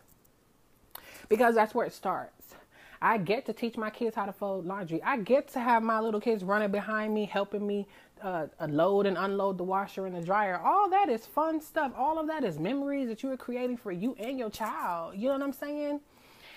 because 1.28 1.54
that's 1.54 1.74
where 1.74 1.86
it 1.86 1.94
starts. 1.94 2.54
I 3.00 3.18
get 3.18 3.46
to 3.46 3.52
teach 3.52 3.76
my 3.76 3.90
kids 3.90 4.14
how 4.14 4.26
to 4.26 4.32
fold 4.32 4.66
laundry. 4.66 5.02
I 5.02 5.16
get 5.16 5.48
to 5.54 5.60
have 5.60 5.82
my 5.82 5.98
little 5.98 6.20
kids 6.20 6.44
running 6.44 6.70
behind 6.70 7.12
me, 7.12 7.24
helping 7.24 7.66
me 7.66 7.88
uh, 8.22 8.46
load 8.68 9.06
and 9.06 9.18
unload 9.18 9.58
the 9.58 9.64
washer 9.64 10.06
and 10.06 10.14
the 10.14 10.20
dryer. 10.20 10.58
All 10.58 10.88
that 10.90 11.08
is 11.08 11.26
fun 11.26 11.60
stuff. 11.60 11.92
All 11.96 12.18
of 12.18 12.28
that 12.28 12.44
is 12.44 12.58
memories 12.58 13.08
that 13.08 13.22
you 13.22 13.30
are 13.32 13.36
creating 13.36 13.76
for 13.76 13.90
you 13.90 14.14
and 14.20 14.38
your 14.38 14.50
child. 14.50 15.16
You 15.16 15.28
know 15.28 15.34
what 15.34 15.42
I'm 15.42 15.52
saying? 15.52 16.00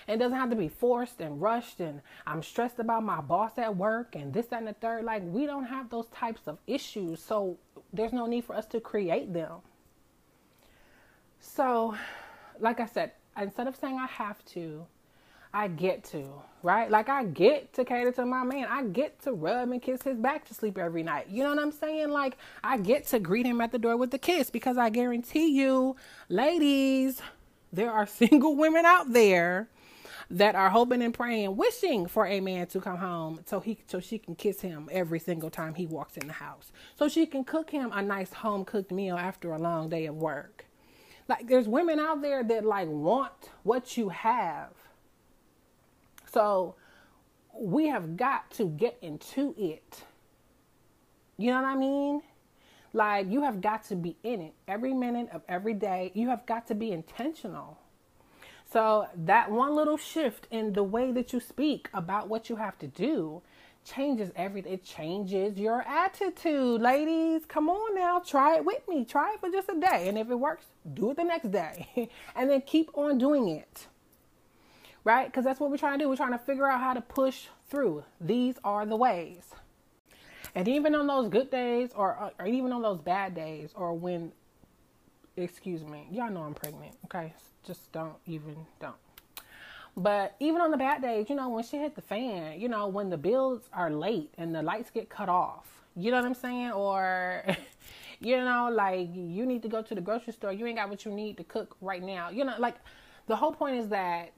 It 0.06 0.18
doesn't 0.18 0.38
have 0.38 0.50
to 0.50 0.56
be 0.56 0.68
forced 0.68 1.20
and 1.20 1.42
rushed 1.42 1.80
and 1.80 2.00
I'm 2.26 2.42
stressed 2.42 2.78
about 2.78 3.02
my 3.02 3.20
boss 3.20 3.58
at 3.58 3.76
work 3.76 4.14
and 4.14 4.32
this, 4.32 4.46
that, 4.46 4.58
and 4.58 4.68
the 4.68 4.74
third. 4.74 5.04
Like, 5.04 5.22
we 5.24 5.46
don't 5.46 5.64
have 5.64 5.90
those 5.90 6.06
types 6.08 6.42
of 6.46 6.58
issues. 6.68 7.20
So, 7.20 7.58
there's 7.92 8.12
no 8.12 8.26
need 8.26 8.44
for 8.44 8.54
us 8.54 8.66
to 8.66 8.78
create 8.78 9.32
them. 9.32 9.62
So, 11.46 11.96
like 12.60 12.80
I 12.80 12.86
said, 12.86 13.12
instead 13.40 13.66
of 13.66 13.76
saying 13.76 13.98
I 13.98 14.06
have 14.06 14.44
to, 14.46 14.86
I 15.54 15.68
get 15.68 16.04
to, 16.06 16.24
right? 16.62 16.90
Like 16.90 17.08
I 17.08 17.24
get 17.24 17.72
to 17.74 17.84
cater 17.84 18.12
to 18.12 18.26
my 18.26 18.44
man. 18.44 18.66
I 18.68 18.84
get 18.84 19.22
to 19.22 19.32
rub 19.32 19.70
and 19.70 19.80
kiss 19.80 20.02
his 20.02 20.18
back 20.18 20.44
to 20.48 20.54
sleep 20.54 20.76
every 20.76 21.02
night. 21.02 21.28
You 21.30 21.44
know 21.44 21.50
what 21.50 21.58
I'm 21.58 21.72
saying? 21.72 22.10
Like 22.10 22.36
I 22.62 22.76
get 22.76 23.06
to 23.08 23.20
greet 23.20 23.46
him 23.46 23.60
at 23.60 23.72
the 23.72 23.78
door 23.78 23.96
with 23.96 24.12
a 24.12 24.18
kiss 24.18 24.50
because 24.50 24.76
I 24.76 24.90
guarantee 24.90 25.48
you, 25.56 25.96
ladies, 26.28 27.22
there 27.72 27.90
are 27.90 28.06
single 28.06 28.54
women 28.56 28.84
out 28.84 29.12
there 29.12 29.68
that 30.28 30.56
are 30.56 30.68
hoping 30.68 31.00
and 31.00 31.14
praying, 31.14 31.56
wishing 31.56 32.06
for 32.06 32.26
a 32.26 32.40
man 32.40 32.66
to 32.66 32.80
come 32.80 32.98
home 32.98 33.40
so 33.46 33.60
he 33.60 33.78
so 33.86 34.00
she 34.00 34.18
can 34.18 34.34
kiss 34.34 34.60
him 34.60 34.90
every 34.92 35.20
single 35.20 35.48
time 35.48 35.74
he 35.74 35.86
walks 35.86 36.18
in 36.18 36.26
the 36.26 36.34
house. 36.34 36.70
So 36.98 37.08
she 37.08 37.24
can 37.24 37.44
cook 37.44 37.70
him 37.70 37.92
a 37.92 38.02
nice 38.02 38.32
home 38.32 38.64
cooked 38.66 38.90
meal 38.90 39.16
after 39.16 39.54
a 39.54 39.58
long 39.58 39.88
day 39.88 40.04
of 40.04 40.16
work. 40.16 40.65
Like 41.28 41.48
there's 41.48 41.68
women 41.68 41.98
out 41.98 42.22
there 42.22 42.44
that 42.44 42.64
like 42.64 42.88
want 42.88 43.32
what 43.62 43.96
you 43.96 44.10
have 44.10 44.70
so 46.36 46.74
we 47.58 47.88
have 47.88 48.18
got 48.18 48.50
to 48.50 48.66
get 48.66 48.98
into 49.00 49.54
it. 49.56 50.04
You 51.38 51.50
know 51.50 51.62
what 51.62 51.68
I 51.68 51.76
mean? 51.76 52.20
Like 52.92 53.30
you 53.30 53.40
have 53.40 53.62
got 53.62 53.84
to 53.86 53.96
be 53.96 54.16
in 54.22 54.42
it 54.42 54.52
every 54.68 54.92
minute 54.92 55.30
of 55.32 55.40
every 55.48 55.72
day. 55.72 56.12
You 56.12 56.28
have 56.28 56.44
got 56.44 56.66
to 56.66 56.74
be 56.74 56.92
intentional. 56.92 57.78
So 58.70 59.06
that 59.16 59.50
one 59.50 59.74
little 59.74 59.96
shift 59.96 60.46
in 60.50 60.74
the 60.74 60.82
way 60.82 61.10
that 61.12 61.32
you 61.32 61.40
speak 61.40 61.88
about 61.94 62.28
what 62.28 62.50
you 62.50 62.56
have 62.56 62.78
to 62.80 62.86
do 62.86 63.40
changes 63.86 64.30
everything. 64.36 64.74
It 64.74 64.84
changes 64.84 65.58
your 65.58 65.82
attitude, 65.82 66.82
ladies. 66.82 67.42
Come 67.46 67.70
on 67.70 67.94
now, 67.94 68.18
try 68.18 68.56
it 68.56 68.64
with 68.64 68.86
me. 68.88 69.04
Try 69.04 69.34
it 69.34 69.40
for 69.40 69.48
just 69.48 69.68
a 69.68 69.80
day. 69.80 70.08
And 70.08 70.18
if 70.18 70.28
it 70.30 70.34
works, 70.34 70.66
do 70.92 71.12
it 71.12 71.16
the 71.16 71.24
next 71.24 71.50
day. 71.50 72.10
and 72.36 72.50
then 72.50 72.60
keep 72.62 72.90
on 72.94 73.18
doing 73.18 73.48
it 73.48 73.86
right? 75.06 75.26
Because 75.26 75.44
that's 75.44 75.60
what 75.60 75.70
we're 75.70 75.76
trying 75.76 76.00
to 76.00 76.04
do. 76.04 76.08
We're 76.08 76.16
trying 76.16 76.32
to 76.32 76.38
figure 76.38 76.68
out 76.68 76.80
how 76.80 76.92
to 76.92 77.00
push 77.00 77.46
through. 77.70 78.04
These 78.20 78.56
are 78.64 78.84
the 78.84 78.96
ways. 78.96 79.44
And 80.54 80.66
even 80.66 80.96
on 80.96 81.06
those 81.06 81.28
good 81.28 81.48
days, 81.48 81.90
or, 81.94 82.18
uh, 82.18 82.30
or 82.40 82.46
even 82.46 82.72
on 82.72 82.82
those 82.82 82.98
bad 82.98 83.34
days, 83.34 83.70
or 83.76 83.94
when, 83.94 84.32
excuse 85.36 85.84
me, 85.84 86.08
y'all 86.10 86.30
know 86.30 86.42
I'm 86.42 86.54
pregnant, 86.54 86.96
okay? 87.04 87.34
Just 87.64 87.92
don't 87.92 88.16
even, 88.26 88.56
don't. 88.80 88.96
But 89.96 90.36
even 90.40 90.60
on 90.60 90.70
the 90.70 90.76
bad 90.76 91.00
days, 91.00 91.30
you 91.30 91.36
know, 91.36 91.48
when 91.48 91.64
she 91.64 91.78
hit 91.78 91.94
the 91.94 92.02
fan, 92.02 92.60
you 92.60 92.68
know, 92.68 92.86
when 92.86 93.08
the 93.08 93.16
bills 93.16 93.62
are 93.72 93.90
late 93.90 94.34
and 94.36 94.54
the 94.54 94.62
lights 94.62 94.90
get 94.90 95.08
cut 95.08 95.30
off, 95.30 95.66
you 95.96 96.10
know 96.10 96.18
what 96.18 96.26
I'm 96.26 96.34
saying? 96.34 96.72
Or, 96.72 97.44
you 98.20 98.36
know, 98.36 98.68
like 98.70 99.08
you 99.14 99.46
need 99.46 99.62
to 99.62 99.68
go 99.68 99.80
to 99.80 99.94
the 99.94 100.02
grocery 100.02 100.34
store, 100.34 100.52
you 100.52 100.66
ain't 100.66 100.76
got 100.76 100.90
what 100.90 101.06
you 101.06 101.12
need 101.12 101.38
to 101.38 101.44
cook 101.44 101.76
right 101.80 102.02
now. 102.02 102.28
You 102.28 102.44
know, 102.44 102.54
like 102.58 102.76
the 103.26 103.36
whole 103.36 103.52
point 103.52 103.76
is 103.76 103.88
that 103.88 104.32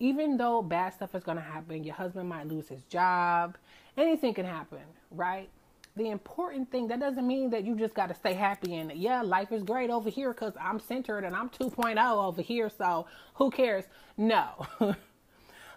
even 0.00 0.36
though 0.36 0.62
bad 0.62 0.94
stuff 0.94 1.14
is 1.14 1.22
going 1.22 1.36
to 1.36 1.44
happen, 1.44 1.84
your 1.84 1.94
husband 1.94 2.28
might 2.28 2.48
lose 2.48 2.66
his 2.66 2.82
job, 2.84 3.56
anything 3.96 4.34
can 4.34 4.44
happen, 4.44 4.82
right? 5.12 5.48
The 5.96 6.08
important 6.08 6.70
thing 6.70 6.88
that 6.88 7.00
doesn't 7.00 7.26
mean 7.26 7.50
that 7.50 7.64
you 7.64 7.76
just 7.76 7.94
got 7.94 8.06
to 8.08 8.14
stay 8.14 8.32
happy 8.32 8.76
and 8.76 8.92
yeah, 8.92 9.20
life 9.22 9.52
is 9.52 9.62
great 9.62 9.90
over 9.90 10.08
here 10.08 10.32
because 10.32 10.54
I'm 10.60 10.80
centered 10.80 11.24
and 11.24 11.36
I'm 11.36 11.50
2.0 11.50 12.24
over 12.24 12.40
here, 12.40 12.70
so 12.70 13.06
who 13.34 13.50
cares? 13.50 13.84
No. 14.16 14.66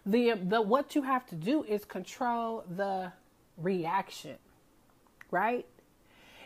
the 0.06 0.34
the 0.42 0.62
what 0.62 0.96
you 0.96 1.02
have 1.02 1.26
to 1.28 1.36
do 1.36 1.64
is 1.64 1.84
control 1.84 2.64
the 2.78 3.12
reaction, 3.58 4.38
right? 5.32 5.66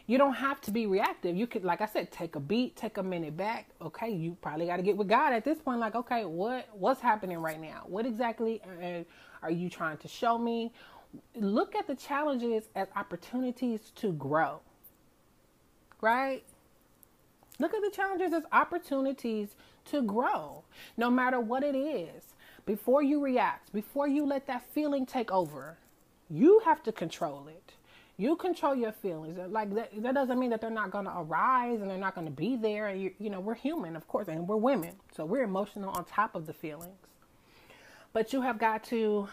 you 0.10 0.17
don't 0.17 0.34
have 0.34 0.60
to 0.62 0.71
be 0.71 0.88
reactive. 0.88 1.36
You 1.38 1.45
could, 1.45 1.63
like 1.63 1.82
I 1.82 1.86
said, 1.86 2.12
take 2.12 2.36
a 2.36 2.39
beat, 2.39 2.75
take 2.75 2.97
a 2.97 3.03
minute 3.03 3.38
back. 3.38 3.69
Okay, 3.79 4.10
you 4.10 4.36
probably 4.41 4.65
got 4.65 4.77
to 4.77 4.82
get 4.82 4.97
with 4.97 5.08
God 5.08 5.34
at 5.34 5.45
this 5.45 5.60
point. 5.60 5.79
Like, 5.79 5.93
okay, 5.93 6.25
what 6.25 6.67
what's 6.73 6.99
happening 6.99 7.38
right 7.38 7.62
now? 7.62 7.84
What 7.86 8.08
exactly 8.08 8.60
uh, 8.63 9.03
are 9.43 9.51
you 9.51 9.69
trying 9.69 9.97
to 9.97 10.08
show 10.08 10.39
me? 10.39 10.73
Look 11.36 11.76
at 11.76 11.88
the 11.88 11.95
challenges 11.95 12.65
as 12.76 12.88
opportunities 12.95 13.91
to 13.95 14.12
grow. 14.12 14.62
Right? 16.02 16.43
Look 17.60 17.74
at 17.74 17.82
the 17.82 17.91
challenges 17.91 18.34
as 18.34 18.43
opportunities 18.52 19.50
to 19.86 20.02
grow, 20.02 20.63
no 20.95 21.10
matter 21.10 21.39
what 21.39 21.63
it 21.63 21.76
is. 21.76 22.24
Before 22.65 23.02
you 23.02 23.22
react, 23.22 23.74
before 23.74 24.08
you 24.08 24.26
let 24.26 24.48
that 24.48 24.63
feeling 24.72 25.06
take 25.06 25.32
over, 25.32 25.78
you 26.30 26.62
have 26.63 26.84
to 26.84 26.91
control 26.91 27.48
it 27.48 27.74
you 28.19 28.36
control 28.36 28.76
your 28.76 28.91
feelings. 28.91 29.39
Like 29.50 29.74
that, 29.76 30.04
that 30.04 30.13
doesn't 30.13 30.38
mean 30.38 30.50
that 30.50 30.60
they're 30.60 30.69
not 30.69 30.91
going 30.91 31.06
to 31.06 31.17
arise 31.17 31.80
and 31.80 31.89
they're 31.89 31.98
not 31.98 32.15
going 32.15 32.28
to 32.28 32.34
be 32.34 32.58
there. 32.58 32.93
You, 32.93 33.12
you 33.17 33.30
know, 33.30 33.39
we're 33.39 33.56
human, 33.56 33.95
of 33.95 34.10
course, 34.10 34.28
and 34.28 34.45
we're 34.45 34.58
women, 34.58 34.91
so 35.15 35.24
we're 35.24 35.43
emotional 35.43 35.89
on 35.91 36.04
top 36.04 36.36
of 36.36 36.45
the 36.45 36.52
feelings. 36.52 36.98
But 38.12 38.34
you 38.34 38.41
have 38.41 38.60
got 38.60 38.84
to 38.86 39.30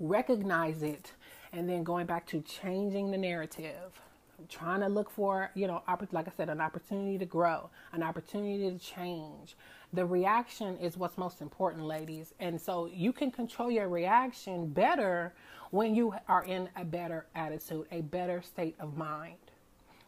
recognize 0.00 0.82
it, 0.82 1.12
and 1.52 1.68
then 1.68 1.84
going 1.84 2.06
back 2.06 2.26
to 2.26 2.40
changing 2.42 3.10
the 3.10 3.18
narrative, 3.18 4.00
trying 4.48 4.80
to 4.80 4.88
look 4.88 5.10
for, 5.10 5.50
you 5.54 5.66
know, 5.66 5.82
like 6.12 6.28
I 6.28 6.32
said, 6.36 6.48
an 6.50 6.60
opportunity 6.60 7.18
to 7.18 7.24
grow, 7.24 7.70
an 7.92 8.02
opportunity 8.02 8.70
to 8.70 8.78
change. 8.78 9.56
The 9.92 10.04
reaction 10.04 10.76
is 10.78 10.96
what's 10.96 11.16
most 11.16 11.40
important, 11.40 11.84
ladies, 11.84 12.34
and 12.38 12.60
so 12.60 12.86
you 12.86 13.12
can 13.12 13.30
control 13.30 13.70
your 13.70 13.88
reaction 13.88 14.68
better 14.68 15.32
when 15.70 15.94
you 15.94 16.14
are 16.28 16.44
in 16.44 16.68
a 16.76 16.84
better 16.84 17.26
attitude, 17.34 17.86
a 17.90 18.02
better 18.02 18.42
state 18.42 18.76
of 18.78 18.96
mind, 18.96 19.36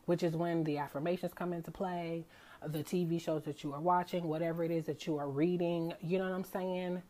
which 0.06 0.22
is 0.22 0.36
when 0.36 0.64
the 0.64 0.78
affirmations 0.78 1.32
come 1.32 1.52
into 1.52 1.70
play, 1.70 2.24
the 2.66 2.82
TV 2.82 3.20
shows 3.20 3.44
that 3.44 3.62
you 3.62 3.72
are 3.72 3.80
watching, 3.80 4.24
whatever 4.24 4.64
it 4.64 4.70
is 4.70 4.84
that 4.86 5.06
you 5.06 5.16
are 5.16 5.28
reading, 5.28 5.94
you 6.02 6.18
know 6.18 6.24
what 6.24 6.34
I'm 6.34 6.44
saying? 6.44 7.02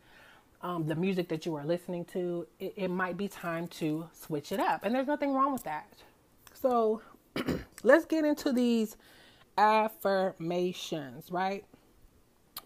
Um, 0.61 0.85
the 0.85 0.95
music 0.95 1.29
that 1.29 1.45
you 1.45 1.55
are 1.55 1.65
listening 1.65 2.03
to, 2.05 2.45
it, 2.59 2.73
it 2.75 2.87
might 2.89 3.15
be 3.15 3.29
time 3.29 3.67
to 3.69 4.09
switch 4.13 4.51
it 4.51 4.59
up. 4.59 4.83
And 4.83 4.93
there's 4.93 5.07
nothing 5.07 5.33
wrong 5.33 5.53
with 5.53 5.63
that. 5.63 5.87
So 6.53 7.01
let's 7.83 8.05
get 8.05 8.25
into 8.25 8.51
these 8.51 8.97
affirmations, 9.57 11.31
right? 11.31 11.63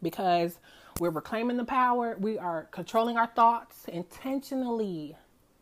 Because 0.02 0.60
we're 1.00 1.12
reclaiming 1.12 1.58
the 1.58 1.66
power, 1.66 2.18
we 2.20 2.38
are 2.40 2.64
controlling 2.72 3.18
our 3.18 3.28
thoughts 3.28 3.86
intentionally 3.88 5.16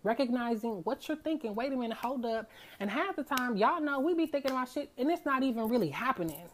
recognizing 0.04 0.82
what 0.84 1.08
you're 1.08 1.18
thinking. 1.18 1.56
Wait 1.56 1.72
a 1.72 1.76
minute, 1.76 1.98
hold 1.98 2.26
up. 2.26 2.50
And 2.80 2.90
half 2.90 3.16
the 3.16 3.24
time, 3.24 3.56
y'all 3.56 3.82
know 3.82 4.00
we 4.00 4.14
be 4.14 4.26
thinking 4.26 4.52
about 4.52 4.70
shit 4.70 4.92
and 4.98 5.10
it's 5.12 5.26
not 5.26 5.44
even 5.44 5.70
really 5.70 5.90
happening. 5.90 6.50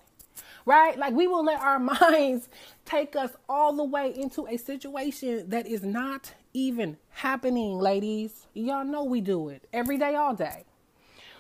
Right? 0.66 0.98
Like 0.98 1.14
we 1.14 1.28
will 1.28 1.44
let 1.44 1.62
our 1.62 1.80
minds 2.02 2.50
take 2.86 3.16
us 3.16 3.32
all 3.48 3.76
the 3.76 3.84
way 3.84 4.14
into 4.16 4.48
a 4.48 4.58
situation 4.58 5.50
that 5.50 5.68
is 5.68 5.84
not 5.84 6.34
even 6.54 6.98
happening, 7.10 7.78
ladies. 7.78 8.48
Y'all 8.54 8.86
know 8.86 9.04
we 9.04 9.22
do 9.22 9.50
it 9.50 9.68
every 9.74 9.98
day, 9.98 10.16
all 10.16 10.34
day. 10.34 10.64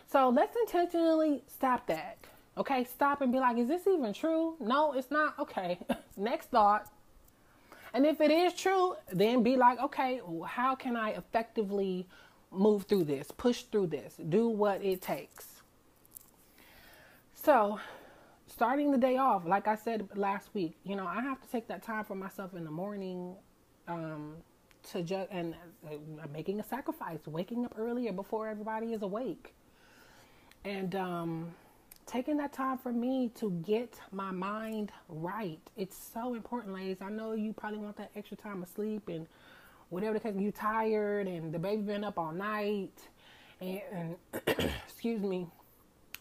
So 0.10 0.30
let's 0.30 0.56
intentionally 0.56 1.44
stop 1.48 1.88
that. 1.88 2.18
Okay, 2.58 2.86
stop 2.86 3.22
and 3.22 3.32
be 3.32 3.40
like, 3.40 3.58
is 3.58 3.68
this 3.68 3.86
even 3.88 4.14
true? 4.14 4.56
No, 4.60 4.94
it's 4.94 5.12
not. 5.12 5.38
Okay, 5.38 5.78
next 6.18 6.50
thought. 6.50 6.90
And 7.94 8.06
if 8.06 8.22
it 8.22 8.32
is 8.32 8.54
true, 8.54 8.96
then 9.12 9.44
be 9.44 9.58
like, 9.58 9.80
okay, 9.80 10.22
how 10.46 10.76
can 10.76 10.96
I 10.96 11.12
effectively 11.12 12.08
move 12.52 12.84
through 12.84 13.06
this, 13.06 13.30
push 13.38 13.64
through 13.64 13.88
this, 13.88 14.16
do 14.30 14.48
what 14.48 14.84
it 14.84 15.02
takes? 15.02 15.48
So, 17.34 17.80
starting 18.58 18.91
the 18.91 18.98
day 18.98 19.17
off, 19.17 19.46
like 19.46 19.67
I 19.67 19.76
said 19.76 20.10
last 20.15 20.50
week, 20.56 20.78
you 20.84 20.96
know, 20.96 21.06
I 21.06 21.22
have 21.22 21.39
to 21.43 21.48
take 21.48 21.67
that 21.67 21.84
time 21.84 22.04
for 22.04 22.15
myself 22.15 22.56
in 22.56 22.63
the 22.63 22.72
morning 22.72 23.36
um, 23.88 24.34
to 24.89 25.04
just, 25.04 25.30
and 25.30 25.54
uh, 25.86 25.93
making 26.34 26.60
a 26.60 26.63
sacrifice, 26.63 27.20
waking 27.28 27.65
up 27.65 27.76
earlier 27.78 28.12
before 28.12 28.48
everybody 28.48 28.93
is 28.93 29.04
awake. 29.04 29.54
And, 30.65 30.96
um, 30.96 31.56
taking 32.08 32.38
that 32.38 32.52
time 32.52 32.80
for 32.80 32.91
me 32.91 33.30
to 33.36 33.52
get 33.63 34.00
my 34.12 34.32
mind 34.32 34.91
right. 35.08 35.60
It's 35.76 35.98
so 36.12 36.34
important, 36.34 36.74
ladies. 36.74 36.98
I 37.00 37.10
know 37.12 37.34
you 37.34 37.54
probably 37.54 37.78
want 37.78 37.98
that 37.98 38.10
extra 38.15 38.38
time 38.38 38.63
of 38.63 38.70
sleep 38.70 39.08
and 39.08 39.28
whatever 39.89 40.13
the 40.15 40.20
case, 40.20 40.34
you 40.36 40.52
tired 40.52 41.28
and 41.28 41.54
the 41.54 41.60
baby 41.60 41.84
been 41.84 42.04
up 42.04 42.17
all 42.17 42.32
night 42.32 42.98
and, 43.62 43.82
and 43.91 44.15
excuse 44.88 45.22
me, 45.22 45.48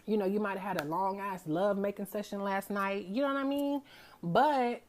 you 0.07 0.17
know, 0.17 0.27
you 0.27 0.41
might 0.41 0.59
have 0.59 0.79
had 0.79 0.83
a 0.83 0.85
long 0.89 1.21
ass 1.21 1.43
love 1.47 1.79
making 1.79 2.07
session 2.07 2.43
last 2.43 2.71
night. 2.71 3.07
You 3.07 3.23
know 3.23 3.29
what 3.29 3.37
I 3.37 3.45
mean? 3.45 3.83
But 4.23 4.83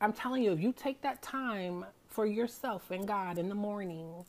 I'm 0.00 0.12
telling 0.12 0.42
you, 0.42 0.52
if 0.52 0.60
you 0.60 0.72
take 0.72 1.02
that 1.02 1.22
time 1.22 1.86
for 2.08 2.26
yourself 2.26 2.90
and 2.90 3.06
God 3.06 3.38
in 3.38 3.48
the 3.48 3.54
morning 3.54 4.24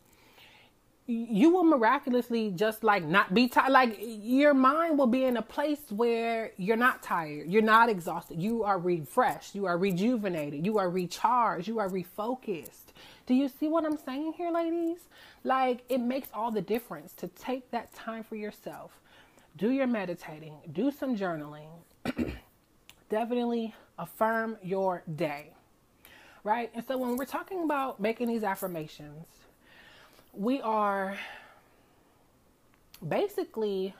you 1.09 1.49
will 1.49 1.63
miraculously 1.63 2.51
just 2.51 2.83
like 2.83 3.03
not 3.03 3.33
be 3.33 3.47
tired. 3.47 3.71
Like 3.71 3.97
your 3.99 4.53
mind 4.53 4.99
will 4.99 5.07
be 5.07 5.25
in 5.25 5.37
a 5.37 5.41
place 5.41 5.81
where 5.89 6.51
you're 6.57 6.77
not 6.77 7.01
tired, 7.01 7.49
you're 7.49 7.63
not 7.63 7.89
exhausted, 7.89 8.41
you 8.41 8.63
are 8.63 8.77
refreshed, 8.77 9.55
you 9.55 9.65
are 9.65 9.77
rejuvenated, 9.77 10.65
you 10.65 10.77
are 10.77 10.89
recharged, 10.89 11.67
you 11.67 11.79
are 11.79 11.89
refocused. 11.89 12.93
Do 13.25 13.33
you 13.33 13.49
see 13.49 13.67
what 13.67 13.85
I'm 13.85 13.97
saying 13.97 14.33
here, 14.33 14.51
ladies? 14.51 14.99
Like 15.43 15.83
it 15.89 15.99
makes 15.99 16.29
all 16.33 16.51
the 16.51 16.61
difference 16.61 17.13
to 17.13 17.27
take 17.27 17.71
that 17.71 17.93
time 17.95 18.23
for 18.23 18.35
yourself. 18.35 18.91
Do 19.59 19.71
your 19.71 19.87
meditating, 19.87 20.53
do 20.71 20.89
some 20.89 21.17
journaling. 21.17 21.67
Definitely 23.09 23.75
affirm 23.97 24.57
your 24.63 25.03
day. 25.17 25.51
Right? 26.45 26.71
And 26.73 26.85
so 26.87 26.97
when 26.97 27.17
we're 27.17 27.25
talking 27.25 27.63
about 27.63 27.99
making 27.99 28.29
these 28.29 28.43
affirmations, 28.43 29.25
we 30.33 30.61
are 30.61 31.17
basically, 33.05 33.93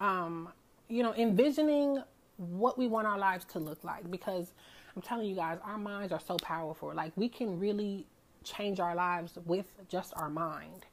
um, 0.00 0.48
you 0.88 1.04
know, 1.04 1.14
envisioning 1.14 2.02
what 2.38 2.76
we 2.76 2.88
want 2.88 3.06
our 3.06 3.18
lives 3.18 3.44
to 3.52 3.60
look 3.60 3.84
like 3.84 4.10
because 4.10 4.54
I'm 4.96 5.02
telling 5.02 5.28
you 5.28 5.36
guys, 5.36 5.58
our 5.62 5.78
minds 5.78 6.12
are 6.12 6.20
so 6.20 6.36
powerful. 6.38 6.92
Like, 6.92 7.12
we 7.14 7.28
can 7.28 7.60
really 7.60 8.06
change 8.42 8.80
our 8.80 8.96
lives 8.96 9.38
with 9.46 9.66
just 9.88 10.12
our 10.16 10.30
mind. 10.30 10.84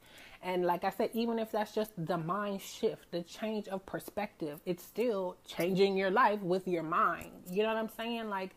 And 0.43 0.65
like 0.65 0.83
I 0.83 0.89
said, 0.89 1.09
even 1.13 1.39
if 1.39 1.51
that's 1.51 1.73
just 1.73 1.91
the 2.05 2.17
mind 2.17 2.61
shift, 2.61 3.11
the 3.11 3.21
change 3.23 3.69
of 3.69 3.85
perspective, 3.85 4.59
it's 4.65 4.83
still 4.83 5.37
changing 5.47 5.95
your 5.95 6.11
life 6.11 6.41
with 6.41 6.67
your 6.67 6.83
mind. 6.83 7.31
You 7.49 7.63
know 7.63 7.69
what 7.69 7.77
I'm 7.77 7.89
saying? 7.95 8.29
Like, 8.29 8.51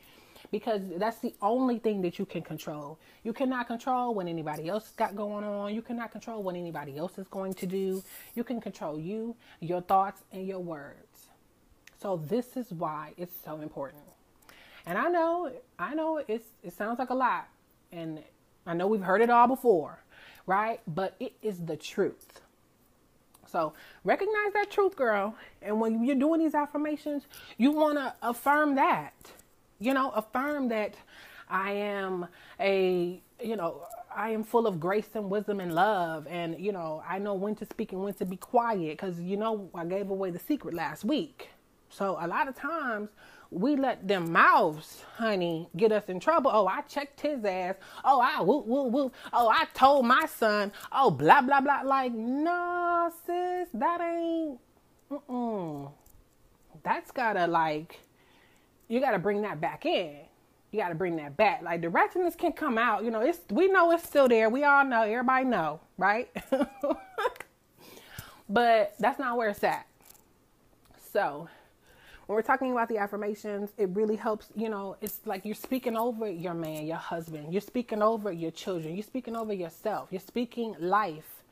because 0.50 0.82
that's 0.96 1.18
the 1.18 1.34
only 1.40 1.78
thing 1.78 2.02
that 2.02 2.18
you 2.18 2.26
can 2.26 2.42
control. 2.42 2.98
You 3.22 3.32
cannot 3.32 3.68
control 3.68 4.14
what 4.14 4.26
anybody 4.26 4.68
else 4.68 4.92
got 4.96 5.14
going 5.16 5.44
on. 5.44 5.74
You 5.74 5.82
cannot 5.82 6.10
control 6.10 6.42
what 6.42 6.56
anybody 6.56 6.96
else 6.96 7.18
is 7.18 7.28
going 7.28 7.54
to 7.54 7.66
do. 7.66 8.02
You 8.34 8.44
can 8.44 8.60
control 8.60 8.98
you, 8.98 9.36
your 9.60 9.80
thoughts, 9.80 10.22
and 10.32 10.46
your 10.46 10.60
words. 10.60 11.28
So 12.00 12.20
this 12.28 12.56
is 12.56 12.72
why 12.72 13.12
it's 13.16 13.34
so 13.44 13.60
important. 13.60 14.02
And 14.86 14.98
I 14.98 15.08
know, 15.08 15.52
I 15.78 15.94
know 15.94 16.22
it's 16.26 16.46
it 16.62 16.72
sounds 16.72 16.98
like 16.98 17.10
a 17.10 17.14
lot, 17.14 17.48
and 17.90 18.22
I 18.66 18.74
know 18.74 18.86
we've 18.86 19.02
heard 19.02 19.20
it 19.20 19.30
all 19.30 19.48
before, 19.48 19.98
right? 20.46 20.80
But 20.86 21.14
it 21.20 21.34
is 21.42 21.64
the 21.64 21.76
truth. 21.76 22.40
So 23.48 23.74
recognize 24.04 24.52
that 24.54 24.70
truth, 24.70 24.96
girl. 24.96 25.34
And 25.62 25.80
when 25.80 26.04
you're 26.04 26.16
doing 26.16 26.40
these 26.40 26.54
affirmations, 26.54 27.26
you 27.58 27.72
want 27.72 27.98
to 27.98 28.14
affirm 28.22 28.74
that. 28.76 29.14
You 29.78 29.94
know, 29.94 30.10
affirm 30.10 30.68
that 30.68 30.94
I 31.48 31.72
am 31.72 32.26
a, 32.58 33.20
you 33.42 33.56
know, 33.56 33.82
I 34.14 34.30
am 34.30 34.44
full 34.44 34.66
of 34.66 34.80
grace 34.80 35.08
and 35.14 35.30
wisdom 35.30 35.60
and 35.60 35.74
love. 35.74 36.26
And, 36.28 36.58
you 36.58 36.72
know, 36.72 37.02
I 37.06 37.18
know 37.18 37.34
when 37.34 37.54
to 37.56 37.66
speak 37.66 37.92
and 37.92 38.02
when 38.02 38.14
to 38.14 38.24
be 38.24 38.36
quiet 38.36 38.96
because, 38.96 39.20
you 39.20 39.36
know, 39.36 39.68
I 39.74 39.84
gave 39.84 40.10
away 40.10 40.30
the 40.30 40.38
secret 40.38 40.74
last 40.74 41.04
week. 41.04 41.50
So 41.90 42.16
a 42.20 42.26
lot 42.26 42.48
of 42.48 42.56
times 42.56 43.10
we 43.50 43.76
let 43.76 44.06
them 44.06 44.32
mouths, 44.32 45.02
honey, 45.16 45.68
get 45.76 45.92
us 45.92 46.04
in 46.08 46.20
trouble. 46.20 46.50
Oh, 46.52 46.66
I 46.66 46.82
checked 46.82 47.20
his 47.20 47.44
ass. 47.44 47.76
Oh, 48.04 48.20
I 48.20 48.40
whoop 48.42 48.66
whoop 48.66 48.92
whoop. 48.92 49.14
Oh, 49.32 49.48
I 49.48 49.66
told 49.74 50.06
my 50.06 50.26
son. 50.26 50.72
Oh, 50.92 51.10
blah 51.10 51.40
blah 51.42 51.60
blah. 51.60 51.82
Like, 51.84 52.12
no, 52.12 53.10
sis, 53.26 53.68
that 53.74 54.00
ain't. 54.00 54.58
Mm-mm. 55.10 55.92
That's 56.82 57.10
gotta 57.10 57.46
like, 57.46 58.00
you 58.88 59.00
gotta 59.00 59.18
bring 59.18 59.42
that 59.42 59.60
back 59.60 59.86
in. 59.86 60.16
You 60.72 60.80
gotta 60.80 60.94
bring 60.94 61.16
that 61.16 61.36
back. 61.36 61.62
Like 61.62 61.82
the 61.82 61.88
ratchetness 61.88 62.36
can 62.36 62.52
come 62.52 62.78
out. 62.78 63.04
You 63.04 63.10
know, 63.10 63.20
it's 63.20 63.38
we 63.50 63.68
know 63.68 63.92
it's 63.92 64.04
still 64.04 64.28
there. 64.28 64.50
We 64.50 64.64
all 64.64 64.84
know. 64.84 65.02
Everybody 65.02 65.44
know, 65.44 65.80
right? 65.96 66.28
but 68.48 68.94
that's 68.98 69.18
not 69.18 69.36
where 69.36 69.50
it's 69.50 69.62
at. 69.62 69.86
So 71.12 71.48
when 72.26 72.34
we're 72.34 72.42
talking 72.42 72.72
about 72.72 72.88
the 72.88 72.98
affirmations, 72.98 73.70
it 73.78 73.88
really 73.90 74.16
helps, 74.16 74.48
you 74.56 74.68
know, 74.68 74.96
it's 75.00 75.20
like 75.24 75.44
you're 75.44 75.54
speaking 75.54 75.96
over 75.96 76.28
your 76.28 76.54
man, 76.54 76.86
your 76.86 76.96
husband, 76.96 77.52
you're 77.52 77.60
speaking 77.60 78.02
over 78.02 78.32
your 78.32 78.50
children, 78.50 78.94
you're 78.94 79.04
speaking 79.04 79.36
over 79.36 79.52
yourself, 79.52 80.08
you're 80.10 80.20
speaking 80.20 80.74
life 80.80 81.42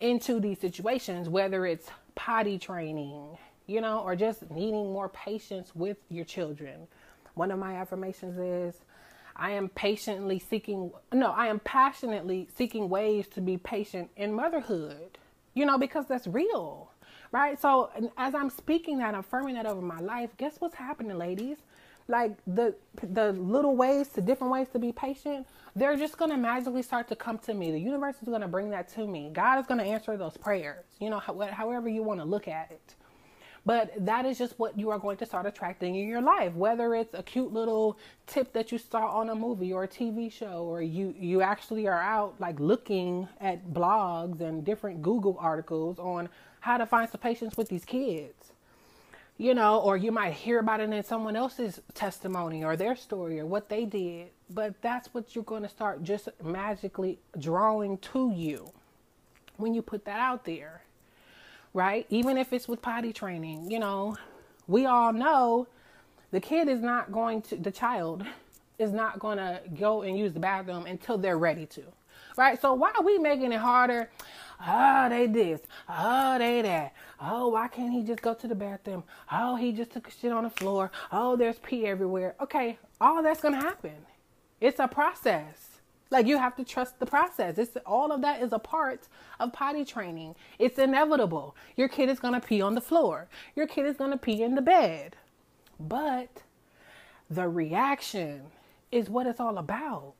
into 0.00 0.40
these 0.40 0.58
situations, 0.58 1.28
whether 1.28 1.64
it's 1.64 1.88
potty 2.16 2.58
training, 2.58 3.38
you 3.68 3.80
know, 3.80 4.00
or 4.00 4.16
just 4.16 4.50
needing 4.50 4.92
more 4.92 5.08
patience 5.08 5.74
with 5.74 5.98
your 6.08 6.24
children. 6.24 6.88
One 7.34 7.52
of 7.52 7.58
my 7.60 7.76
affirmations 7.76 8.38
is, 8.38 8.82
I 9.36 9.52
am 9.52 9.68
patiently 9.68 10.40
seeking, 10.40 10.92
no, 11.12 11.30
I 11.30 11.46
am 11.46 11.60
passionately 11.60 12.48
seeking 12.56 12.88
ways 12.88 13.28
to 13.28 13.40
be 13.40 13.56
patient 13.56 14.10
in 14.16 14.34
motherhood, 14.34 15.16
you 15.54 15.64
know, 15.64 15.78
because 15.78 16.06
that's 16.06 16.26
real 16.26 16.91
right? 17.32 17.60
So 17.60 17.90
as 18.16 18.34
I'm 18.34 18.50
speaking 18.50 18.98
that, 18.98 19.14
affirming 19.14 19.54
that 19.54 19.66
over 19.66 19.80
my 19.80 19.98
life, 19.98 20.30
guess 20.36 20.56
what's 20.60 20.76
happening, 20.76 21.18
ladies? 21.18 21.56
Like 22.08 22.36
the 22.46 22.74
the 23.02 23.32
little 23.32 23.76
ways 23.76 24.08
to 24.10 24.20
different 24.20 24.52
ways 24.52 24.66
to 24.72 24.78
be 24.78 24.92
patient, 24.92 25.46
they're 25.74 25.96
just 25.96 26.18
gonna 26.18 26.36
magically 26.36 26.82
start 26.82 27.08
to 27.08 27.16
come 27.16 27.38
to 27.38 27.54
me. 27.54 27.70
The 27.70 27.80
universe 27.80 28.16
is 28.22 28.28
gonna 28.28 28.48
bring 28.48 28.70
that 28.70 28.88
to 28.94 29.06
me. 29.06 29.30
God 29.32 29.58
is 29.60 29.66
gonna 29.66 29.84
answer 29.84 30.16
those 30.16 30.36
prayers. 30.36 30.84
You 31.00 31.10
know, 31.10 31.18
however 31.20 31.88
you 31.88 32.02
want 32.02 32.20
to 32.20 32.26
look 32.26 32.48
at 32.48 32.70
it. 32.70 32.94
But 33.64 33.92
that 34.04 34.26
is 34.26 34.38
just 34.38 34.58
what 34.58 34.76
you 34.76 34.90
are 34.90 34.98
going 34.98 35.16
to 35.18 35.26
start 35.26 35.46
attracting 35.46 35.94
in 35.94 36.08
your 36.08 36.20
life. 36.20 36.52
Whether 36.54 36.96
it's 36.96 37.14
a 37.14 37.22
cute 37.22 37.52
little 37.52 37.96
tip 38.26 38.52
that 38.54 38.72
you 38.72 38.78
saw 38.78 39.06
on 39.06 39.30
a 39.30 39.34
movie 39.36 39.72
or 39.72 39.84
a 39.84 39.88
TV 39.88 40.32
show, 40.32 40.64
or 40.64 40.82
you 40.82 41.14
you 41.16 41.42
actually 41.42 41.86
are 41.86 42.00
out 42.00 42.34
like 42.40 42.58
looking 42.58 43.28
at 43.40 43.72
blogs 43.72 44.40
and 44.40 44.64
different 44.64 45.00
Google 45.00 45.36
articles 45.38 46.00
on 46.00 46.28
how 46.62 46.78
to 46.78 46.86
find 46.86 47.10
some 47.10 47.20
patience 47.20 47.56
with 47.56 47.68
these 47.68 47.84
kids. 47.84 48.52
You 49.36 49.52
know, 49.54 49.80
or 49.80 49.96
you 49.96 50.12
might 50.12 50.34
hear 50.34 50.60
about 50.60 50.78
it 50.80 50.90
in 50.90 51.02
someone 51.02 51.34
else's 51.34 51.80
testimony 51.94 52.62
or 52.62 52.76
their 52.76 52.94
story 52.94 53.40
or 53.40 53.46
what 53.46 53.68
they 53.68 53.84
did. 53.84 54.28
But 54.48 54.80
that's 54.80 55.12
what 55.12 55.34
you're 55.34 55.42
going 55.42 55.64
to 55.64 55.68
start 55.68 56.04
just 56.04 56.28
magically 56.42 57.18
drawing 57.38 57.98
to 57.98 58.32
you 58.32 58.70
when 59.56 59.74
you 59.74 59.82
put 59.82 60.04
that 60.04 60.20
out 60.20 60.44
there. 60.44 60.82
Right? 61.74 62.06
Even 62.10 62.38
if 62.38 62.52
it's 62.52 62.68
with 62.68 62.80
potty 62.80 63.12
training, 63.12 63.68
you 63.68 63.80
know, 63.80 64.16
we 64.68 64.86
all 64.86 65.12
know 65.12 65.66
the 66.30 66.40
kid 66.40 66.68
is 66.68 66.80
not 66.80 67.10
going 67.10 67.42
to, 67.42 67.56
the 67.56 67.72
child 67.72 68.24
is 68.78 68.92
not 68.92 69.18
going 69.18 69.38
to 69.38 69.60
go 69.76 70.02
and 70.02 70.16
use 70.16 70.32
the 70.32 70.40
bathroom 70.40 70.86
until 70.86 71.18
they're 71.18 71.38
ready 71.38 71.66
to. 71.66 71.82
Right? 72.36 72.60
So 72.60 72.74
why 72.74 72.92
are 72.96 73.02
we 73.02 73.18
making 73.18 73.50
it 73.50 73.60
harder? 73.60 74.10
Oh, 74.64 75.08
they 75.08 75.26
this. 75.26 75.60
Oh, 75.88 76.38
they 76.38 76.62
that. 76.62 76.94
Oh, 77.20 77.48
why 77.48 77.68
can't 77.68 77.92
he 77.92 78.02
just 78.02 78.22
go 78.22 78.34
to 78.34 78.46
the 78.46 78.54
bathroom? 78.54 79.02
Oh, 79.30 79.56
he 79.56 79.72
just 79.72 79.90
took 79.90 80.06
a 80.06 80.10
shit 80.10 80.32
on 80.32 80.44
the 80.44 80.50
floor. 80.50 80.90
Oh, 81.10 81.36
there's 81.36 81.58
pee 81.58 81.86
everywhere. 81.86 82.34
Okay, 82.40 82.78
all 83.00 83.22
that's 83.22 83.40
gonna 83.40 83.60
happen. 83.60 84.06
It's 84.60 84.78
a 84.78 84.86
process. 84.86 85.80
Like 86.10 86.26
you 86.26 86.38
have 86.38 86.54
to 86.56 86.64
trust 86.64 87.00
the 87.00 87.06
process. 87.06 87.58
It's 87.58 87.76
all 87.86 88.12
of 88.12 88.20
that 88.20 88.42
is 88.42 88.52
a 88.52 88.58
part 88.58 89.08
of 89.40 89.52
potty 89.52 89.84
training. 89.84 90.36
It's 90.58 90.78
inevitable. 90.78 91.56
Your 91.76 91.88
kid 91.88 92.08
is 92.08 92.20
gonna 92.20 92.40
pee 92.40 92.60
on 92.60 92.74
the 92.74 92.80
floor. 92.80 93.28
Your 93.56 93.66
kid 93.66 93.86
is 93.86 93.96
gonna 93.96 94.18
pee 94.18 94.42
in 94.42 94.54
the 94.54 94.62
bed. 94.62 95.16
But 95.80 96.42
the 97.30 97.48
reaction 97.48 98.42
is 98.92 99.08
what 99.08 99.26
it's 99.26 99.40
all 99.40 99.58
about, 99.58 100.14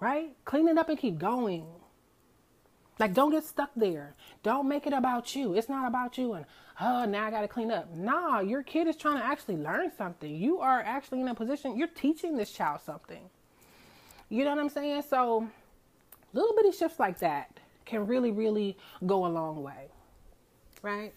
right? 0.00 0.36
Clean 0.44 0.68
it 0.68 0.76
up 0.76 0.88
and 0.88 0.98
keep 0.98 1.16
going. 1.18 1.66
Like, 2.98 3.12
don't 3.12 3.30
get 3.30 3.44
stuck 3.44 3.70
there. 3.76 4.14
Don't 4.42 4.68
make 4.68 4.86
it 4.86 4.92
about 4.92 5.36
you. 5.36 5.54
It's 5.54 5.68
not 5.68 5.86
about 5.86 6.16
you 6.16 6.32
and, 6.32 6.46
oh, 6.80 7.04
now 7.04 7.26
I 7.26 7.30
got 7.30 7.42
to 7.42 7.48
clean 7.48 7.70
up. 7.70 7.94
Nah, 7.94 8.40
your 8.40 8.62
kid 8.62 8.86
is 8.86 8.96
trying 8.96 9.18
to 9.18 9.24
actually 9.24 9.56
learn 9.56 9.90
something. 9.96 10.34
You 10.34 10.60
are 10.60 10.80
actually 10.80 11.20
in 11.20 11.28
a 11.28 11.34
position, 11.34 11.76
you're 11.76 11.88
teaching 11.88 12.36
this 12.36 12.50
child 12.50 12.80
something. 12.84 13.30
You 14.28 14.44
know 14.44 14.50
what 14.50 14.60
I'm 14.60 14.68
saying? 14.68 15.02
So, 15.08 15.48
little 16.32 16.54
bitty 16.56 16.72
shifts 16.72 16.98
like 16.98 17.18
that 17.20 17.60
can 17.84 18.06
really, 18.06 18.32
really 18.32 18.76
go 19.06 19.26
a 19.26 19.28
long 19.28 19.62
way. 19.62 19.88
Right? 20.82 21.12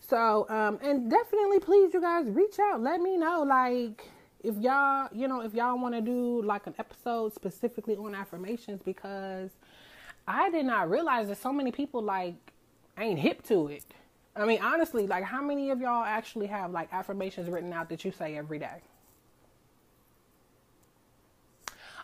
So, 0.00 0.46
um, 0.48 0.78
and 0.82 1.10
definitely, 1.10 1.60
please, 1.60 1.92
you 1.92 2.00
guys, 2.00 2.26
reach 2.28 2.58
out. 2.58 2.82
Let 2.82 3.00
me 3.00 3.16
know, 3.16 3.42
like, 3.42 4.06
if 4.42 4.56
y'all, 4.58 5.08
you 5.12 5.26
know, 5.26 5.40
if 5.40 5.54
y'all 5.54 5.78
want 5.78 5.94
to 5.94 6.02
do 6.02 6.42
like 6.42 6.66
an 6.66 6.74
episode 6.78 7.32
specifically 7.32 7.96
on 7.96 8.14
affirmations 8.14 8.82
because 8.84 9.50
I 10.26 10.50
did 10.50 10.64
not 10.66 10.90
realize 10.90 11.28
that 11.28 11.38
so 11.38 11.52
many 11.52 11.70
people 11.70 12.02
like 12.02 12.34
ain't 12.98 13.18
hip 13.18 13.42
to 13.44 13.68
it. 13.68 13.84
I 14.36 14.46
mean, 14.46 14.60
honestly, 14.62 15.06
like 15.06 15.24
how 15.24 15.42
many 15.42 15.70
of 15.70 15.80
y'all 15.80 16.04
actually 16.04 16.46
have 16.46 16.70
like 16.72 16.92
affirmations 16.92 17.48
written 17.48 17.72
out 17.72 17.88
that 17.90 18.04
you 18.04 18.10
say 18.10 18.36
every 18.36 18.58
day? 18.58 18.80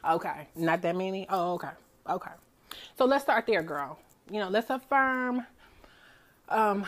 Okay, 0.08 0.48
not 0.54 0.82
that 0.82 0.96
many. 0.96 1.26
Oh, 1.28 1.54
okay, 1.54 1.70
okay. 2.08 2.30
So 2.96 3.04
let's 3.04 3.24
start 3.24 3.46
there, 3.46 3.62
girl. 3.62 3.98
You 4.30 4.40
know, 4.40 4.48
let's 4.48 4.70
affirm 4.70 5.44
um, 6.48 6.86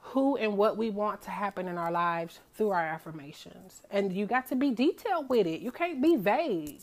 who 0.00 0.36
and 0.36 0.56
what 0.56 0.76
we 0.76 0.90
want 0.90 1.20
to 1.22 1.30
happen 1.30 1.68
in 1.68 1.76
our 1.76 1.90
lives 1.90 2.40
through 2.54 2.70
our 2.70 2.84
affirmations, 2.84 3.82
and 3.90 4.12
you 4.12 4.26
got 4.26 4.48
to 4.48 4.56
be 4.56 4.70
detailed 4.70 5.28
with 5.28 5.46
it. 5.46 5.60
You 5.60 5.72
can't 5.72 6.00
be 6.00 6.16
vague. 6.16 6.82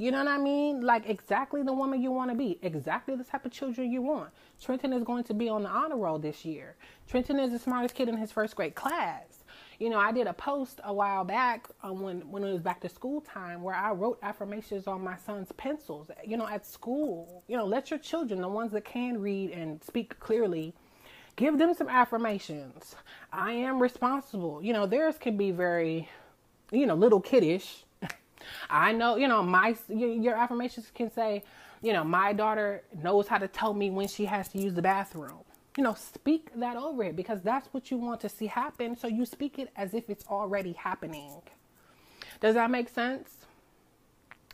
You 0.00 0.12
know 0.12 0.18
what 0.18 0.28
I 0.28 0.38
mean? 0.38 0.80
Like 0.80 1.08
exactly 1.08 1.64
the 1.64 1.72
woman 1.72 2.00
you 2.00 2.12
want 2.12 2.30
to 2.30 2.36
be, 2.36 2.56
exactly 2.62 3.16
the 3.16 3.24
type 3.24 3.44
of 3.44 3.50
children 3.50 3.90
you 3.90 4.00
want. 4.00 4.30
Trenton 4.62 4.92
is 4.92 5.02
going 5.02 5.24
to 5.24 5.34
be 5.34 5.48
on 5.48 5.64
the 5.64 5.68
honor 5.68 5.96
roll 5.96 6.20
this 6.20 6.44
year. 6.44 6.76
Trenton 7.08 7.40
is 7.40 7.50
the 7.50 7.58
smartest 7.58 7.96
kid 7.96 8.08
in 8.08 8.16
his 8.16 8.30
first 8.30 8.54
grade 8.54 8.76
class. 8.76 9.42
You 9.80 9.90
know, 9.90 9.98
I 9.98 10.12
did 10.12 10.28
a 10.28 10.32
post 10.32 10.80
a 10.84 10.94
while 10.94 11.24
back 11.24 11.66
um, 11.82 12.00
when 12.00 12.20
when 12.30 12.44
it 12.44 12.52
was 12.52 12.62
back 12.62 12.80
to 12.82 12.88
school 12.88 13.20
time 13.22 13.60
where 13.60 13.74
I 13.74 13.90
wrote 13.90 14.20
affirmations 14.22 14.86
on 14.86 15.02
my 15.02 15.16
son's 15.16 15.50
pencils. 15.52 16.12
You 16.24 16.36
know, 16.36 16.46
at 16.46 16.64
school. 16.64 17.42
You 17.48 17.56
know, 17.56 17.66
let 17.66 17.90
your 17.90 17.98
children, 17.98 18.40
the 18.40 18.48
ones 18.48 18.70
that 18.72 18.84
can 18.84 19.20
read 19.20 19.50
and 19.50 19.82
speak 19.82 20.20
clearly, 20.20 20.74
give 21.34 21.58
them 21.58 21.74
some 21.74 21.88
affirmations. 21.88 22.94
I 23.32 23.50
am 23.50 23.82
responsible. 23.82 24.62
You 24.62 24.74
know, 24.74 24.86
theirs 24.86 25.16
can 25.18 25.36
be 25.36 25.50
very, 25.50 26.08
you 26.70 26.86
know, 26.86 26.94
little 26.94 27.20
kiddish 27.20 27.84
I 28.70 28.92
know, 28.92 29.16
you 29.16 29.28
know, 29.28 29.42
my 29.42 29.76
your 29.88 30.34
affirmations 30.34 30.90
can 30.94 31.10
say, 31.12 31.44
you 31.82 31.92
know, 31.92 32.04
my 32.04 32.32
daughter 32.32 32.82
knows 33.02 33.28
how 33.28 33.38
to 33.38 33.48
tell 33.48 33.74
me 33.74 33.90
when 33.90 34.08
she 34.08 34.24
has 34.24 34.48
to 34.50 34.58
use 34.58 34.74
the 34.74 34.82
bathroom. 34.82 35.40
You 35.76 35.84
know, 35.84 35.94
speak 35.94 36.50
that 36.56 36.76
over 36.76 37.04
it 37.04 37.14
because 37.14 37.40
that's 37.42 37.68
what 37.72 37.90
you 37.90 37.98
want 37.98 38.20
to 38.22 38.28
see 38.28 38.46
happen. 38.46 38.96
So 38.96 39.06
you 39.06 39.24
speak 39.24 39.58
it 39.58 39.70
as 39.76 39.94
if 39.94 40.10
it's 40.10 40.24
already 40.26 40.72
happening. 40.72 41.40
Does 42.40 42.54
that 42.54 42.70
make 42.70 42.88
sense? 42.88 43.30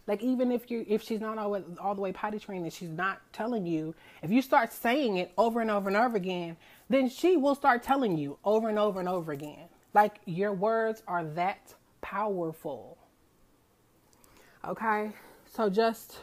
Like 0.07 0.23
even 0.23 0.53
if 0.53 0.71
you 0.71 0.85
if 0.87 1.03
she's 1.03 1.21
not 1.21 1.39
all, 1.39 1.63
all 1.81 1.95
the 1.95 2.01
way 2.01 2.13
potty 2.13 2.39
trained 2.39 2.65
and 2.65 2.73
she's 2.73 2.91
not 2.91 3.21
telling 3.33 3.67
you, 3.67 3.95
if 4.23 4.31
you 4.31 4.43
start 4.43 4.73
saying 4.73 5.17
it 5.17 5.33
over 5.39 5.61
and 5.61 5.71
over 5.71 5.89
and 5.89 5.97
over 5.97 6.17
again, 6.17 6.57
then 6.91 7.09
she 7.09 7.37
will 7.37 7.55
start 7.55 7.83
telling 7.83 8.19
you 8.19 8.39
over 8.45 8.69
and 8.69 8.79
over 8.79 9.01
and 9.01 9.09
over 9.09 9.33
again. 9.33 9.69
Like 9.95 10.21
your 10.27 10.53
words 10.53 11.03
are 11.09 11.25
that 11.25 11.75
powerful. 12.03 12.99
Okay? 14.69 15.13
So 15.47 15.69
just 15.69 16.19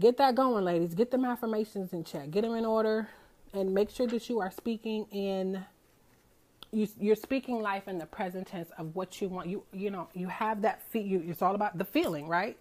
get 0.00 0.16
that 0.18 0.34
going, 0.34 0.64
ladies. 0.64 0.94
Get 0.94 1.10
them 1.10 1.24
affirmations 1.24 1.92
in 1.92 2.04
check. 2.04 2.30
Get 2.30 2.42
them 2.42 2.54
in 2.54 2.64
order 2.64 3.08
and 3.52 3.72
make 3.72 3.90
sure 3.90 4.06
that 4.08 4.28
you 4.28 4.40
are 4.40 4.50
speaking 4.50 5.06
in 5.10 5.64
you, 6.72 6.88
you're 6.98 7.16
speaking 7.16 7.62
life 7.62 7.88
in 7.88 7.98
the 7.98 8.06
present 8.06 8.48
tense 8.48 8.70
of 8.76 8.94
what 8.94 9.20
you 9.20 9.28
want. 9.28 9.48
You 9.48 9.62
you 9.72 9.90
know 9.90 10.08
you 10.14 10.28
have 10.28 10.62
that 10.62 10.82
feel. 10.90 11.02
You, 11.02 11.24
it's 11.26 11.42
all 11.42 11.54
about 11.54 11.78
the 11.78 11.84
feeling, 11.84 12.28
right? 12.28 12.58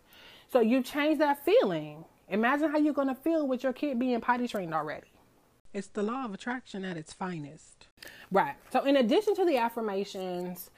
So 0.51 0.59
you 0.61 0.81
change 0.83 1.19
that 1.19 1.43
feeling. 1.43 2.05
Imagine 2.29 2.71
how 2.71 2.77
you're 2.77 2.93
gonna 2.93 3.15
feel 3.15 3.47
with 3.47 3.63
your 3.63 3.73
kid 3.73 3.99
being 3.99 4.19
potty 4.21 4.47
trained 4.47 4.73
already. 4.73 5.07
It's 5.73 5.87
the 5.87 6.03
law 6.03 6.23
of 6.23 6.33
attraction 6.33 6.85
at 6.85 6.95
its 6.95 7.11
finest, 7.11 7.87
right? 8.31 8.55
So 8.71 8.83
in 8.85 8.95
addition 8.95 9.35
to 9.35 9.45
the 9.45 9.57
affirmations, 9.57 10.69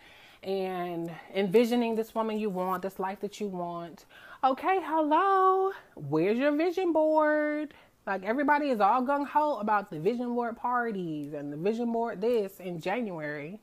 and 0.48 1.12
envisioning 1.36 1.96
this 1.96 2.16
woman 2.16 2.40
you 2.40 2.50
want, 2.50 2.82
this 2.84 3.00
life 3.00 3.20
that 3.22 3.42
you 3.42 3.48
want. 3.48 4.06
Okay, 4.44 4.80
hello, 4.84 5.74
where's 5.96 6.38
your 6.40 6.56
vision 6.56 6.94
board? 6.94 7.74
Like 8.08 8.24
everybody 8.24 8.70
is 8.70 8.80
all 8.80 9.04
gung 9.04 9.28
ho 9.28 9.58
about 9.58 9.92
the 9.92 10.00
vision 10.00 10.34
board 10.36 10.58
parties 10.58 11.34
and 11.34 11.54
the 11.54 11.58
vision 11.58 11.92
board 11.92 12.22
this 12.22 12.60
in 12.62 12.82
January. 12.82 13.60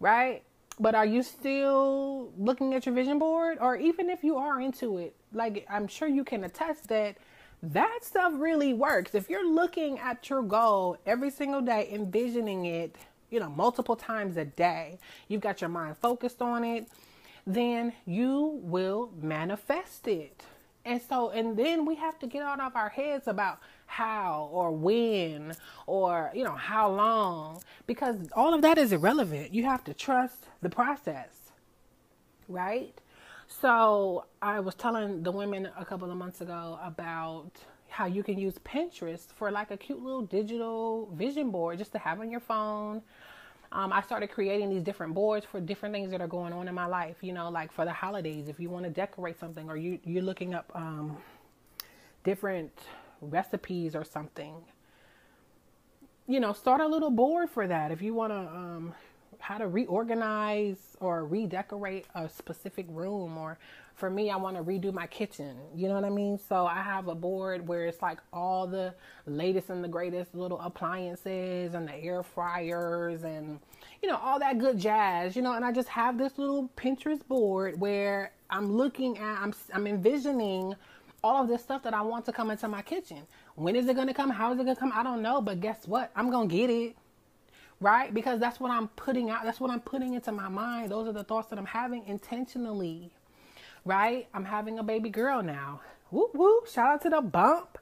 right? 0.00 0.42
But 0.78 0.94
are 0.94 1.06
you 1.06 1.22
still 1.22 2.32
looking 2.38 2.74
at 2.74 2.86
your 2.86 2.94
vision 2.94 3.18
board? 3.18 3.58
Or 3.60 3.76
even 3.76 4.10
if 4.10 4.22
you 4.22 4.36
are 4.36 4.60
into 4.60 4.98
it, 4.98 5.14
like 5.32 5.66
I'm 5.70 5.88
sure 5.88 6.08
you 6.08 6.24
can 6.24 6.44
attest 6.44 6.88
that 6.88 7.16
that 7.62 8.00
stuff 8.02 8.34
really 8.36 8.74
works. 8.74 9.14
If 9.14 9.30
you're 9.30 9.48
looking 9.50 9.98
at 9.98 10.28
your 10.28 10.42
goal 10.42 10.98
every 11.06 11.30
single 11.30 11.62
day, 11.62 11.88
envisioning 11.90 12.66
it, 12.66 12.96
you 13.30 13.40
know, 13.40 13.48
multiple 13.50 13.96
times 13.96 14.36
a 14.36 14.44
day, 14.44 14.98
you've 15.28 15.40
got 15.40 15.60
your 15.60 15.70
mind 15.70 15.96
focused 15.96 16.42
on 16.42 16.64
it, 16.64 16.88
then 17.46 17.92
you 18.04 18.60
will 18.62 19.12
manifest 19.20 20.08
it. 20.08 20.42
And 20.84 21.02
so, 21.02 21.30
and 21.30 21.56
then 21.56 21.84
we 21.84 21.96
have 21.96 22.18
to 22.20 22.28
get 22.28 22.42
out 22.42 22.60
of 22.60 22.76
our 22.76 22.88
heads 22.88 23.26
about 23.26 23.58
how 23.86 24.48
or 24.52 24.70
when 24.70 25.52
or, 25.86 26.30
you 26.32 26.44
know, 26.44 26.54
how 26.54 26.90
long, 26.90 27.60
because 27.86 28.16
all 28.34 28.54
of 28.54 28.62
that 28.62 28.78
is 28.78 28.92
irrelevant. 28.92 29.52
You 29.52 29.64
have 29.64 29.82
to 29.84 29.94
trust 29.94 30.46
the 30.62 30.70
process, 30.70 31.50
right? 32.48 33.00
So 33.48 34.26
I 34.40 34.60
was 34.60 34.74
telling 34.76 35.22
the 35.24 35.32
women 35.32 35.68
a 35.76 35.84
couple 35.84 36.10
of 36.10 36.16
months 36.16 36.40
ago 36.40 36.78
about 36.82 37.50
how 37.88 38.06
you 38.06 38.22
can 38.22 38.38
use 38.38 38.58
Pinterest 38.58 39.26
for 39.32 39.50
like 39.50 39.70
a 39.70 39.76
cute 39.76 40.02
little 40.02 40.22
digital 40.22 41.08
vision 41.14 41.50
board 41.50 41.78
just 41.78 41.92
to 41.92 41.98
have 41.98 42.20
on 42.20 42.30
your 42.30 42.40
phone. 42.40 43.02
Um, 43.72 43.92
I 43.92 44.00
started 44.00 44.28
creating 44.30 44.70
these 44.70 44.82
different 44.82 45.14
boards 45.14 45.44
for 45.44 45.60
different 45.60 45.94
things 45.94 46.10
that 46.10 46.20
are 46.20 46.28
going 46.28 46.52
on 46.52 46.68
in 46.68 46.74
my 46.74 46.86
life. 46.86 47.16
You 47.20 47.32
know, 47.32 47.50
like 47.50 47.72
for 47.72 47.84
the 47.84 47.92
holidays, 47.92 48.48
if 48.48 48.60
you 48.60 48.70
want 48.70 48.84
to 48.84 48.90
decorate 48.90 49.38
something, 49.38 49.68
or 49.68 49.76
you 49.76 49.98
you're 50.04 50.22
looking 50.22 50.54
up 50.54 50.70
um, 50.74 51.16
different 52.24 52.72
recipes 53.20 53.94
or 53.94 54.04
something. 54.04 54.54
You 56.28 56.40
know, 56.40 56.52
start 56.52 56.80
a 56.80 56.86
little 56.86 57.10
board 57.10 57.50
for 57.50 57.66
that. 57.66 57.90
If 57.92 58.02
you 58.02 58.14
want 58.14 58.32
to 58.32 58.38
um, 58.38 58.94
how 59.38 59.58
to 59.58 59.68
reorganize 59.68 60.96
or 61.00 61.24
redecorate 61.24 62.06
a 62.14 62.28
specific 62.28 62.86
room 62.88 63.36
or 63.38 63.58
for 63.96 64.10
me 64.10 64.30
I 64.30 64.36
want 64.36 64.56
to 64.56 64.62
redo 64.62 64.92
my 64.92 65.06
kitchen. 65.06 65.56
You 65.74 65.88
know 65.88 65.94
what 65.94 66.04
I 66.04 66.10
mean? 66.10 66.38
So 66.38 66.66
I 66.66 66.82
have 66.82 67.08
a 67.08 67.14
board 67.14 67.66
where 67.66 67.86
it's 67.86 68.02
like 68.02 68.18
all 68.32 68.66
the 68.66 68.94
latest 69.26 69.70
and 69.70 69.82
the 69.82 69.88
greatest 69.88 70.34
little 70.34 70.60
appliances 70.60 71.74
and 71.74 71.88
the 71.88 71.94
air 71.96 72.22
fryers 72.22 73.24
and 73.24 73.58
you 74.02 74.08
know 74.08 74.16
all 74.16 74.38
that 74.38 74.58
good 74.58 74.78
jazz, 74.78 75.34
you 75.34 75.42
know, 75.42 75.54
and 75.54 75.64
I 75.64 75.72
just 75.72 75.88
have 75.88 76.18
this 76.18 76.38
little 76.38 76.70
Pinterest 76.76 77.26
board 77.26 77.80
where 77.80 78.32
I'm 78.50 78.70
looking 78.70 79.18
at 79.18 79.40
I'm 79.40 79.54
I'm 79.72 79.86
envisioning 79.86 80.74
all 81.24 81.42
of 81.42 81.48
this 81.48 81.62
stuff 81.62 81.82
that 81.82 81.94
I 81.94 82.02
want 82.02 82.26
to 82.26 82.32
come 82.32 82.50
into 82.50 82.68
my 82.68 82.82
kitchen. 82.82 83.22
When 83.56 83.74
is 83.74 83.88
it 83.88 83.94
going 83.94 84.06
to 84.06 84.14
come? 84.14 84.30
How 84.30 84.52
is 84.52 84.60
it 84.60 84.64
going 84.64 84.76
to 84.76 84.80
come? 84.80 84.92
I 84.94 85.02
don't 85.02 85.22
know, 85.22 85.40
but 85.40 85.60
guess 85.60 85.88
what? 85.88 86.12
I'm 86.14 86.30
going 86.30 86.48
to 86.48 86.54
get 86.54 86.70
it 86.70 86.96
right? 87.80 88.12
Because 88.12 88.40
that's 88.40 88.58
what 88.58 88.70
I'm 88.70 88.88
putting 88.88 89.30
out, 89.30 89.44
that's 89.44 89.60
what 89.60 89.70
I'm 89.70 89.80
putting 89.80 90.14
into 90.14 90.32
my 90.32 90.48
mind. 90.48 90.90
Those 90.90 91.08
are 91.08 91.12
the 91.12 91.24
thoughts 91.24 91.48
that 91.48 91.58
I'm 91.58 91.66
having 91.66 92.04
intentionally, 92.06 93.10
right? 93.86 94.28
I'm 94.34 94.44
having 94.44 94.78
a 94.78 94.82
baby 94.82 95.08
girl 95.08 95.42
now. 95.42 95.80
Whoop 96.10 96.34
whoop. 96.34 96.68
Shout 96.68 96.86
out 96.86 97.02
to 97.02 97.10
the 97.10 97.22
bump. 97.22 97.78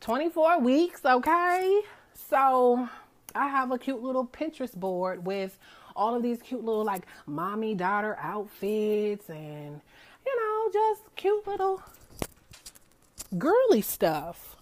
24 0.00 0.60
weeks, 0.60 1.02
okay? 1.04 1.80
So 2.12 2.88
I 3.34 3.48
have 3.48 3.70
a 3.70 3.78
cute 3.78 4.02
little 4.02 4.26
Pinterest 4.26 4.74
board 4.74 5.24
with 5.24 5.58
all 5.96 6.14
of 6.14 6.22
these 6.22 6.42
cute 6.42 6.62
little 6.62 6.84
like 6.84 7.06
mommy 7.26 7.74
daughter 7.74 8.18
outfits 8.20 9.30
and 9.30 9.80
you 10.26 10.36
know, 10.36 10.70
just 10.72 11.02
cute 11.16 11.46
little 11.46 11.82
girly 13.38 13.80
stuff. 13.80 14.54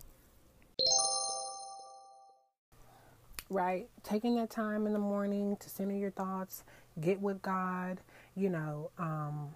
right? 3.53 3.89
Taking 4.03 4.37
that 4.37 4.51
time 4.51 4.87
in 4.87 4.93
the 4.93 4.99
morning 4.99 5.57
to 5.61 5.69
center 5.69 5.95
your 5.95 6.11
thoughts, 6.11 6.65
get 7.01 7.21
with 7.21 7.43
God, 7.43 8.01
you 8.35 8.49
know, 8.49 8.91
um, 8.99 9.55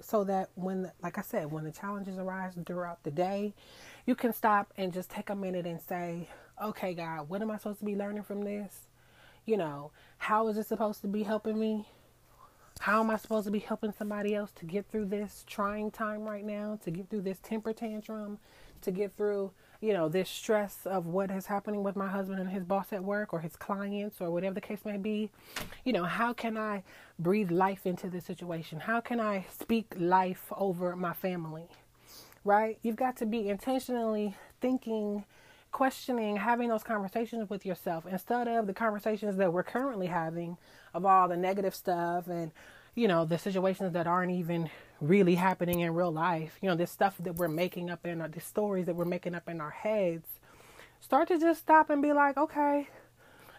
so 0.00 0.24
that 0.24 0.50
when, 0.54 0.90
like 1.02 1.18
I 1.18 1.22
said, 1.22 1.50
when 1.50 1.64
the 1.64 1.70
challenges 1.70 2.18
arise 2.18 2.52
throughout 2.66 3.02
the 3.02 3.10
day, 3.10 3.54
you 4.06 4.14
can 4.14 4.32
stop 4.32 4.72
and 4.76 4.92
just 4.92 5.10
take 5.10 5.30
a 5.30 5.34
minute 5.34 5.66
and 5.66 5.80
say, 5.80 6.28
okay, 6.62 6.94
God, 6.94 7.28
what 7.28 7.42
am 7.42 7.50
I 7.50 7.58
supposed 7.58 7.80
to 7.80 7.84
be 7.84 7.96
learning 7.96 8.22
from 8.22 8.42
this? 8.42 8.88
You 9.46 9.56
know, 9.56 9.92
how 10.18 10.48
is 10.48 10.56
it 10.56 10.66
supposed 10.66 11.00
to 11.02 11.08
be 11.08 11.22
helping 11.22 11.58
me? 11.58 11.88
How 12.80 13.00
am 13.00 13.10
I 13.10 13.16
supposed 13.16 13.44
to 13.44 13.50
be 13.50 13.58
helping 13.58 13.92
somebody 13.92 14.34
else 14.34 14.52
to 14.52 14.64
get 14.64 14.86
through 14.90 15.06
this 15.06 15.44
trying 15.46 15.90
time 15.90 16.22
right 16.22 16.44
now, 16.44 16.78
to 16.84 16.90
get 16.90 17.10
through 17.10 17.22
this 17.22 17.38
temper 17.42 17.72
tantrum, 17.72 18.38
to 18.82 18.90
get 18.90 19.16
through 19.16 19.52
you 19.80 19.94
know, 19.94 20.08
this 20.08 20.28
stress 20.28 20.78
of 20.84 21.06
what 21.06 21.30
is 21.30 21.46
happening 21.46 21.82
with 21.82 21.96
my 21.96 22.08
husband 22.08 22.38
and 22.38 22.50
his 22.50 22.64
boss 22.64 22.92
at 22.92 23.02
work 23.02 23.32
or 23.32 23.40
his 23.40 23.56
clients 23.56 24.20
or 24.20 24.30
whatever 24.30 24.54
the 24.54 24.60
case 24.60 24.84
may 24.84 24.98
be, 24.98 25.30
you 25.84 25.92
know, 25.92 26.04
how 26.04 26.32
can 26.32 26.58
I 26.58 26.82
breathe 27.18 27.50
life 27.50 27.86
into 27.86 28.10
this 28.10 28.24
situation? 28.24 28.80
How 28.80 29.00
can 29.00 29.20
I 29.20 29.46
speak 29.58 29.94
life 29.96 30.52
over 30.56 30.94
my 30.96 31.14
family? 31.14 31.68
Right? 32.44 32.78
You've 32.82 32.96
got 32.96 33.16
to 33.18 33.26
be 33.26 33.48
intentionally 33.48 34.34
thinking, 34.60 35.24
questioning, 35.72 36.36
having 36.36 36.68
those 36.68 36.82
conversations 36.82 37.48
with 37.48 37.64
yourself 37.64 38.04
instead 38.10 38.48
of 38.48 38.66
the 38.66 38.74
conversations 38.74 39.36
that 39.36 39.52
we're 39.52 39.62
currently 39.62 40.08
having 40.08 40.58
of 40.92 41.06
all 41.06 41.28
the 41.28 41.36
negative 41.36 41.74
stuff 41.74 42.26
and, 42.28 42.52
you 43.00 43.08
know, 43.08 43.24
the 43.24 43.38
situations 43.38 43.94
that 43.94 44.06
aren't 44.06 44.30
even 44.30 44.68
really 45.00 45.34
happening 45.34 45.80
in 45.80 45.94
real 45.94 46.12
life, 46.12 46.58
you 46.60 46.68
know, 46.68 46.76
this 46.76 46.90
stuff 46.90 47.16
that 47.20 47.36
we're 47.36 47.48
making 47.48 47.88
up 47.88 48.04
in 48.04 48.20
our, 48.20 48.28
the 48.28 48.40
stories 48.40 48.84
that 48.84 48.94
we're 48.94 49.06
making 49.06 49.34
up 49.34 49.48
in 49.48 49.58
our 49.58 49.70
heads, 49.70 50.28
start 51.00 51.26
to 51.28 51.38
just 51.38 51.62
stop 51.62 51.88
and 51.88 52.02
be 52.02 52.12
like, 52.12 52.36
okay, 52.36 52.90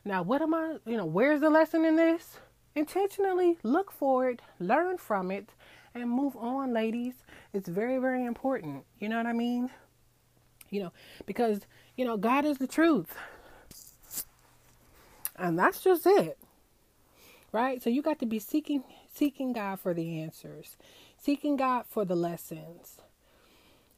now 0.06 0.22
what 0.22 0.44
am 0.44 0.54
I, 0.54 0.78
you 0.86 0.96
know, 0.96 1.08
where's 1.08 1.42
the 1.42 1.50
lesson 1.50 1.86
in 1.86 1.96
this? 1.96 2.38
Intentionally 2.76 3.58
look 3.64 3.92
for 3.92 4.30
it, 4.30 4.44
learn 4.60 5.00
from 5.00 5.32
it, 5.32 5.50
and 5.96 6.08
move 6.08 6.38
on, 6.38 6.72
ladies. 6.72 7.16
It's 7.52 7.68
very, 7.68 7.98
very 7.98 8.24
important. 8.24 8.84
You 9.00 9.10
know 9.10 9.18
what 9.18 9.26
I 9.26 9.34
mean? 9.34 9.72
You 10.70 10.84
know, 10.84 10.94
because, 11.26 11.62
you 11.98 12.06
know, 12.06 12.16
God 12.16 12.46
is 12.46 12.60
the 12.60 12.68
truth. 12.68 13.16
And 15.36 15.58
that's 15.58 15.82
just 15.82 16.06
it. 16.06 16.38
Right? 17.52 17.82
So 17.82 17.90
you 17.90 18.04
got 18.04 18.20
to 18.20 18.28
be 18.28 18.38
seeking 18.38 18.84
seeking 19.14 19.54
God 19.54 19.80
for 19.80 19.94
the 19.94 20.22
answers 20.22 20.78
seeking 21.22 21.56
God 21.56 21.86
for 21.88 22.04
the 22.04 22.16
lessons 22.16 22.98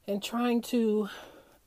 and 0.08 0.22
trying 0.22 0.62
to 0.64 1.08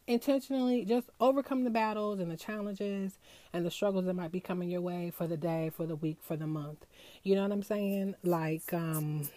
intentionally 0.07 0.85
just 0.85 1.09
overcome 1.19 1.65
the 1.65 1.71
battles 1.71 2.21
and 2.21 2.31
the 2.31 2.37
challenges 2.37 3.19
and 3.53 3.65
the 3.65 3.71
struggles 3.71 4.05
that 4.05 4.15
might 4.15 4.31
be 4.31 4.41
coming 4.41 4.71
your 4.71 4.83
way 4.83 5.11
for 5.11 5.27
the 5.27 5.37
day, 5.37 5.71
for 5.75 5.87
the 5.87 5.97
week, 5.97 6.19
for 6.21 6.37
the 6.37 6.47
month. 6.47 6.85
You 7.23 7.35
know 7.35 7.43
what 7.43 7.53
I'm 7.53 7.63
saying? 7.63 8.15
Like, 8.23 8.73
um, 8.73 9.29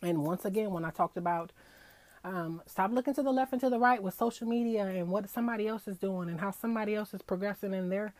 and 0.00 0.22
once 0.24 0.44
again, 0.44 0.70
when 0.70 0.84
I 0.84 0.90
talked 0.90 1.16
about 1.16 1.52
um, 2.24 2.62
stop 2.66 2.92
looking 2.92 3.14
to 3.14 3.22
the 3.22 3.32
left 3.32 3.52
and 3.52 3.60
to 3.60 3.70
the 3.70 3.78
right 3.78 4.02
with 4.02 4.14
social 4.14 4.46
media 4.46 4.86
and 4.86 5.08
what 5.08 5.28
somebody 5.28 5.66
else 5.66 5.88
is 5.88 5.98
doing 5.98 6.28
and 6.28 6.40
how 6.40 6.50
somebody 6.50 6.94
else 6.94 7.12
is 7.12 7.22
progressing 7.22 7.74
in 7.74 7.88
their 7.88 8.14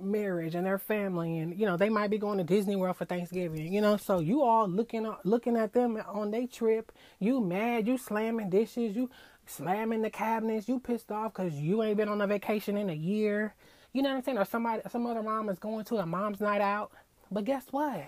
marriage 0.00 0.54
and 0.54 0.66
their 0.66 0.78
family 0.78 1.38
and 1.38 1.58
you 1.58 1.64
know 1.64 1.76
they 1.76 1.88
might 1.88 2.10
be 2.10 2.18
going 2.18 2.38
to 2.38 2.44
Disney 2.44 2.76
World 2.76 2.96
for 2.96 3.04
Thanksgiving 3.04 3.72
you 3.72 3.80
know? 3.80 3.96
So 3.96 4.18
you 4.18 4.42
all 4.42 4.68
looking 4.68 5.12
looking 5.24 5.56
at 5.56 5.72
them 5.72 6.02
on 6.08 6.30
their 6.30 6.46
trip. 6.46 6.92
You 7.18 7.40
mad 7.40 7.86
you 7.86 7.96
slamming 7.96 8.50
dishes 8.50 8.96
you 8.96 9.10
slamming 9.46 10.02
the 10.02 10.10
cabinets 10.10 10.68
you 10.68 10.80
pissed 10.80 11.12
off 11.12 11.34
cuz 11.34 11.54
you 11.54 11.82
ain't 11.82 11.96
been 11.96 12.08
on 12.08 12.20
a 12.20 12.26
vacation 12.26 12.76
in 12.76 12.90
a 12.90 12.94
year. 12.94 13.54
You 13.92 14.02
know 14.02 14.10
what 14.10 14.16
I'm 14.16 14.22
saying? 14.24 14.38
Or 14.38 14.44
somebody 14.44 14.82
some 14.90 15.06
other 15.06 15.22
mom 15.22 15.48
is 15.48 15.58
going 15.58 15.84
to 15.86 15.98
a 15.98 16.06
mom's 16.06 16.40
night 16.40 16.60
out. 16.60 16.90
But 17.30 17.44
guess 17.44 17.66
what? 17.70 18.04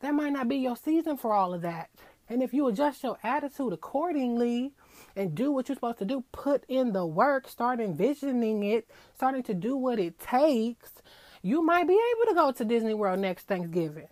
That 0.00 0.14
might 0.14 0.32
not 0.32 0.48
be 0.48 0.56
your 0.56 0.76
season 0.76 1.16
for 1.16 1.32
all 1.32 1.52
of 1.52 1.62
that. 1.62 1.90
And 2.28 2.42
if 2.42 2.54
you 2.54 2.66
adjust 2.68 3.02
your 3.02 3.18
attitude 3.22 3.72
accordingly 3.72 4.72
and 5.16 5.34
do 5.34 5.50
what 5.52 5.68
you're 5.68 5.76
supposed 5.76 5.98
to 5.98 6.04
do 6.04 6.24
put 6.32 6.64
in 6.68 6.92
the 6.92 7.06
work 7.06 7.48
start 7.48 7.80
envisioning 7.80 8.62
it 8.62 8.88
starting 9.14 9.42
to 9.42 9.54
do 9.54 9.76
what 9.76 9.98
it 9.98 10.18
takes 10.18 10.92
you 11.44 11.62
might 11.62 11.86
be 11.86 11.92
able 11.92 12.28
to 12.30 12.34
go 12.34 12.52
to 12.52 12.64
Disney 12.64 12.94
World 12.94 13.20
next 13.20 13.46
Thanksgiving. 13.46 14.08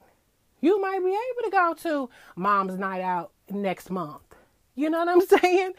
You 0.60 0.80
might 0.82 0.98
be 0.98 1.08
able 1.08 1.44
to 1.44 1.50
go 1.50 1.74
to 1.82 2.10
Mom's 2.36 2.78
Night 2.78 3.00
Out 3.00 3.32
next 3.50 3.90
month. 3.90 4.36
You 4.74 4.90
know 4.90 4.98
what 5.02 5.08
I'm 5.08 5.20
saying? 5.40 5.72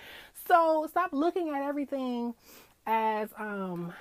So 0.47 0.88
stop 0.89 1.13
looking 1.13 1.49
at 1.49 1.61
everything 1.61 2.34
as 2.88 3.30
um, 3.38 3.93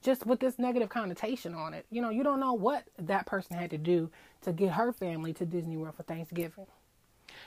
just 0.00 0.24
with 0.26 0.38
this 0.38 0.60
negative 0.60 0.90
connotation 0.90 1.54
on 1.56 1.74
it. 1.74 1.86
You 1.90 2.00
know, 2.02 2.10
you 2.10 2.22
don't 2.22 2.38
know 2.38 2.54
what 2.54 2.84
that 3.00 3.26
person 3.26 3.56
had 3.56 3.70
to 3.70 3.78
do 3.78 4.08
to 4.42 4.52
get 4.52 4.70
her 4.70 4.92
family 4.92 5.32
to 5.34 5.44
Disney 5.44 5.76
World 5.76 5.96
for 5.96 6.04
Thanksgiving. 6.04 6.66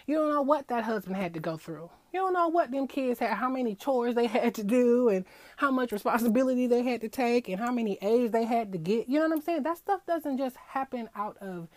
You 0.05 0.15
don't 0.15 0.33
know 0.33 0.41
what 0.41 0.67
that 0.67 0.83
husband 0.83 1.15
had 1.15 1.33
to 1.33 1.39
go 1.39 1.57
through. 1.57 1.89
You 2.13 2.19
don't 2.19 2.33
know 2.33 2.47
what 2.47 2.71
them 2.71 2.87
kids 2.87 3.19
had, 3.19 3.33
how 3.33 3.49
many 3.49 3.75
chores 3.75 4.15
they 4.15 4.27
had 4.27 4.55
to 4.55 4.63
do, 4.63 5.09
and 5.09 5.25
how 5.57 5.71
much 5.71 5.91
responsibility 5.91 6.67
they 6.67 6.83
had 6.83 7.01
to 7.01 7.09
take, 7.09 7.49
and 7.49 7.59
how 7.59 7.71
many 7.71 7.97
A's 8.01 8.31
they 8.31 8.45
had 8.45 8.71
to 8.71 8.77
get. 8.77 9.09
You 9.09 9.19
know 9.19 9.27
what 9.27 9.37
I'm 9.37 9.41
saying? 9.41 9.63
That 9.63 9.77
stuff 9.77 10.05
doesn't 10.05 10.37
just 10.37 10.55
happen 10.57 11.09
out 11.15 11.37
of 11.37 11.67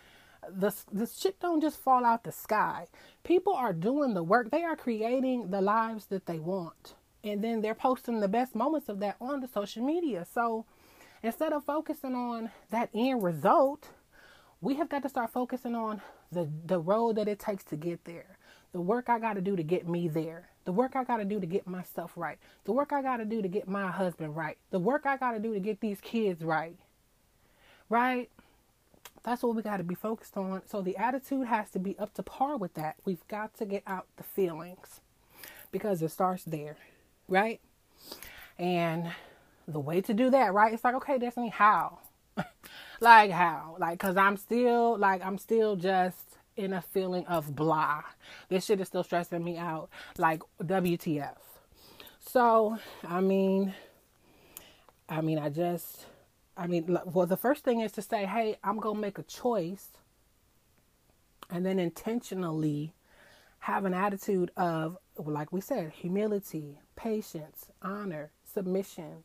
the 0.47 0.73
the 0.91 1.05
shit 1.05 1.39
don't 1.39 1.61
just 1.61 1.77
fall 1.77 2.05
out 2.05 2.23
the 2.23 2.31
sky. 2.31 2.87
People 3.23 3.53
are 3.53 3.73
doing 3.73 4.13
the 4.13 4.23
work. 4.23 4.51
They 4.51 4.63
are 4.63 4.75
creating 4.75 5.51
the 5.51 5.61
lives 5.61 6.05
that 6.07 6.25
they 6.25 6.39
want, 6.39 6.95
and 7.23 7.43
then 7.43 7.61
they're 7.61 7.75
posting 7.75 8.19
the 8.19 8.27
best 8.27 8.55
moments 8.55 8.89
of 8.89 8.99
that 8.99 9.17
on 9.19 9.41
the 9.41 9.47
social 9.47 9.83
media. 9.83 10.25
So 10.31 10.65
instead 11.23 11.53
of 11.53 11.65
focusing 11.65 12.15
on 12.15 12.51
that 12.69 12.89
end 12.93 13.23
result, 13.23 13.89
we 14.61 14.75
have 14.75 14.89
got 14.89 15.03
to 15.03 15.09
start 15.09 15.31
focusing 15.31 15.75
on 15.75 16.01
the 16.31 16.49
the 16.65 16.79
road 16.79 17.15
that 17.15 17.27
it 17.27 17.39
takes 17.39 17.63
to 17.65 17.75
get 17.75 18.05
there. 18.05 18.37
The 18.71 18.81
work 18.81 19.09
I 19.09 19.19
got 19.19 19.33
to 19.33 19.41
do 19.41 19.55
to 19.55 19.63
get 19.63 19.87
me 19.87 20.07
there. 20.07 20.49
The 20.65 20.71
work 20.71 20.95
I 20.95 21.03
got 21.03 21.17
to 21.17 21.25
do 21.25 21.39
to 21.39 21.47
get 21.47 21.65
myself 21.65 22.11
right. 22.15 22.37
The 22.65 22.71
work 22.71 22.93
I 22.93 23.01
got 23.01 23.17
to 23.17 23.25
do 23.25 23.41
to 23.41 23.47
get 23.47 23.67
my 23.67 23.89
husband 23.89 24.35
right. 24.35 24.57
The 24.69 24.79
work 24.79 25.05
I 25.05 25.17
got 25.17 25.31
to 25.31 25.39
do 25.39 25.53
to 25.53 25.59
get 25.59 25.79
these 25.79 25.99
kids 26.01 26.43
right. 26.43 26.77
Right? 27.89 28.29
That's 29.23 29.41
what 29.41 29.55
we 29.55 29.63
got 29.63 29.77
to 29.77 29.83
be 29.83 29.95
focused 29.95 30.37
on. 30.37 30.61
So 30.67 30.81
the 30.81 30.97
attitude 30.97 31.47
has 31.47 31.71
to 31.71 31.79
be 31.79 31.97
up 31.97 32.13
to 32.15 32.23
par 32.23 32.57
with 32.57 32.75
that. 32.75 32.95
We've 33.05 33.27
got 33.27 33.55
to 33.57 33.65
get 33.65 33.83
out 33.87 34.05
the 34.17 34.23
feelings 34.23 35.01
because 35.71 36.01
it 36.01 36.11
starts 36.11 36.43
there, 36.43 36.77
right? 37.27 37.59
And 38.57 39.11
the 39.67 39.79
way 39.79 40.01
to 40.01 40.13
do 40.13 40.29
that, 40.29 40.53
right? 40.53 40.73
It's 40.73 40.83
like, 40.83 40.95
okay, 40.95 41.17
Destiny, 41.17 41.49
how? 41.49 41.99
Like 42.99 43.31
how? 43.31 43.75
Like, 43.79 43.99
cause 43.99 44.17
I'm 44.17 44.37
still 44.37 44.97
like 44.97 45.25
I'm 45.25 45.37
still 45.37 45.75
just 45.75 46.17
in 46.55 46.73
a 46.73 46.81
feeling 46.81 47.25
of 47.27 47.55
blah. 47.55 48.03
This 48.49 48.65
shit 48.65 48.81
is 48.81 48.87
still 48.87 49.03
stressing 49.03 49.43
me 49.43 49.57
out. 49.57 49.89
Like 50.17 50.41
WTF. 50.61 51.37
So, 52.19 52.77
I 53.07 53.21
mean, 53.21 53.73
I 55.07 55.21
mean, 55.21 55.39
I 55.39 55.49
just, 55.49 56.05
I 56.55 56.67
mean, 56.67 56.99
well, 57.05 57.25
the 57.25 57.37
first 57.37 57.63
thing 57.63 57.79
is 57.79 57.91
to 57.93 58.01
say, 58.01 58.25
hey, 58.25 58.57
I'm 58.63 58.79
gonna 58.79 58.99
make 58.99 59.17
a 59.17 59.23
choice, 59.23 59.87
and 61.49 61.65
then 61.65 61.79
intentionally 61.79 62.93
have 63.59 63.85
an 63.85 63.93
attitude 63.93 64.51
of, 64.55 64.97
like 65.17 65.51
we 65.51 65.59
said, 65.61 65.91
humility, 65.91 66.79
patience, 66.95 67.71
honor, 67.81 68.31
submission. 68.43 69.23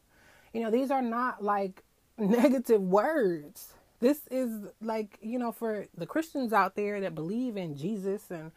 You 0.53 0.63
know, 0.63 0.71
these 0.71 0.91
are 0.91 1.03
not 1.03 1.43
like 1.45 1.84
negative 2.19 2.81
words. 2.81 3.75
This 4.01 4.21
is 4.31 4.51
like, 4.81 5.19
you 5.23 5.39
know, 5.39 5.53
for 5.53 5.87
the 5.97 6.07
Christians 6.07 6.53
out 6.53 6.77
there 6.77 7.01
that 7.01 7.15
believe 7.15 7.57
in 7.57 7.77
Jesus 7.77 8.31
and 8.31 8.53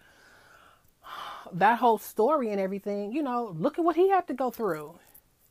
that 1.54 1.80
whole 1.80 1.98
story 1.98 2.52
and 2.52 2.60
everything, 2.60 3.12
you 3.12 3.24
know, 3.24 3.56
look 3.58 3.80
at 3.80 3.86
what 3.86 3.96
he 3.96 4.10
had 4.10 4.28
to 4.28 4.34
go 4.34 4.50
through. 4.52 5.00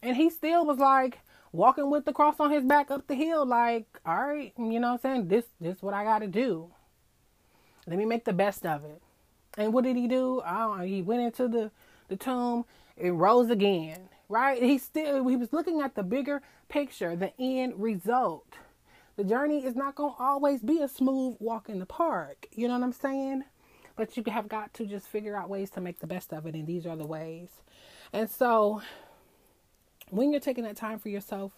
And 0.03 0.17
he 0.17 0.29
still 0.29 0.67
was 0.67 0.79
like 0.79 1.21
walking 1.53 1.91
with 1.91 2.05
the 2.05 2.13
cross 2.13 2.39
on 2.39 2.51
his 2.51 2.65
back 2.65 2.91
up 2.91 3.07
the 3.07 3.15
hill, 3.15 3.47
like, 3.47 3.87
all 4.05 4.17
right, 4.17 4.53
you 4.59 4.79
know 4.79 4.93
I'm 4.93 4.99
saying? 4.99 5.29
This 5.29 5.45
this 5.61 5.81
what 5.81 5.95
I 5.95 6.05
gotta 6.05 6.27
do. 6.27 6.71
Let 7.87 7.99
me 7.99 8.05
make 8.05 8.25
the 8.25 8.33
best 8.33 8.67
of 8.67 8.85
it. 8.85 9.01
And 9.57 9.73
what 9.73 9.85
did 9.85 9.97
he 9.97 10.07
do? 10.07 10.43
Oh, 10.47 10.79
he 10.81 11.01
went 11.01 11.23
into 11.23 11.49
the, 11.49 11.71
the 12.09 12.17
tomb 12.17 12.67
and 12.99 13.19
rose 13.19 13.49
again 13.49 14.09
right? 14.29 14.63
He 14.63 14.79
still 14.79 15.27
he 15.29 15.37
was 15.37 15.53
looking 15.53 15.81
at 15.81 15.95
the 15.95 16.03
bigger 16.03 16.43
picture, 16.69 17.17
the 17.17 17.33
end 17.39 17.75
result. 17.77 18.47
The 19.17 19.25
journey 19.25 19.64
is 19.64 19.75
not 19.75 19.95
going 19.95 20.14
to 20.14 20.23
always 20.23 20.61
be 20.61 20.81
a 20.81 20.89
smooth 20.89 21.37
walk 21.41 21.69
in 21.69 21.79
the 21.79 21.87
park. 21.87 22.47
You 22.53 22.69
know 22.69 22.75
what 22.75 22.85
I'm 22.85 22.93
saying? 22.93 23.45
But 23.97 24.17
you 24.17 24.23
have 24.31 24.49
got 24.49 24.75
to 24.75 24.87
just 24.87 25.09
figure 25.09 25.37
out 25.37 25.49
ways 25.49 25.71
to 25.71 25.81
make 25.81 26.01
the 26.01 26.07
best 26.07 26.33
of 26.33 26.45
it, 26.47 26.55
and 26.55 26.67
these 26.67 26.87
are 26.87 26.97
the 26.97 27.07
ways. 27.07 27.49
And 28.12 28.31
so, 28.31 28.83
when 30.11 30.31
you're 30.31 30.41
taking 30.41 30.64
that 30.64 30.77
time 30.77 30.99
for 30.99 31.09
yourself, 31.09 31.53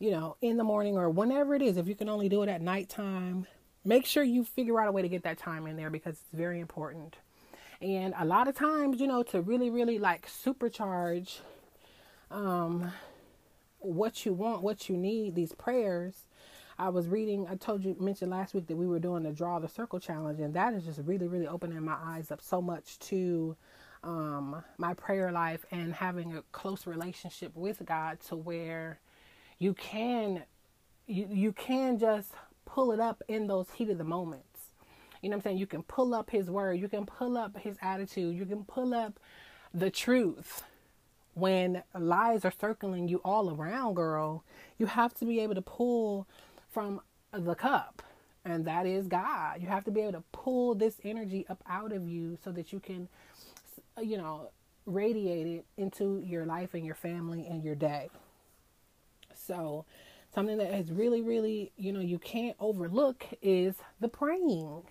you 0.00 0.10
know, 0.10 0.36
in 0.42 0.56
the 0.56 0.64
morning 0.64 0.96
or 0.96 1.08
whenever 1.08 1.54
it 1.54 1.62
is, 1.62 1.76
if 1.76 1.86
you 1.86 1.94
can 1.94 2.08
only 2.08 2.28
do 2.28 2.42
it 2.42 2.48
at 2.48 2.60
nighttime, 2.60 3.46
make 3.84 4.06
sure 4.06 4.22
you 4.22 4.44
figure 4.44 4.80
out 4.80 4.88
a 4.88 4.92
way 4.92 5.02
to 5.02 5.08
get 5.08 5.22
that 5.22 5.38
time 5.38 5.66
in 5.66 5.76
there 5.76 5.90
because 5.90 6.14
it's 6.14 6.34
very 6.34 6.60
important. 6.60 7.16
And 7.80 8.12
a 8.18 8.24
lot 8.24 8.48
of 8.48 8.56
times, 8.56 9.00
you 9.00 9.06
know, 9.06 9.22
to 9.24 9.40
really, 9.40 9.70
really 9.70 9.98
like 9.98 10.28
supercharge 10.28 11.38
um, 12.30 12.92
what 13.78 14.26
you 14.26 14.32
want, 14.32 14.62
what 14.62 14.88
you 14.88 14.96
need, 14.96 15.34
these 15.34 15.52
prayers. 15.52 16.14
I 16.78 16.90
was 16.90 17.08
reading, 17.08 17.46
I 17.48 17.56
told 17.56 17.84
you, 17.84 17.96
mentioned 17.98 18.30
last 18.30 18.54
week 18.54 18.68
that 18.68 18.76
we 18.76 18.86
were 18.86 19.00
doing 19.00 19.24
the 19.24 19.32
Draw 19.32 19.58
the 19.58 19.68
Circle 19.68 19.98
challenge, 19.98 20.38
and 20.38 20.54
that 20.54 20.74
is 20.74 20.84
just 20.84 21.00
really, 21.04 21.26
really 21.26 21.48
opening 21.48 21.82
my 21.84 21.96
eyes 22.00 22.30
up 22.30 22.40
so 22.40 22.62
much 22.62 22.98
to 23.00 23.56
um, 24.04 24.62
my 24.78 24.94
prayer 24.94 25.32
life 25.32 25.64
and 25.72 25.92
having 25.92 26.36
a 26.36 26.42
close 26.52 26.86
relationship 26.86 27.52
with 27.56 27.84
God 27.84 28.20
to 28.28 28.36
where 28.36 29.00
you 29.58 29.74
can 29.74 30.44
you, 31.08 31.26
you 31.30 31.52
can 31.52 31.98
just 31.98 32.32
pull 32.64 32.92
it 32.92 33.00
up 33.00 33.22
in 33.28 33.46
those 33.46 33.70
heat 33.70 33.90
of 33.90 33.98
the 33.98 34.04
moments. 34.04 34.44
You 35.22 35.30
know 35.30 35.36
what 35.36 35.38
I'm 35.38 35.50
saying? 35.50 35.58
You 35.58 35.66
can 35.66 35.82
pull 35.82 36.14
up 36.14 36.30
his 36.30 36.50
word, 36.50 36.74
you 36.74 36.88
can 36.88 37.06
pull 37.06 37.36
up 37.36 37.58
his 37.58 37.76
attitude, 37.82 38.36
you 38.36 38.46
can 38.46 38.64
pull 38.64 38.94
up 38.94 39.18
the 39.74 39.90
truth 39.90 40.62
when 41.38 41.82
lies 41.98 42.44
are 42.44 42.52
circling 42.52 43.08
you 43.08 43.20
all 43.24 43.50
around, 43.50 43.94
girl, 43.94 44.44
you 44.78 44.86
have 44.86 45.14
to 45.14 45.24
be 45.24 45.40
able 45.40 45.54
to 45.54 45.62
pull 45.62 46.26
from 46.70 47.00
the 47.32 47.54
cup, 47.54 48.02
and 48.44 48.64
that 48.64 48.86
is 48.86 49.06
God. 49.06 49.60
You 49.60 49.68
have 49.68 49.84
to 49.84 49.90
be 49.90 50.00
able 50.00 50.12
to 50.12 50.24
pull 50.32 50.74
this 50.74 50.96
energy 51.04 51.46
up 51.48 51.62
out 51.68 51.92
of 51.92 52.08
you 52.08 52.38
so 52.42 52.52
that 52.52 52.72
you 52.72 52.80
can, 52.80 53.08
uh, 53.96 54.02
you 54.02 54.16
know, 54.16 54.50
radiate 54.86 55.46
it 55.46 55.66
into 55.76 56.22
your 56.24 56.46
life 56.46 56.74
and 56.74 56.84
your 56.84 56.94
family 56.94 57.46
and 57.46 57.62
your 57.62 57.74
day. 57.74 58.08
So, 59.34 59.84
something 60.34 60.58
that 60.58 60.74
is 60.74 60.90
really, 60.90 61.22
really, 61.22 61.72
you 61.76 61.92
know, 61.92 62.00
you 62.00 62.18
can't 62.18 62.56
overlook 62.58 63.26
is 63.42 63.76
the 64.00 64.08
praying. 64.08 64.82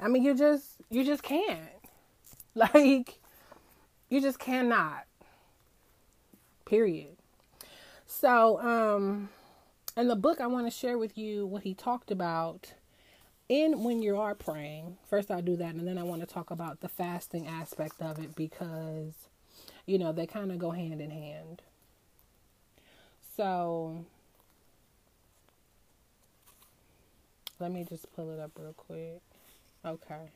I 0.00 0.08
mean, 0.08 0.22
you 0.22 0.34
just, 0.34 0.66
you 0.90 1.04
just 1.04 1.22
can't. 1.22 1.68
Like, 2.56 3.18
you 4.14 4.20
just 4.20 4.38
cannot. 4.38 5.06
Period. 6.64 7.16
So, 8.06 8.60
um, 8.60 9.28
in 9.96 10.06
the 10.06 10.14
book, 10.14 10.40
I 10.40 10.46
want 10.46 10.66
to 10.66 10.70
share 10.70 10.96
with 10.98 11.18
you 11.18 11.46
what 11.46 11.64
he 11.64 11.74
talked 11.74 12.12
about 12.12 12.74
in 13.48 13.82
when 13.82 14.02
you 14.02 14.16
are 14.16 14.36
praying. 14.36 14.98
First, 15.10 15.32
I'll 15.32 15.42
do 15.42 15.56
that, 15.56 15.74
and 15.74 15.86
then 15.86 15.98
I 15.98 16.04
want 16.04 16.20
to 16.20 16.28
talk 16.28 16.52
about 16.52 16.80
the 16.80 16.88
fasting 16.88 17.48
aspect 17.48 18.00
of 18.00 18.20
it 18.20 18.36
because, 18.36 19.14
you 19.84 19.98
know, 19.98 20.12
they 20.12 20.26
kind 20.26 20.52
of 20.52 20.60
go 20.60 20.70
hand 20.70 21.00
in 21.00 21.10
hand. 21.10 21.62
So, 23.36 24.04
let 27.58 27.72
me 27.72 27.84
just 27.84 28.14
pull 28.14 28.30
it 28.30 28.38
up 28.38 28.52
real 28.56 28.74
quick. 28.74 29.22
Okay. 29.84 30.30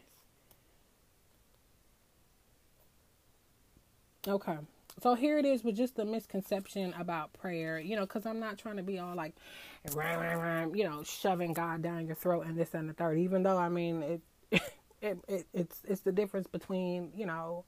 Okay. 4.29 4.59
So 5.03 5.15
here 5.15 5.39
it 5.39 5.47
is 5.47 5.63
with 5.63 5.77
just 5.77 5.97
the 5.97 6.05
misconception 6.05 6.93
about 6.99 7.33
prayer, 7.33 7.79
you 7.79 7.95
know, 7.97 8.03
because 8.03 8.27
I'm 8.27 8.41
not 8.41 8.59
trying 8.59 8.77
to 8.77 8.83
be 8.83 8.99
all 8.99 9.15
like, 9.15 9.35
you 10.75 10.85
know, 10.85 11.03
shoving 11.05 11.53
God 11.53 11.83
down 11.83 12.07
your 12.07 12.17
throat 12.17 12.47
and 12.47 12.59
this 12.59 12.75
and 12.75 12.89
the 12.89 12.93
third. 12.93 13.19
Even 13.19 13.45
though 13.45 13.57
I 13.57 13.69
mean 13.69 14.03
it, 14.03 14.23
it, 15.03 15.19
it 15.29 15.47
it's 15.55 15.81
it's 15.85 16.01
the 16.01 16.13
difference 16.13 16.49
between 16.49 17.13
you 17.17 17.27
know 17.27 17.65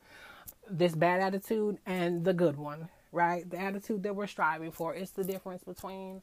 this 0.68 0.94
bad 0.94 1.20
attitude 1.22 1.78
and 1.86 2.24
the 2.24 2.34
good 2.34 2.56
one, 2.56 2.88
right? 3.12 3.48
The 3.48 3.58
attitude 3.58 4.02
that 4.02 4.16
we're 4.16 4.26
striving 4.26 4.72
for. 4.72 4.94
It's 4.94 5.12
the 5.12 5.24
difference 5.24 5.62
between 5.62 6.22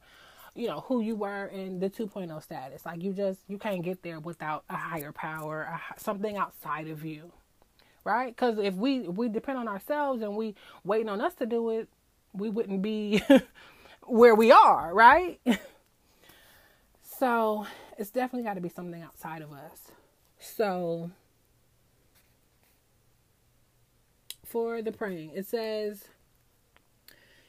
you 0.54 0.66
know 0.66 0.80
who 0.88 1.00
you 1.00 1.16
were 1.16 1.46
in 1.46 1.80
the 1.80 1.88
2.0 1.88 2.42
status. 2.42 2.84
Like 2.84 3.02
you 3.02 3.14
just 3.14 3.40
you 3.48 3.56
can't 3.58 3.82
get 3.82 4.02
there 4.02 4.20
without 4.20 4.64
a 4.68 4.76
higher 4.76 5.12
power, 5.12 5.80
something 5.96 6.36
outside 6.36 6.88
of 6.88 7.04
you 7.04 7.32
right? 8.08 8.34
Because 8.34 8.58
if 8.58 8.74
we 8.74 9.00
if 9.00 9.16
we 9.16 9.28
depend 9.28 9.58
on 9.58 9.68
ourselves 9.68 10.22
and 10.22 10.34
we 10.34 10.54
waiting 10.82 11.10
on 11.10 11.20
us 11.20 11.34
to 11.34 11.46
do 11.46 11.70
it, 11.70 11.88
we 12.32 12.48
wouldn't 12.48 12.80
be 12.80 13.22
where 14.06 14.34
we 14.34 14.50
are, 14.50 14.94
right? 14.94 15.38
so 17.02 17.66
it's 17.98 18.10
definitely 18.10 18.44
got 18.48 18.54
to 18.54 18.62
be 18.62 18.70
something 18.70 19.02
outside 19.02 19.42
of 19.42 19.52
us. 19.52 19.92
So 20.38 21.10
for 24.44 24.80
the 24.80 24.92
praying, 24.92 25.32
it 25.34 25.46
says, 25.46 26.06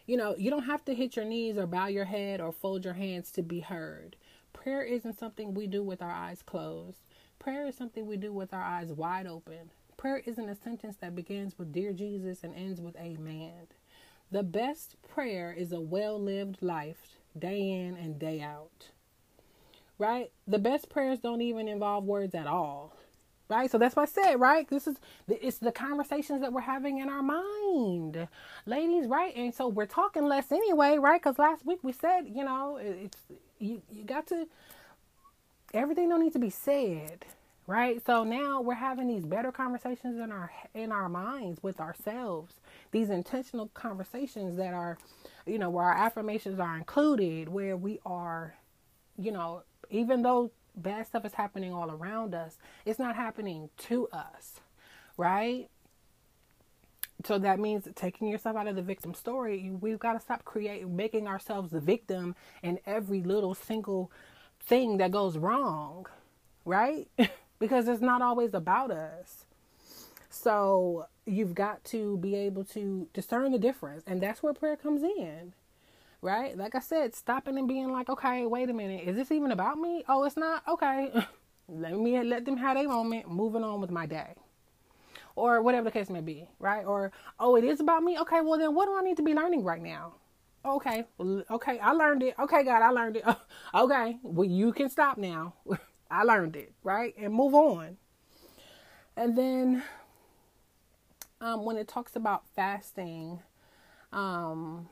you 0.06 0.18
know, 0.18 0.36
you 0.38 0.50
don't 0.50 0.64
have 0.64 0.84
to 0.86 0.94
hit 0.94 1.16
your 1.16 1.24
knees 1.24 1.58
or 1.58 1.68
bow 1.68 1.88
your 1.88 2.06
head 2.06 2.42
or 2.42 2.52
fold 2.52 2.84
your 2.84 2.96
hands 2.96 3.32
to 3.32 3.44
be 3.44 3.62
heard. 3.62 4.18
Prayer 4.52 4.84
isn't 4.84 5.18
something 5.18 5.54
we 5.54 5.68
do 5.68 5.84
with 5.84 6.02
our 6.02 6.12
eyes 6.12 6.42
closed. 6.42 6.98
Prayer 7.38 7.66
is 7.66 7.76
something 7.76 8.06
we 8.06 8.18
do 8.18 8.34
with 8.34 8.54
our 8.54 8.62
eyes 8.62 8.92
wide 8.92 9.28
open. 9.28 9.70
Prayer 10.00 10.24
isn't 10.26 10.48
a 10.48 10.56
sentence 10.56 10.96
that 11.02 11.14
begins 11.14 11.60
with 11.60 11.74
Dear 11.74 11.92
Jesus 11.92 12.42
and 12.46 12.56
ends 12.56 12.80
with 12.80 12.96
Amen. 12.96 13.68
The 14.32 14.44
best 14.44 14.96
prayer 15.06 15.52
is 15.52 15.74
a 15.74 15.82
well 15.82 16.18
lived 16.18 16.60
life, 16.62 17.18
day 17.38 17.70
in 17.70 17.98
and 17.98 18.18
day 18.18 18.40
out. 18.40 18.92
Right? 19.98 20.32
The 20.48 20.58
best 20.58 20.90
prayers 20.90 21.20
don't 21.20 21.42
even 21.42 21.68
involve 21.68 22.06
words 22.06 22.34
at 22.34 22.48
all. 22.48 22.96
Right? 23.50 23.70
So 23.70 23.78
that's 23.78 23.98
what 23.98 24.04
I 24.04 24.12
said, 24.14 24.40
right? 24.40 24.66
This 24.70 24.88
is 24.88 24.96
it's 25.28 25.58
the 25.58 25.74
conversations 25.74 26.40
that 26.40 26.54
we're 26.54 26.62
having 26.62 27.00
in 27.00 27.10
our 27.10 27.22
mind. 27.22 28.30
Ladies, 28.66 29.06
right? 29.06 29.36
And 29.36 29.54
so 29.54 29.68
we're 29.68 29.86
talking 29.86 30.24
less 30.24 30.50
anyway, 30.50 30.98
right? 30.98 31.22
Cuz 31.22 31.38
last 31.38 31.66
week 31.66 31.80
we 31.84 31.92
said, 31.92 32.22
you 32.34 32.46
know, 32.46 32.78
it's 32.78 33.18
you 33.60 33.82
you 33.92 34.06
got 34.06 34.28
to 34.28 34.48
everything 35.74 36.08
don't 36.08 36.22
need 36.22 36.32
to 36.32 36.40
be 36.40 36.50
said 36.50 37.26
right 37.70 38.02
so 38.06 38.24
now 38.24 38.62
we're 38.62 38.74
having 38.74 39.08
these 39.08 39.26
better 39.26 39.52
conversations 39.52 40.20
in 40.20 40.32
our 40.32 40.52
in 40.74 40.92
our 40.92 41.10
minds 41.10 41.62
with 41.64 41.80
ourselves 41.80 42.56
these 42.92 43.10
intentional 43.12 43.70
conversations 43.76 44.58
that 44.58 44.74
are 44.74 44.98
you 45.46 45.60
know 45.60 45.70
where 45.70 45.86
our 45.86 45.96
affirmations 45.96 46.60
are 46.60 46.78
included 46.78 47.48
where 47.50 47.78
we 47.78 48.00
are 48.06 48.56
you 49.18 49.32
know 49.32 49.64
even 49.92 50.24
though 50.24 50.52
bad 50.76 51.08
stuff 51.08 51.26
is 51.26 51.34
happening 51.34 51.74
all 51.74 51.92
around 51.92 52.34
us. 52.34 52.58
It's 52.86 53.00
not 53.00 53.16
happening 53.16 53.70
to 53.90 54.08
us, 54.10 54.60
right? 55.18 55.70
So 57.26 57.38
that 57.40 57.60
means 57.60 57.88
taking 57.96 58.30
yourself 58.30 58.56
out 58.56 58.68
of 58.68 58.76
the 58.76 58.82
victim 58.82 59.14
story. 59.14 59.72
We've 59.72 60.00
got 60.00 60.14
to 60.14 60.20
stop 60.20 60.46
creating, 60.46 60.96
making 60.96 61.28
ourselves 61.28 61.72
the 61.72 61.82
victim 61.82 62.36
in 62.64 62.80
every 62.86 63.22
little 63.24 63.54
single 63.54 64.12
thing 64.62 64.98
that 64.98 65.12
goes 65.12 65.38
wrong, 65.38 66.06
right? 66.66 67.10
because 67.60 67.88
it's 67.88 68.02
not 68.02 68.22
always 68.22 68.54
about 68.54 68.92
us. 68.92 69.46
So 70.30 71.08
you've 71.26 71.56
got 71.56 71.84
to 71.86 72.18
be 72.18 72.36
able 72.36 72.64
to 72.66 73.08
discern 73.14 73.52
the 73.52 73.60
difference, 73.60 74.04
and 74.08 74.22
that's 74.22 74.42
where 74.42 74.54
prayer 74.54 74.78
comes 74.78 75.04
in 75.04 75.54
right? 76.22 76.58
Like 76.58 76.76
I 76.76 76.80
said, 76.80 77.16
stopping 77.16 77.58
and 77.58 77.68
being 77.68 77.92
like, 77.92 78.10
okay, 78.10 78.46
wait 78.46 78.70
a 78.70 78.74
minute, 78.74 79.08
is 79.08 79.16
this 79.16 79.32
even 79.32 79.52
about 79.52 79.78
me? 79.78 80.04
Oh, 80.08 80.24
it's 80.24 80.38
not. 80.38 80.64
Okay, 80.68 81.12
let 81.68 81.98
me 81.98 82.22
let 82.24 82.46
them 82.46 82.58
have 82.58 82.78
a 82.78 82.84
moment. 82.84 83.30
Moving 83.30 83.64
on 83.64 83.82
with 83.82 83.92
my 83.92 84.06
day, 84.06 84.36
or 85.36 85.62
whatever 85.62 85.86
the 85.86 85.92
case 85.92 86.10
may 86.10 86.22
be, 86.22 86.48
right? 86.60 86.86
Or 86.86 87.12
oh, 87.40 87.56
it 87.56 87.64
is 87.64 87.80
about 87.80 88.04
me. 88.04 88.18
Okay, 88.20 88.42
well 88.42 88.60
then, 88.60 88.76
what 88.76 88.86
do 88.86 88.98
I 88.98 89.02
need 89.02 89.18
to 89.18 89.24
be 89.24 89.34
learning 89.34 89.64
right 89.64 89.82
now? 89.82 90.16
Okay, 90.66 91.06
okay, 91.20 91.80
I 91.80 91.92
learned 91.92 92.22
it. 92.24 92.36
Okay, 92.38 92.64
God, 92.64 92.82
I 92.82 92.90
learned 92.90 93.18
it. 93.18 93.24
okay, 93.74 94.18
well 94.24 94.48
you 94.48 94.74
can 94.74 94.90
stop 94.90 95.18
now. 95.18 95.54
I 96.12 96.24
learned 96.24 96.56
it, 96.56 96.74
right, 96.84 97.14
and 97.18 97.34
move 97.34 97.54
on. 97.54 97.98
And 99.16 99.38
then, 99.38 99.84
um, 101.42 101.66
when 101.66 101.78
it 101.78 101.88
talks 101.88 102.16
about 102.16 102.44
fasting, 102.56 103.40
um, 104.12 104.90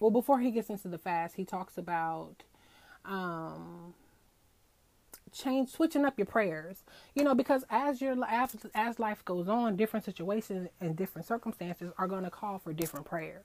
well, 0.00 0.10
before 0.10 0.40
he 0.40 0.50
gets 0.50 0.70
into 0.70 0.88
the 0.88 0.98
fast, 0.98 1.36
he 1.36 1.44
talks 1.44 1.76
about 1.76 2.42
um, 3.04 3.94
change, 5.32 5.70
switching 5.70 6.04
up 6.04 6.18
your 6.18 6.26
prayers. 6.26 6.84
You 7.14 7.24
know, 7.24 7.34
because 7.34 7.64
as 7.70 8.00
your 8.00 8.16
as 8.28 8.56
as 8.74 8.98
life 8.98 9.24
goes 9.24 9.48
on, 9.48 9.76
different 9.76 10.04
situations 10.04 10.68
and 10.80 10.96
different 10.96 11.26
circumstances 11.26 11.92
are 11.98 12.06
going 12.06 12.24
to 12.24 12.30
call 12.30 12.58
for 12.58 12.72
different 12.72 13.06
prayers, 13.06 13.44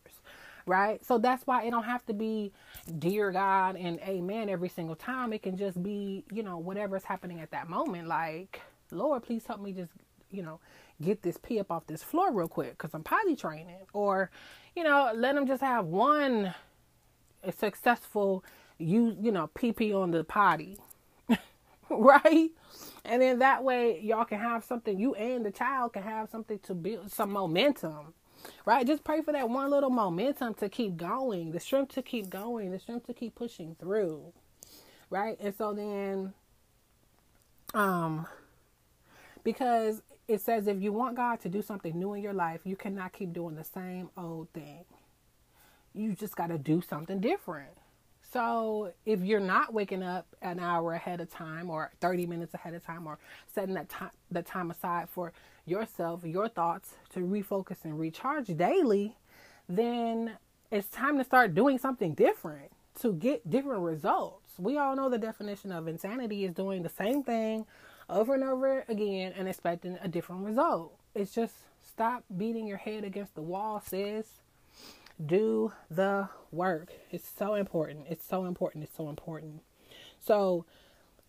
right? 0.65 1.03
So 1.05 1.17
that's 1.17 1.45
why 1.47 1.63
it 1.65 1.71
don't 1.71 1.83
have 1.85 2.05
to 2.07 2.13
be 2.13 2.51
dear 2.99 3.31
God 3.31 3.75
and 3.75 3.99
Amen 4.01 4.49
every 4.49 4.69
single 4.69 4.95
time. 4.95 5.33
It 5.33 5.43
can 5.43 5.57
just 5.57 5.81
be 5.83 6.25
you 6.31 6.43
know 6.43 6.57
whatever's 6.57 7.03
happening 7.05 7.41
at 7.41 7.51
that 7.51 7.69
moment. 7.69 8.07
Like 8.07 8.61
Lord, 8.91 9.23
please 9.23 9.45
help 9.45 9.61
me 9.61 9.73
just 9.73 9.91
you 10.31 10.43
know 10.43 10.59
get 11.01 11.21
this 11.23 11.37
pee 11.37 11.59
up 11.59 11.71
off 11.71 11.87
this 11.87 12.03
floor 12.03 12.31
real 12.31 12.47
quick 12.47 12.71
because 12.71 12.93
I'm 12.93 13.03
potty 13.03 13.35
training, 13.35 13.87
or 13.93 14.31
you 14.75 14.83
know, 14.83 15.11
let 15.15 15.35
them 15.35 15.47
just 15.47 15.61
have 15.61 15.85
one 15.85 16.53
successful 17.57 18.43
you 18.77 19.15
you 19.21 19.31
know 19.31 19.49
PP 19.55 19.93
on 19.95 20.11
the 20.11 20.23
potty, 20.23 20.77
right? 21.89 22.49
And 23.05 23.21
then 23.21 23.39
that 23.39 23.63
way 23.63 23.99
y'all 24.01 24.25
can 24.25 24.39
have 24.39 24.63
something. 24.63 24.99
You 24.99 25.15
and 25.15 25.45
the 25.45 25.51
child 25.51 25.93
can 25.93 26.03
have 26.03 26.29
something 26.29 26.59
to 26.59 26.73
build 26.73 27.11
some 27.11 27.31
momentum, 27.31 28.13
right? 28.65 28.85
Just 28.85 29.03
pray 29.03 29.21
for 29.21 29.31
that 29.31 29.49
one 29.49 29.69
little 29.69 29.89
momentum 29.89 30.53
to 30.55 30.69
keep 30.69 30.97
going, 30.97 31.51
the 31.51 31.59
strength 31.59 31.93
to 31.95 32.01
keep 32.01 32.29
going, 32.29 32.71
the 32.71 32.79
strength 32.79 33.07
to 33.07 33.13
keep 33.13 33.35
pushing 33.35 33.75
through, 33.79 34.33
right? 35.09 35.37
And 35.39 35.55
so 35.55 35.73
then, 35.73 36.33
um, 37.73 38.27
because 39.43 40.01
it 40.27 40.41
says 40.41 40.67
if 40.67 40.81
you 40.81 40.93
want 40.93 41.15
God 41.15 41.41
to 41.41 41.49
do 41.49 41.61
something 41.61 41.97
new 41.97 42.13
in 42.13 42.23
your 42.23 42.33
life, 42.33 42.61
you 42.63 42.75
cannot 42.75 43.13
keep 43.13 43.33
doing 43.33 43.55
the 43.55 43.63
same 43.63 44.09
old 44.17 44.49
thing. 44.53 44.85
You 45.93 46.13
just 46.13 46.35
got 46.35 46.47
to 46.47 46.57
do 46.57 46.81
something 46.81 47.19
different. 47.19 47.71
So 48.31 48.93
if 49.05 49.21
you're 49.21 49.39
not 49.39 49.73
waking 49.73 50.01
up 50.01 50.25
an 50.41 50.59
hour 50.59 50.93
ahead 50.93 51.21
of 51.21 51.29
time 51.29 51.69
or 51.69 51.91
30 52.01 52.25
minutes 52.25 52.53
ahead 52.55 52.73
of 52.73 52.83
time 52.83 53.05
or 53.05 53.19
setting 53.53 53.75
that 53.75 53.89
time 53.89 54.09
the 54.31 54.41
time 54.41 54.71
aside 54.71 55.07
for 55.09 55.33
yourself, 55.65 56.23
your 56.23 56.47
thoughts 56.47 56.95
to 57.13 57.19
refocus 57.19 57.83
and 57.83 57.99
recharge 57.99 58.47
daily, 58.57 59.15
then 59.67 60.37
it's 60.71 60.87
time 60.87 61.17
to 61.17 61.23
start 61.23 61.53
doing 61.53 61.77
something 61.77 62.13
different 62.13 62.71
to 63.01 63.13
get 63.13 63.49
different 63.49 63.81
results. 63.81 64.53
We 64.57 64.77
all 64.77 64.95
know 64.95 65.09
the 65.09 65.17
definition 65.17 65.71
of 65.71 65.87
insanity 65.87 66.45
is 66.45 66.53
doing 66.53 66.83
the 66.83 66.89
same 66.89 67.23
thing 67.23 67.65
over 68.09 68.33
and 68.33 68.43
over 68.43 68.85
again 68.87 69.33
and 69.37 69.47
expecting 69.47 69.97
a 70.01 70.07
different 70.07 70.45
result. 70.45 70.97
It's 71.15 71.33
just 71.33 71.53
stop 71.81 72.23
beating 72.35 72.67
your 72.67 72.77
head 72.77 73.03
against 73.03 73.35
the 73.35 73.41
wall, 73.41 73.81
sis. 73.85 74.27
Do 75.23 75.71
the 75.89 76.29
work. 76.51 76.91
It's 77.11 77.29
so 77.29 77.55
important. 77.55 78.05
It's 78.09 78.25
so 78.25 78.45
important. 78.45 78.83
It's 78.83 78.97
so 78.97 79.09
important. 79.09 79.61
So, 80.19 80.65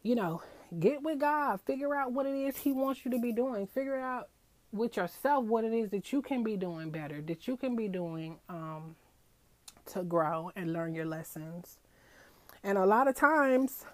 you 0.03 0.15
know, 0.15 0.43
get 0.81 1.03
with 1.03 1.21
God. 1.21 1.61
Figure 1.61 1.95
out 1.95 2.13
what 2.13 2.27
it 2.27 2.35
is 2.35 2.57
He 2.57 2.73
wants 2.73 3.05
you 3.05 3.11
to 3.11 3.19
be 3.19 3.33
doing. 3.33 3.67
Figure 3.67 3.99
out 3.99 4.29
with 4.73 4.97
yourself 4.97 5.45
what 5.45 5.65
it 5.65 5.73
is 5.73 5.91
that 5.91 6.13
you 6.13 6.21
can 6.21 6.43
be 6.43 6.57
doing 6.57 6.91
better, 6.91 7.21
that 7.23 7.47
you 7.47 7.57
can 7.57 7.77
be 7.77 7.89
doing 7.89 8.39
um, 8.49 8.97
to 9.87 10.03
grow 10.03 10.51
and 10.57 10.73
learn 10.73 10.95
your 10.95 11.05
lessons. 11.05 11.79
And 12.63 12.79
a 12.79 12.87
lot 12.87 13.09
of 13.09 13.15
times, 13.15 13.85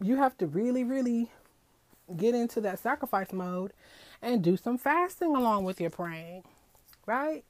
you 0.00 0.16
have 0.16 0.36
to 0.38 0.46
really, 0.46 0.84
really 0.84 1.30
get 2.16 2.34
into 2.34 2.60
that 2.60 2.78
sacrifice 2.78 3.32
mode 3.32 3.72
and 4.20 4.42
do 4.42 4.56
some 4.56 4.78
fasting 4.78 5.34
along 5.34 5.64
with 5.64 5.80
your 5.80 5.90
praying, 5.90 6.44
right? 7.06 7.44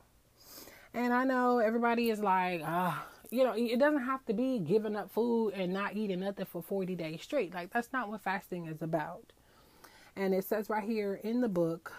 And 0.95 1.13
I 1.13 1.25
know 1.25 1.59
everybody 1.59 2.11
is 2.11 2.21
like, 2.21 2.63
ah, 2.65 3.07
you 3.33 3.45
know, 3.45 3.55
it 3.57 3.79
doesn't 3.79 4.05
have 4.05 4.25
to 4.27 4.35
be 4.35 4.59
giving 4.59 4.95
up 4.95 5.11
food 5.11 5.55
and 5.55 5.73
not 5.73 5.97
eating 5.97 6.21
nothing 6.21 6.45
for 6.45 6.63
40 6.63 6.95
days 6.95 7.23
straight. 7.23 7.55
Like, 7.55 7.73
that's 7.73 7.91
not 7.91 8.11
what 8.11 8.21
fasting 8.21 8.67
is 8.67 8.83
about. 8.83 9.33
And 10.15 10.35
it 10.35 10.45
says 10.45 10.69
right 10.69 10.85
here 10.85 11.19
in 11.25 11.41
the 11.41 11.49
book, 11.49 11.95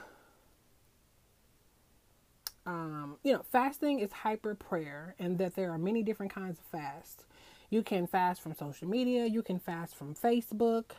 um, 2.68 3.18
you 3.24 3.34
know, 3.34 3.44
fasting 3.52 4.00
is 4.00 4.12
hyper 4.12 4.54
prayer, 4.54 5.16
and 5.18 5.40
that 5.40 5.56
there 5.56 5.72
are 5.72 5.80
many 5.80 6.04
different 6.04 6.34
kinds 6.34 6.60
of 6.60 6.66
fast. 6.66 7.26
You 7.72 7.82
can 7.82 8.06
fast 8.06 8.40
from 8.40 8.54
social 8.54 8.88
media, 8.88 9.26
you 9.26 9.42
can 9.42 9.58
fast 9.58 9.96
from 9.96 10.14
Facebook, 10.14 10.92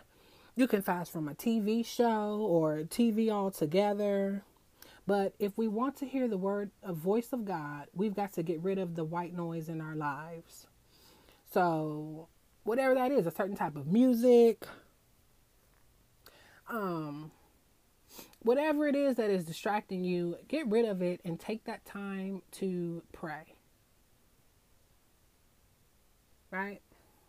you 0.57 0.67
can 0.67 0.83
fast 0.83 1.13
from 1.13 1.29
a 1.29 1.35
TV 1.35 1.87
show 1.87 2.39
or 2.41 2.79
TV 2.79 3.31
altogether. 3.31 4.43
But 5.07 5.35
if 5.39 5.57
we 5.57 5.69
want 5.69 5.97
to 5.99 6.07
hear 6.07 6.29
the 6.29 6.39
word, 6.39 6.71
a 6.83 6.93
voice 6.93 7.33
of 7.33 7.45
God, 7.45 7.89
we've 7.95 8.15
got 8.15 8.33
to 8.35 8.43
get 8.43 8.63
rid 8.63 8.79
of 8.79 8.95
the 8.95 9.05
white 9.05 9.35
noise 9.35 9.69
in 9.69 9.81
our 9.81 9.95
lives. 9.95 10.67
So, 11.53 12.29
whatever 12.63 12.95
that 12.95 13.13
is, 13.13 13.27
a 13.27 13.31
certain 13.31 13.57
type 13.57 13.77
of 13.77 13.87
music, 13.87 14.67
um, 16.69 17.31
whatever 18.43 18.89
it 18.89 18.97
is 18.97 19.17
that 19.17 19.31
is 19.31 19.45
distracting 19.45 20.05
you, 20.05 20.37
get 20.49 20.67
rid 20.69 20.87
of 20.87 21.03
it 21.03 21.21
and 21.25 21.39
take 21.39 21.65
that 21.65 21.85
time 21.85 22.43
to 22.53 23.03
pray. 23.13 23.55
Right? 26.51 26.81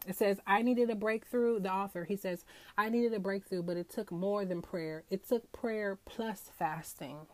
It 0.07 0.15
says, 0.15 0.39
I 0.45 0.61
needed 0.61 0.89
a 0.89 0.95
breakthrough. 0.95 1.59
The 1.59 1.71
author, 1.71 2.05
he 2.05 2.15
says, 2.15 2.45
I 2.78 2.89
needed 2.89 3.13
a 3.13 3.19
breakthrough, 3.19 3.63
but 3.63 3.76
it 3.76 3.89
took 3.89 4.11
more 4.11 4.45
than 4.45 4.61
prayer. 4.61 5.03
It 5.09 5.28
took 5.28 5.51
prayer 5.51 5.97
plus 6.05 6.51
fasting. 6.57 7.28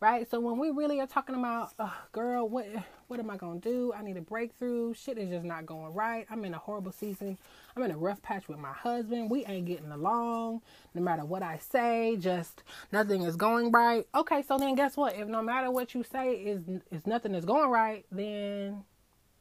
Right? 0.00 0.30
So 0.30 0.40
when 0.40 0.58
we 0.58 0.70
really 0.70 0.98
are 1.00 1.06
talking 1.06 1.34
about, 1.34 1.74
girl, 2.12 2.48
what 2.48 2.66
what 3.08 3.20
am 3.20 3.28
I 3.28 3.36
gonna 3.36 3.60
do? 3.60 3.92
I 3.94 4.02
need 4.02 4.16
a 4.16 4.22
breakthrough. 4.22 4.94
Shit 4.94 5.18
is 5.18 5.28
just 5.28 5.44
not 5.44 5.66
going 5.66 5.92
right. 5.92 6.26
I'm 6.30 6.42
in 6.46 6.54
a 6.54 6.58
horrible 6.58 6.92
season. 6.92 7.36
I'm 7.76 7.82
in 7.82 7.90
a 7.90 7.98
rough 7.98 8.22
patch 8.22 8.48
with 8.48 8.58
my 8.58 8.72
husband. 8.72 9.30
We 9.30 9.44
ain't 9.44 9.66
getting 9.66 9.90
along. 9.92 10.62
No 10.94 11.02
matter 11.02 11.24
what 11.26 11.42
I 11.42 11.58
say, 11.58 12.16
just 12.18 12.62
nothing 12.92 13.22
is 13.22 13.36
going 13.36 13.72
right. 13.72 14.06
Okay, 14.14 14.42
so 14.42 14.56
then 14.56 14.74
guess 14.74 14.96
what? 14.96 15.16
If 15.16 15.28
no 15.28 15.42
matter 15.42 15.70
what 15.70 15.94
you 15.94 16.02
say 16.02 16.34
is 16.34 16.62
is 16.90 17.06
nothing 17.06 17.34
is 17.34 17.44
going 17.44 17.68
right, 17.68 18.06
then 18.10 18.84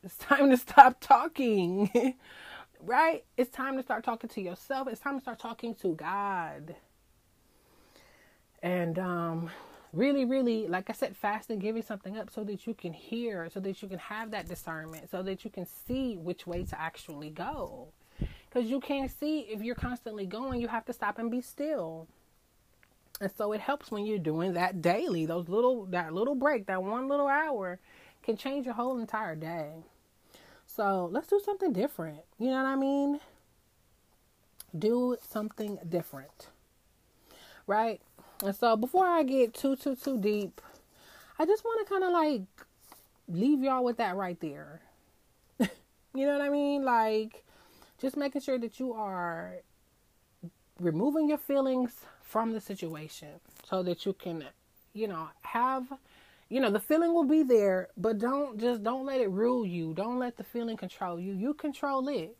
it's 0.04 0.18
time 0.18 0.50
to 0.50 0.58
stop 0.58 1.00
talking. 1.00 2.16
right? 2.82 3.24
It's 3.38 3.50
time 3.50 3.78
to 3.78 3.84
start 3.84 4.04
talking 4.04 4.30
to 4.32 4.42
yourself. 4.42 4.88
It's 4.90 5.00
time 5.00 5.16
to 5.16 5.22
start 5.22 5.40
talking 5.40 5.76
to 5.76 5.96
God. 5.96 6.76
And 8.62 9.00
um 9.00 9.50
really 9.92 10.24
really 10.26 10.68
like 10.68 10.90
I 10.90 10.94
said 10.94 11.18
fast 11.18 11.50
and 11.50 11.60
giving 11.60 11.82
something 11.82 12.18
up 12.18 12.30
so 12.30 12.44
that 12.44 12.68
you 12.68 12.74
can 12.74 12.94
hear, 12.94 13.50
so 13.52 13.60
that 13.60 13.82
you 13.82 13.88
can 13.88 14.00
have 14.00 14.32
that 14.32 14.48
discernment, 14.48 15.10
so 15.10 15.24
that 15.24 15.44
you 15.44 15.50
can 15.50 15.66
see 15.66 16.18
which 16.18 16.46
way 16.46 16.64
to 16.64 16.80
actually 16.80 17.30
go. 17.30 17.90
Cuz 18.52 18.66
you 18.66 18.80
can't 18.80 19.12
see 19.12 19.42
if 19.42 19.62
you're 19.62 19.76
constantly 19.76 20.26
going, 20.26 20.62
you 20.62 20.68
have 20.68 20.86
to 20.86 20.94
stop 20.94 21.20
and 21.20 21.32
be 21.32 21.42
still. 21.42 22.08
And 23.22 23.32
so 23.32 23.52
it 23.52 23.60
helps 23.60 23.92
when 23.92 24.06
you're 24.06 24.18
doing 24.18 24.54
that 24.54 24.82
daily. 24.82 25.26
Those 25.26 25.50
little 25.50 25.86
that 25.88 26.14
little 26.14 26.36
break, 26.36 26.68
that 26.68 26.84
one 26.84 27.08
little 27.08 27.28
hour 27.28 27.80
can 28.24 28.38
change 28.38 28.66
your 28.66 28.76
whole 28.76 29.00
entire 29.00 29.36
day. 29.36 29.84
So 30.66 31.10
let's 31.12 31.28
do 31.28 31.42
something 31.44 31.74
different. 31.74 32.20
You 32.38 32.48
know 32.52 32.64
what 32.64 32.66
I 32.66 32.76
mean? 32.76 33.20
Do 34.78 35.18
something 35.28 35.80
different. 35.88 36.48
Right? 37.66 38.02
And 38.44 38.56
so 38.56 38.76
before 38.78 39.06
I 39.06 39.24
get 39.24 39.54
too, 39.54 39.76
too, 39.76 39.96
too 39.96 40.20
deep, 40.20 40.62
I 41.38 41.46
just 41.46 41.64
want 41.64 41.86
to 41.86 41.94
kind 41.94 42.04
of 42.04 42.12
like 42.12 42.42
leave 43.28 43.62
y'all 43.62 43.84
with 43.84 43.98
that 43.98 44.16
right 44.16 44.40
there. 44.40 44.82
you 45.60 45.68
know 46.14 46.38
what 46.38 46.42
I 46.42 46.50
mean? 46.50 46.84
Like, 46.84 47.44
just 48.00 48.16
making 48.16 48.42
sure 48.42 48.58
that 48.58 48.80
you 48.80 48.94
are 48.94 49.56
removing 50.80 51.28
your 51.28 51.38
feelings 51.38 51.94
from 52.22 52.54
the 52.54 52.62
situation 52.62 53.28
so 53.68 53.84
that 53.84 54.06
you 54.06 54.14
can, 54.14 54.46
you 54.94 55.08
know, 55.08 55.30
have, 55.42 55.86
you 56.48 56.62
know, 56.62 56.72
the 56.72 56.80
feeling 56.80 57.14
will 57.14 57.26
be 57.26 57.44
there, 57.44 57.90
but 57.98 58.20
don't 58.20 58.58
just 58.58 58.84
don't 58.84 59.06
let 59.06 59.20
it 59.20 59.30
rule 59.30 59.66
you. 59.66 59.94
Don't 59.94 60.20
let 60.20 60.38
the 60.38 60.44
feeling 60.44 60.78
control 60.78 61.20
you. 61.20 61.34
You 61.34 61.54
control 61.54 62.08
it. 62.08 62.38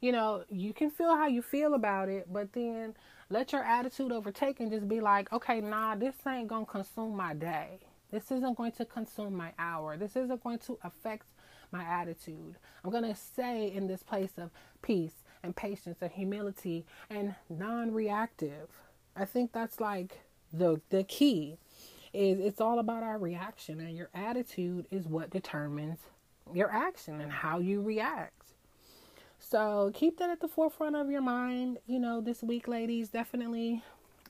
You 0.00 0.12
know, 0.12 0.44
you 0.48 0.72
can 0.72 0.90
feel 0.90 1.14
how 1.14 1.26
you 1.26 1.42
feel 1.42 1.74
about 1.74 2.08
it, 2.08 2.32
but 2.32 2.52
then 2.52 2.94
let 3.28 3.52
your 3.52 3.62
attitude 3.64 4.12
overtake 4.12 4.60
and 4.60 4.70
just 4.70 4.88
be 4.88 5.00
like, 5.00 5.32
okay, 5.32 5.60
nah, 5.60 5.94
this 5.94 6.14
ain't 6.26 6.48
gonna 6.48 6.66
consume 6.66 7.16
my 7.16 7.34
day. 7.34 7.80
This 8.10 8.30
isn't 8.30 8.56
going 8.56 8.72
to 8.72 8.84
consume 8.84 9.34
my 9.36 9.52
hour. 9.58 9.96
This 9.96 10.16
isn't 10.16 10.42
going 10.42 10.58
to 10.60 10.78
affect 10.84 11.26
my 11.72 11.84
attitude. 11.84 12.56
I'm 12.84 12.90
going 12.90 13.02
to 13.02 13.14
stay 13.16 13.72
in 13.74 13.88
this 13.88 14.02
place 14.02 14.32
of 14.38 14.50
peace 14.80 15.24
and 15.42 15.54
patience 15.56 15.98
and 16.00 16.10
humility 16.10 16.86
and 17.10 17.34
non-reactive. 17.50 18.68
I 19.16 19.24
think 19.24 19.52
that's 19.52 19.80
like 19.80 20.20
the 20.52 20.80
the 20.90 21.02
key 21.04 21.58
is 22.12 22.38
it's 22.38 22.60
all 22.60 22.78
about 22.78 23.02
our 23.02 23.18
reaction 23.18 23.80
and 23.80 23.96
your 23.96 24.10
attitude 24.14 24.86
is 24.90 25.06
what 25.06 25.30
determines 25.30 25.98
your 26.54 26.70
action 26.70 27.20
and 27.20 27.32
how 27.32 27.58
you 27.58 27.82
react. 27.82 28.45
So 29.48 29.92
keep 29.94 30.18
that 30.18 30.28
at 30.30 30.40
the 30.40 30.48
forefront 30.48 30.96
of 30.96 31.08
your 31.08 31.22
mind. 31.22 31.78
You 31.86 32.00
know, 32.00 32.20
this 32.20 32.42
week, 32.42 32.66
ladies, 32.66 33.10
definitely 33.10 33.82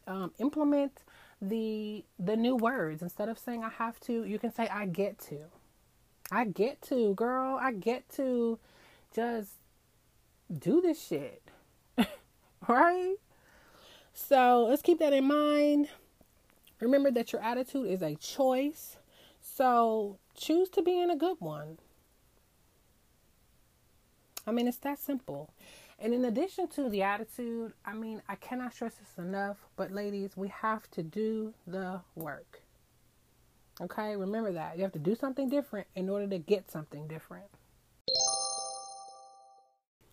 um, 0.07 0.33
implement 0.39 1.03
the 1.41 2.05
the 2.19 2.37
new 2.37 2.55
words 2.55 3.03
instead 3.03 3.29
of 3.29 3.39
saying 3.39 3.65
I 3.65 3.71
have 3.71 3.99
to. 4.01 4.25
You 4.25 4.39
can 4.39 4.53
say 4.53 4.69
I 4.69 4.85
get 4.87 5.19
to. 5.29 5.39
I 6.31 6.45
get 6.45 6.83
to, 6.83 7.15
girl. 7.15 7.59
I 7.61 7.73
get 7.73 8.09
to 8.17 8.59
just 9.15 9.53
do 10.53 10.83
this 10.83 11.03
shit. 11.03 11.43
right? 12.69 13.17
So 14.13 14.67
let's 14.69 14.83
keep 14.83 14.99
that 14.99 15.15
in 15.15 15.25
mind. 15.25 15.89
Remember 16.81 17.11
that 17.11 17.33
your 17.33 17.43
attitude 17.43 17.87
is 17.87 18.03
a 18.03 18.17
choice. 18.17 18.97
So 19.41 20.19
choose 20.37 20.69
to 20.71 20.83
be 20.83 21.01
in 21.01 21.11
a 21.11 21.17
good 21.17 21.37
one. 21.39 21.79
I 24.47 24.53
mean, 24.53 24.69
it's 24.69 24.77
that 24.79 24.99
simple. 24.99 25.51
And 25.99 26.13
in 26.13 26.25
addition 26.25 26.69
to 26.69 26.89
the 26.89 27.03
attitude, 27.03 27.73
I 27.85 27.95
mean, 27.95 28.23
I 28.29 28.35
cannot 28.37 28.75
stress 28.75 28.95
this 28.95 29.25
enough, 29.25 29.57
but 29.77 29.91
ladies, 29.91 30.37
we 30.37 30.49
have 30.49 30.91
to 30.93 31.03
do 31.03 31.55
the 31.67 32.01
work. 32.15 32.63
Okay, 33.81 34.17
remember 34.17 34.53
that. 34.53 34.77
You 34.77 34.83
have 34.83 34.93
to 34.93 34.99
do 34.99 35.15
something 35.15 35.49
different 35.49 35.87
in 35.95 36.09
order 36.09 36.27
to 36.29 36.39
get 36.39 36.71
something 36.71 37.09
different. 37.09 37.47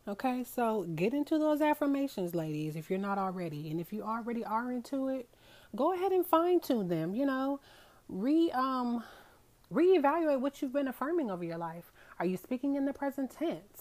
Okay, 0.06 0.44
so 0.44 0.84
get 0.96 1.14
into 1.14 1.38
those 1.38 1.62
affirmations, 1.62 2.36
ladies, 2.36 2.76
if 2.76 2.90
you're 2.90 3.00
not 3.00 3.18
already. 3.18 3.70
And 3.70 3.80
if 3.80 3.94
you 3.94 4.04
already 4.04 4.44
are 4.44 4.72
into 4.72 5.08
it, 5.08 5.30
go 5.76 5.94
ahead 5.94 6.12
and 6.12 6.26
fine 6.26 6.60
tune 6.60 6.90
them, 6.90 7.16
you 7.16 7.26
know. 7.26 7.62
Re 8.10 8.52
um 8.52 9.04
reevaluate 9.74 10.40
what 10.40 10.62
you've 10.62 10.74
been 10.74 10.90
affirming 10.90 11.32
over 11.32 11.44
your 11.44 11.58
life. 11.58 11.92
Are 12.20 12.26
you 12.26 12.38
speaking 12.38 12.76
in 12.76 12.86
the 12.86 12.94
present 12.94 13.32
tense? 13.32 13.73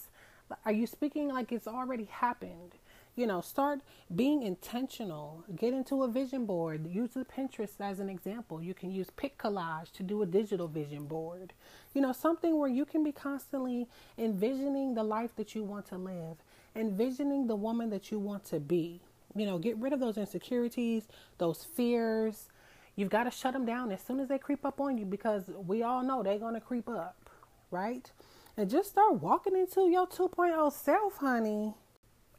Are 0.65 0.71
you 0.71 0.87
speaking 0.87 1.29
like 1.29 1.51
it's 1.51 1.67
already 1.67 2.05
happened? 2.05 2.73
You 3.15 3.27
know, 3.27 3.41
start 3.41 3.81
being 4.15 4.41
intentional. 4.41 5.43
Get 5.55 5.73
into 5.73 6.03
a 6.03 6.07
vision 6.07 6.45
board. 6.45 6.87
Use 6.87 7.11
the 7.11 7.25
Pinterest 7.25 7.79
as 7.79 7.99
an 7.99 8.09
example. 8.09 8.61
You 8.61 8.73
can 8.73 8.89
use 8.89 9.07
PicCollage 9.15 9.91
to 9.93 10.03
do 10.03 10.23
a 10.23 10.25
digital 10.25 10.67
vision 10.67 11.05
board. 11.05 11.53
You 11.93 12.01
know, 12.01 12.11
something 12.11 12.57
where 12.57 12.69
you 12.69 12.85
can 12.85 13.03
be 13.03 13.11
constantly 13.11 13.87
envisioning 14.17 14.95
the 14.95 15.03
life 15.03 15.35
that 15.35 15.53
you 15.53 15.63
want 15.63 15.85
to 15.87 15.97
live, 15.97 16.37
envisioning 16.75 17.45
the 17.45 17.55
woman 17.55 17.91
that 17.91 18.09
you 18.09 18.17
want 18.17 18.45
to 18.45 18.59
be. 18.59 19.01
You 19.35 19.45
know, 19.45 19.59
get 19.59 19.77
rid 19.77 19.93
of 19.93 19.99
those 19.99 20.17
insecurities, 20.17 21.07
those 21.37 21.63
fears. 21.63 22.49
You've 22.95 23.09
got 23.09 23.25
to 23.25 23.31
shut 23.31 23.53
them 23.53 23.65
down 23.65 23.91
as 23.91 24.01
soon 24.01 24.19
as 24.19 24.27
they 24.27 24.39
creep 24.39 24.65
up 24.65 24.79
on 24.81 24.97
you 24.97 25.05
because 25.05 25.49
we 25.67 25.83
all 25.83 26.03
know 26.03 26.23
they're 26.23 26.39
going 26.39 26.53
to 26.55 26.61
creep 26.61 26.89
up, 26.89 27.29
right? 27.69 28.11
And 28.55 28.69
just 28.69 28.91
start 28.91 29.21
walking 29.21 29.55
into 29.55 29.89
your 29.89 30.07
2.0 30.07 30.71
self, 30.71 31.17
honey. 31.17 31.73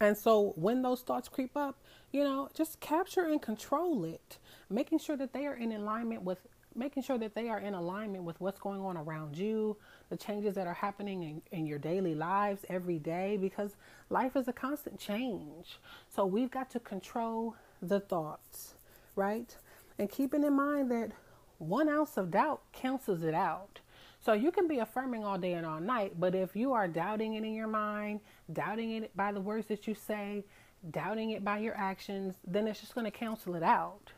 And 0.00 0.16
so 0.16 0.52
when 0.56 0.82
those 0.82 1.00
thoughts 1.00 1.28
creep 1.28 1.56
up, 1.56 1.76
you 2.12 2.22
know, 2.22 2.48
just 2.54 2.80
capture 2.80 3.24
and 3.24 3.40
control 3.40 4.04
it, 4.04 4.38
making 4.70 4.98
sure 4.98 5.16
that 5.16 5.32
they 5.32 5.46
are 5.46 5.54
in 5.54 5.72
alignment 5.72 6.22
with 6.22 6.38
making 6.74 7.02
sure 7.02 7.18
that 7.18 7.34
they 7.34 7.48
are 7.48 7.60
in 7.60 7.74
alignment 7.74 8.24
with 8.24 8.40
what's 8.40 8.58
going 8.58 8.80
on 8.80 8.96
around 8.96 9.36
you, 9.36 9.76
the 10.10 10.16
changes 10.16 10.54
that 10.54 10.66
are 10.66 10.74
happening 10.74 11.22
in, 11.22 11.42
in 11.52 11.66
your 11.66 11.78
daily 11.78 12.14
lives 12.14 12.64
every 12.68 12.98
day, 12.98 13.36
because 13.40 13.76
life 14.10 14.36
is 14.36 14.48
a 14.48 14.52
constant 14.52 14.98
change. 14.98 15.78
So 16.08 16.26
we've 16.26 16.50
got 16.50 16.70
to 16.70 16.80
control 16.80 17.54
the 17.80 18.00
thoughts, 18.00 18.74
right? 19.14 19.54
And 19.98 20.10
keeping 20.10 20.42
in 20.42 20.54
mind 20.54 20.90
that 20.90 21.12
one 21.58 21.88
ounce 21.88 22.16
of 22.16 22.30
doubt 22.30 22.62
cancels 22.72 23.22
it 23.22 23.34
out. 23.34 23.80
So 24.24 24.32
you 24.32 24.50
can 24.50 24.66
be 24.66 24.78
affirming 24.78 25.22
all 25.24 25.36
day 25.36 25.52
and 25.52 25.66
all 25.66 25.80
night, 25.80 26.18
but 26.18 26.34
if 26.34 26.56
you 26.56 26.72
are 26.72 26.88
doubting 26.88 27.34
it 27.34 27.44
in 27.44 27.52
your 27.52 27.66
mind, 27.66 28.20
doubting 28.50 28.92
it 28.92 29.14
by 29.14 29.32
the 29.32 29.40
words 29.40 29.66
that 29.66 29.86
you 29.86 29.94
say, 29.94 30.44
doubting 30.90 31.30
it 31.30 31.44
by 31.44 31.58
your 31.58 31.76
actions, 31.76 32.36
then 32.46 32.66
it's 32.66 32.80
just 32.80 32.94
going 32.94 33.04
to 33.04 33.10
cancel 33.10 33.54
it 33.54 33.62
out. 33.62 34.12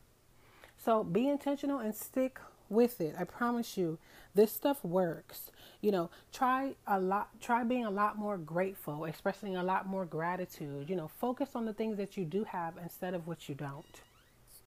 So 0.77 1.03
be 1.03 1.29
intentional 1.29 1.81
and 1.81 1.93
stick 1.93 2.39
with 2.69 3.01
it. 3.01 3.17
I 3.19 3.25
promise 3.25 3.77
you, 3.77 3.99
this 4.35 4.53
stuff 4.53 4.85
works. 4.85 5.51
You 5.81 5.91
know, 5.91 6.11
try 6.33 6.77
a 6.87 7.01
lot, 7.01 7.31
try 7.41 7.65
being 7.65 7.85
a 7.85 7.91
lot 7.91 8.17
more 8.17 8.37
grateful, 8.37 9.07
expressing 9.07 9.57
a 9.57 9.63
lot 9.65 9.89
more 9.89 10.05
gratitude. 10.05 10.89
You 10.89 10.95
know, 10.95 11.09
focus 11.09 11.51
on 11.55 11.65
the 11.65 11.73
things 11.73 11.97
that 11.97 12.17
you 12.17 12.25
do 12.25 12.45
have 12.45 12.75
instead 12.81 13.15
of 13.15 13.27
what 13.27 13.49
you 13.49 13.57
don't. 13.57 14.01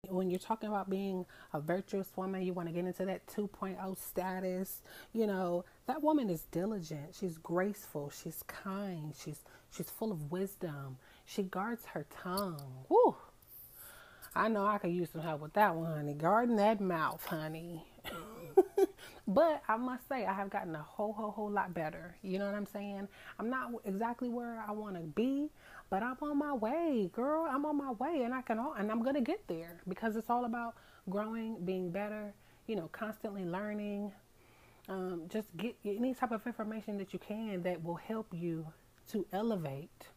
When 0.07 0.29
you're 0.29 0.39
talking 0.39 0.69
about 0.69 0.89
being 0.89 1.25
a 1.53 1.59
virtuous 1.59 2.09
woman, 2.15 2.41
you 2.41 2.53
want 2.53 2.69
to 2.69 2.73
get 2.73 2.85
into 2.85 3.03
that 3.05 3.27
2.0 3.27 3.97
status. 3.97 4.81
You 5.11 5.27
know, 5.27 5.65
that 5.87 6.01
woman 6.01 6.29
is 6.29 6.43
diligent. 6.51 7.15
She's 7.19 7.37
graceful. 7.37 8.09
She's 8.09 8.41
kind. 8.47 9.13
She's 9.21 9.41
she's 9.69 9.89
full 9.89 10.11
of 10.11 10.31
wisdom. 10.31 10.97
She 11.25 11.43
guards 11.43 11.85
her 11.87 12.05
tongue. 12.09 12.85
Woo! 12.87 13.15
I 14.33 14.47
know 14.47 14.65
I 14.65 14.77
could 14.77 14.91
use 14.91 15.09
some 15.11 15.21
help 15.21 15.41
with 15.41 15.53
that 15.53 15.75
one, 15.75 15.91
honey. 15.91 16.13
Guarding 16.13 16.55
that 16.55 16.79
mouth, 16.79 17.25
honey. 17.25 17.83
but 19.27 19.61
I 19.67 19.77
must 19.77 20.07
say, 20.07 20.25
I 20.25 20.33
have 20.33 20.49
gotten 20.49 20.75
a 20.75 20.81
whole, 20.81 21.13
whole, 21.13 21.31
whole 21.31 21.49
lot 21.49 21.73
better. 21.73 22.15
You 22.21 22.39
know 22.39 22.45
what 22.45 22.55
I'm 22.55 22.65
saying? 22.65 23.07
I'm 23.39 23.49
not 23.49 23.71
exactly 23.85 24.29
where 24.29 24.63
I 24.67 24.71
want 24.71 24.95
to 24.95 25.01
be, 25.01 25.49
but 25.89 26.03
I'm 26.03 26.17
on 26.21 26.37
my 26.37 26.53
way, 26.53 27.09
girl. 27.13 27.47
I'm 27.49 27.65
on 27.65 27.77
my 27.77 27.91
way, 27.91 28.23
and 28.23 28.33
I 28.33 28.41
can, 28.41 28.59
all, 28.59 28.73
and 28.73 28.91
I'm 28.91 29.03
gonna 29.03 29.21
get 29.21 29.47
there 29.47 29.81
because 29.87 30.15
it's 30.15 30.29
all 30.29 30.45
about 30.45 30.75
growing, 31.09 31.63
being 31.65 31.91
better. 31.91 32.33
You 32.67 32.75
know, 32.75 32.89
constantly 32.91 33.45
learning. 33.45 34.11
Um, 34.87 35.23
just 35.29 35.47
get 35.57 35.75
any 35.85 36.13
type 36.13 36.31
of 36.31 36.45
information 36.47 36.97
that 36.97 37.13
you 37.13 37.19
can 37.19 37.61
that 37.63 37.83
will 37.83 37.95
help 37.95 38.27
you 38.33 38.65
to 39.11 39.25
elevate. 39.33 40.07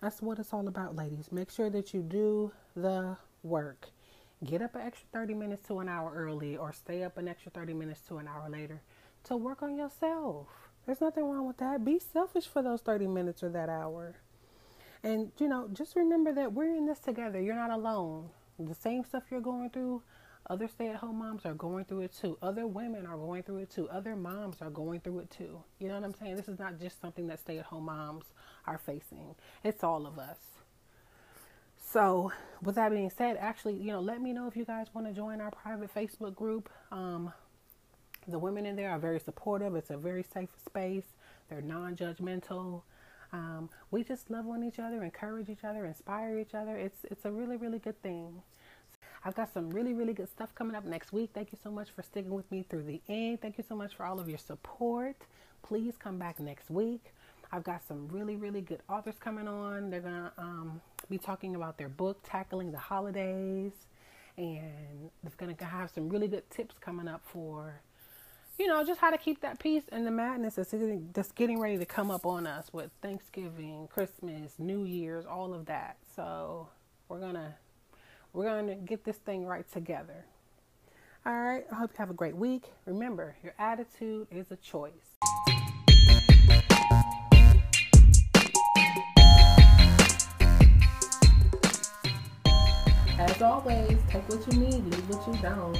That's 0.00 0.20
what 0.22 0.38
it's 0.38 0.52
all 0.52 0.68
about, 0.68 0.94
ladies. 0.94 1.32
Make 1.32 1.50
sure 1.50 1.70
that 1.70 1.94
you 1.94 2.02
do 2.02 2.52
the 2.76 3.16
work. 3.42 3.90
Get 4.44 4.60
up 4.60 4.74
an 4.74 4.82
extra 4.82 5.08
30 5.12 5.34
minutes 5.34 5.66
to 5.68 5.78
an 5.78 5.88
hour 5.88 6.12
early 6.14 6.56
or 6.56 6.72
stay 6.72 7.02
up 7.02 7.16
an 7.16 7.26
extra 7.26 7.50
30 7.50 7.72
minutes 7.72 8.00
to 8.08 8.18
an 8.18 8.28
hour 8.28 8.50
later 8.50 8.82
to 9.24 9.36
work 9.36 9.62
on 9.62 9.76
yourself. 9.76 10.46
There's 10.84 11.00
nothing 11.00 11.24
wrong 11.24 11.46
with 11.46 11.56
that. 11.56 11.84
Be 11.84 11.98
selfish 11.98 12.46
for 12.46 12.62
those 12.62 12.82
30 12.82 13.06
minutes 13.06 13.42
or 13.42 13.48
that 13.48 13.68
hour. 13.68 14.16
And, 15.02 15.32
you 15.38 15.48
know, 15.48 15.68
just 15.72 15.96
remember 15.96 16.32
that 16.34 16.52
we're 16.52 16.76
in 16.76 16.86
this 16.86 16.98
together. 16.98 17.40
You're 17.40 17.54
not 17.54 17.70
alone. 17.70 18.28
The 18.58 18.74
same 18.74 19.04
stuff 19.04 19.24
you're 19.30 19.40
going 19.40 19.70
through, 19.70 20.02
other 20.48 20.68
stay 20.68 20.88
at 20.88 20.96
home 20.96 21.18
moms 21.18 21.44
are 21.44 21.54
going 21.54 21.86
through 21.86 22.02
it 22.02 22.14
too. 22.14 22.38
Other 22.42 22.66
women 22.66 23.06
are 23.06 23.16
going 23.16 23.42
through 23.42 23.58
it 23.58 23.70
too. 23.70 23.88
Other 23.88 24.16
moms 24.16 24.58
are 24.60 24.70
going 24.70 25.00
through 25.00 25.20
it 25.20 25.30
too. 25.30 25.62
You 25.78 25.88
know 25.88 25.94
what 25.94 26.04
I'm 26.04 26.14
saying? 26.14 26.36
This 26.36 26.48
is 26.48 26.58
not 26.58 26.78
just 26.78 27.00
something 27.00 27.26
that 27.28 27.40
stay 27.40 27.58
at 27.58 27.64
home 27.64 27.86
moms 27.86 28.26
are 28.66 28.78
facing, 28.78 29.34
it's 29.64 29.82
all 29.82 30.06
of 30.06 30.18
us. 30.18 30.55
So, 31.88 32.32
with 32.62 32.74
that 32.74 32.90
being 32.90 33.10
said, 33.10 33.36
actually, 33.38 33.74
you 33.74 33.92
know, 33.92 34.00
let 34.00 34.20
me 34.20 34.32
know 34.32 34.48
if 34.48 34.56
you 34.56 34.64
guys 34.64 34.88
want 34.92 35.06
to 35.06 35.12
join 35.12 35.40
our 35.40 35.52
private 35.52 35.94
Facebook 35.94 36.34
group. 36.34 36.68
Um, 36.90 37.32
the 38.26 38.40
women 38.40 38.66
in 38.66 38.74
there 38.74 38.90
are 38.90 38.98
very 38.98 39.20
supportive. 39.20 39.76
It's 39.76 39.90
a 39.90 39.96
very 39.96 40.24
safe 40.34 40.48
space. 40.64 41.04
They're 41.48 41.62
non-judgmental. 41.62 42.82
Um, 43.32 43.70
we 43.92 44.02
just 44.02 44.30
love 44.30 44.48
on 44.48 44.64
each 44.64 44.80
other, 44.80 45.04
encourage 45.04 45.48
each 45.48 45.62
other, 45.62 45.86
inspire 45.86 46.38
each 46.38 46.54
other. 46.54 46.76
It's 46.76 47.04
it's 47.04 47.24
a 47.24 47.30
really 47.30 47.56
really 47.56 47.78
good 47.78 48.00
thing. 48.02 48.42
I've 49.24 49.34
got 49.36 49.52
some 49.52 49.70
really 49.70 49.94
really 49.94 50.12
good 50.12 50.28
stuff 50.28 50.54
coming 50.54 50.74
up 50.74 50.84
next 50.84 51.12
week. 51.12 51.30
Thank 51.34 51.52
you 51.52 51.58
so 51.62 51.70
much 51.70 51.90
for 51.90 52.02
sticking 52.02 52.34
with 52.34 52.50
me 52.50 52.64
through 52.68 52.84
the 52.84 53.00
end. 53.08 53.40
Thank 53.42 53.58
you 53.58 53.64
so 53.68 53.76
much 53.76 53.94
for 53.94 54.04
all 54.04 54.18
of 54.18 54.28
your 54.28 54.38
support. 54.38 55.16
Please 55.62 55.94
come 55.98 56.18
back 56.18 56.40
next 56.40 56.68
week. 56.68 57.12
I've 57.52 57.64
got 57.64 57.82
some 57.86 58.08
really 58.08 58.36
really 58.36 58.60
good 58.60 58.82
authors 58.88 59.16
coming 59.18 59.48
on. 59.48 59.90
They're 59.90 60.00
gonna 60.00 60.32
um, 60.38 60.80
be 61.08 61.18
talking 61.18 61.56
about 61.56 61.78
their 61.78 61.88
book, 61.88 62.18
tackling 62.22 62.72
the 62.72 62.78
holidays, 62.78 63.72
and 64.36 65.10
they're 65.22 65.32
gonna 65.36 65.56
have 65.64 65.90
some 65.90 66.08
really 66.08 66.28
good 66.28 66.48
tips 66.50 66.74
coming 66.80 67.08
up 67.08 67.22
for 67.24 67.80
you 68.58 68.66
know, 68.66 68.82
just 68.84 69.00
how 69.00 69.10
to 69.10 69.18
keep 69.18 69.40
that 69.40 69.58
peace 69.58 69.82
and 69.92 70.06
the 70.06 70.10
madness 70.10 70.54
that's 70.54 70.70
getting, 70.70 71.10
that's 71.12 71.32
getting 71.32 71.60
ready 71.60 71.76
to 71.78 71.84
come 71.84 72.10
up 72.10 72.24
on 72.24 72.46
us 72.46 72.72
with 72.72 72.90
Thanksgiving, 73.02 73.88
Christmas, 73.92 74.54
New 74.58 74.84
Year's, 74.84 75.26
all 75.26 75.52
of 75.52 75.66
that. 75.66 75.98
So 76.14 76.68
we're 77.08 77.20
gonna 77.20 77.54
we're 78.32 78.44
gonna 78.44 78.74
get 78.76 79.04
this 79.04 79.16
thing 79.16 79.44
right 79.44 79.70
together. 79.70 80.24
All 81.24 81.34
right. 81.34 81.64
I 81.70 81.74
hope 81.74 81.90
you 81.90 81.96
have 81.98 82.10
a 82.10 82.14
great 82.14 82.36
week. 82.36 82.64
Remember, 82.86 83.36
your 83.42 83.54
attitude 83.58 84.28
is 84.30 84.50
a 84.50 84.56
choice. 84.56 85.55
As 93.26 93.42
always, 93.42 93.98
take 94.08 94.28
what 94.28 94.52
you 94.52 94.60
need, 94.60 94.84
leave 94.84 95.08
what 95.10 95.26
you 95.26 95.42
don't. 95.42 95.76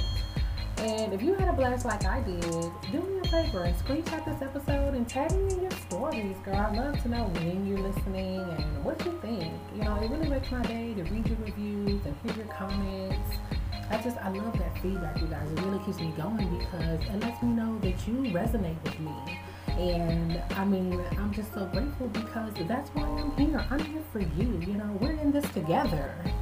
And 0.79 1.13
if 1.13 1.21
you 1.21 1.33
had 1.33 1.47
a 1.47 1.53
blast 1.53 1.85
like 1.85 2.05
I 2.05 2.21
did, 2.21 2.41
do 2.41 3.01
me 3.01 3.19
a 3.23 3.27
favor 3.29 3.63
and 3.63 3.75
screenshot 3.77 4.25
this 4.25 4.41
episode 4.41 4.93
and 4.95 5.07
tag 5.07 5.31
me 5.31 5.53
in 5.53 5.61
your 5.61 5.71
stories, 5.71 6.35
girl. 6.43 6.55
I'd 6.55 6.75
love 6.75 7.01
to 7.03 7.09
know 7.09 7.23
when 7.35 7.65
you're 7.65 7.79
listening 7.79 8.41
and 8.41 8.83
what 8.83 9.03
you 9.05 9.17
think. 9.21 9.53
You 9.73 9.83
know, 9.83 9.95
it 9.95 10.11
really 10.11 10.27
makes 10.27 10.51
my 10.51 10.61
day 10.63 10.93
to 10.95 11.03
read 11.03 11.25
your 11.25 11.37
reviews 11.37 12.05
and 12.05 12.15
hear 12.23 12.35
your 12.35 12.53
comments. 12.53 13.37
I 13.89 14.01
just, 14.01 14.17
I 14.17 14.29
love 14.29 14.59
that 14.59 14.77
feedback, 14.81 15.19
you 15.21 15.27
guys. 15.27 15.49
It 15.49 15.61
really 15.61 15.79
keeps 15.85 15.99
me 15.99 16.13
going 16.17 16.59
because 16.59 16.99
it 17.01 17.19
lets 17.21 17.41
me 17.41 17.49
know 17.53 17.79
that 17.79 18.07
you 18.07 18.13
resonate 18.33 18.83
with 18.83 18.99
me. 18.99 19.39
And 19.77 20.41
I 20.55 20.65
mean, 20.65 20.99
I'm 21.19 21.31
just 21.31 21.53
so 21.53 21.65
grateful 21.65 22.07
because 22.07 22.51
that's 22.67 22.89
why 22.95 23.03
I'm 23.03 23.31
here. 23.37 23.63
I'm 23.69 23.79
here 23.79 24.01
for 24.11 24.19
you. 24.19 24.59
You 24.65 24.73
know, 24.73 24.97
we're 24.99 25.11
in 25.11 25.31
this 25.31 25.47
together. 25.49 26.15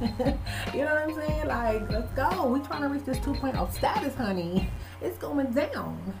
you 0.72 0.80
know 0.80 0.94
what 0.94 1.02
I'm 1.02 1.14
saying? 1.14 1.46
Like, 1.46 1.90
let's 1.90 2.10
go. 2.12 2.48
We're 2.48 2.64
trying 2.64 2.82
to 2.82 2.88
reach 2.88 3.04
this 3.04 3.18
2.0 3.18 3.72
status, 3.74 4.14
honey. 4.14 4.70
It's 5.02 5.18
going 5.18 5.52
down. 5.52 6.14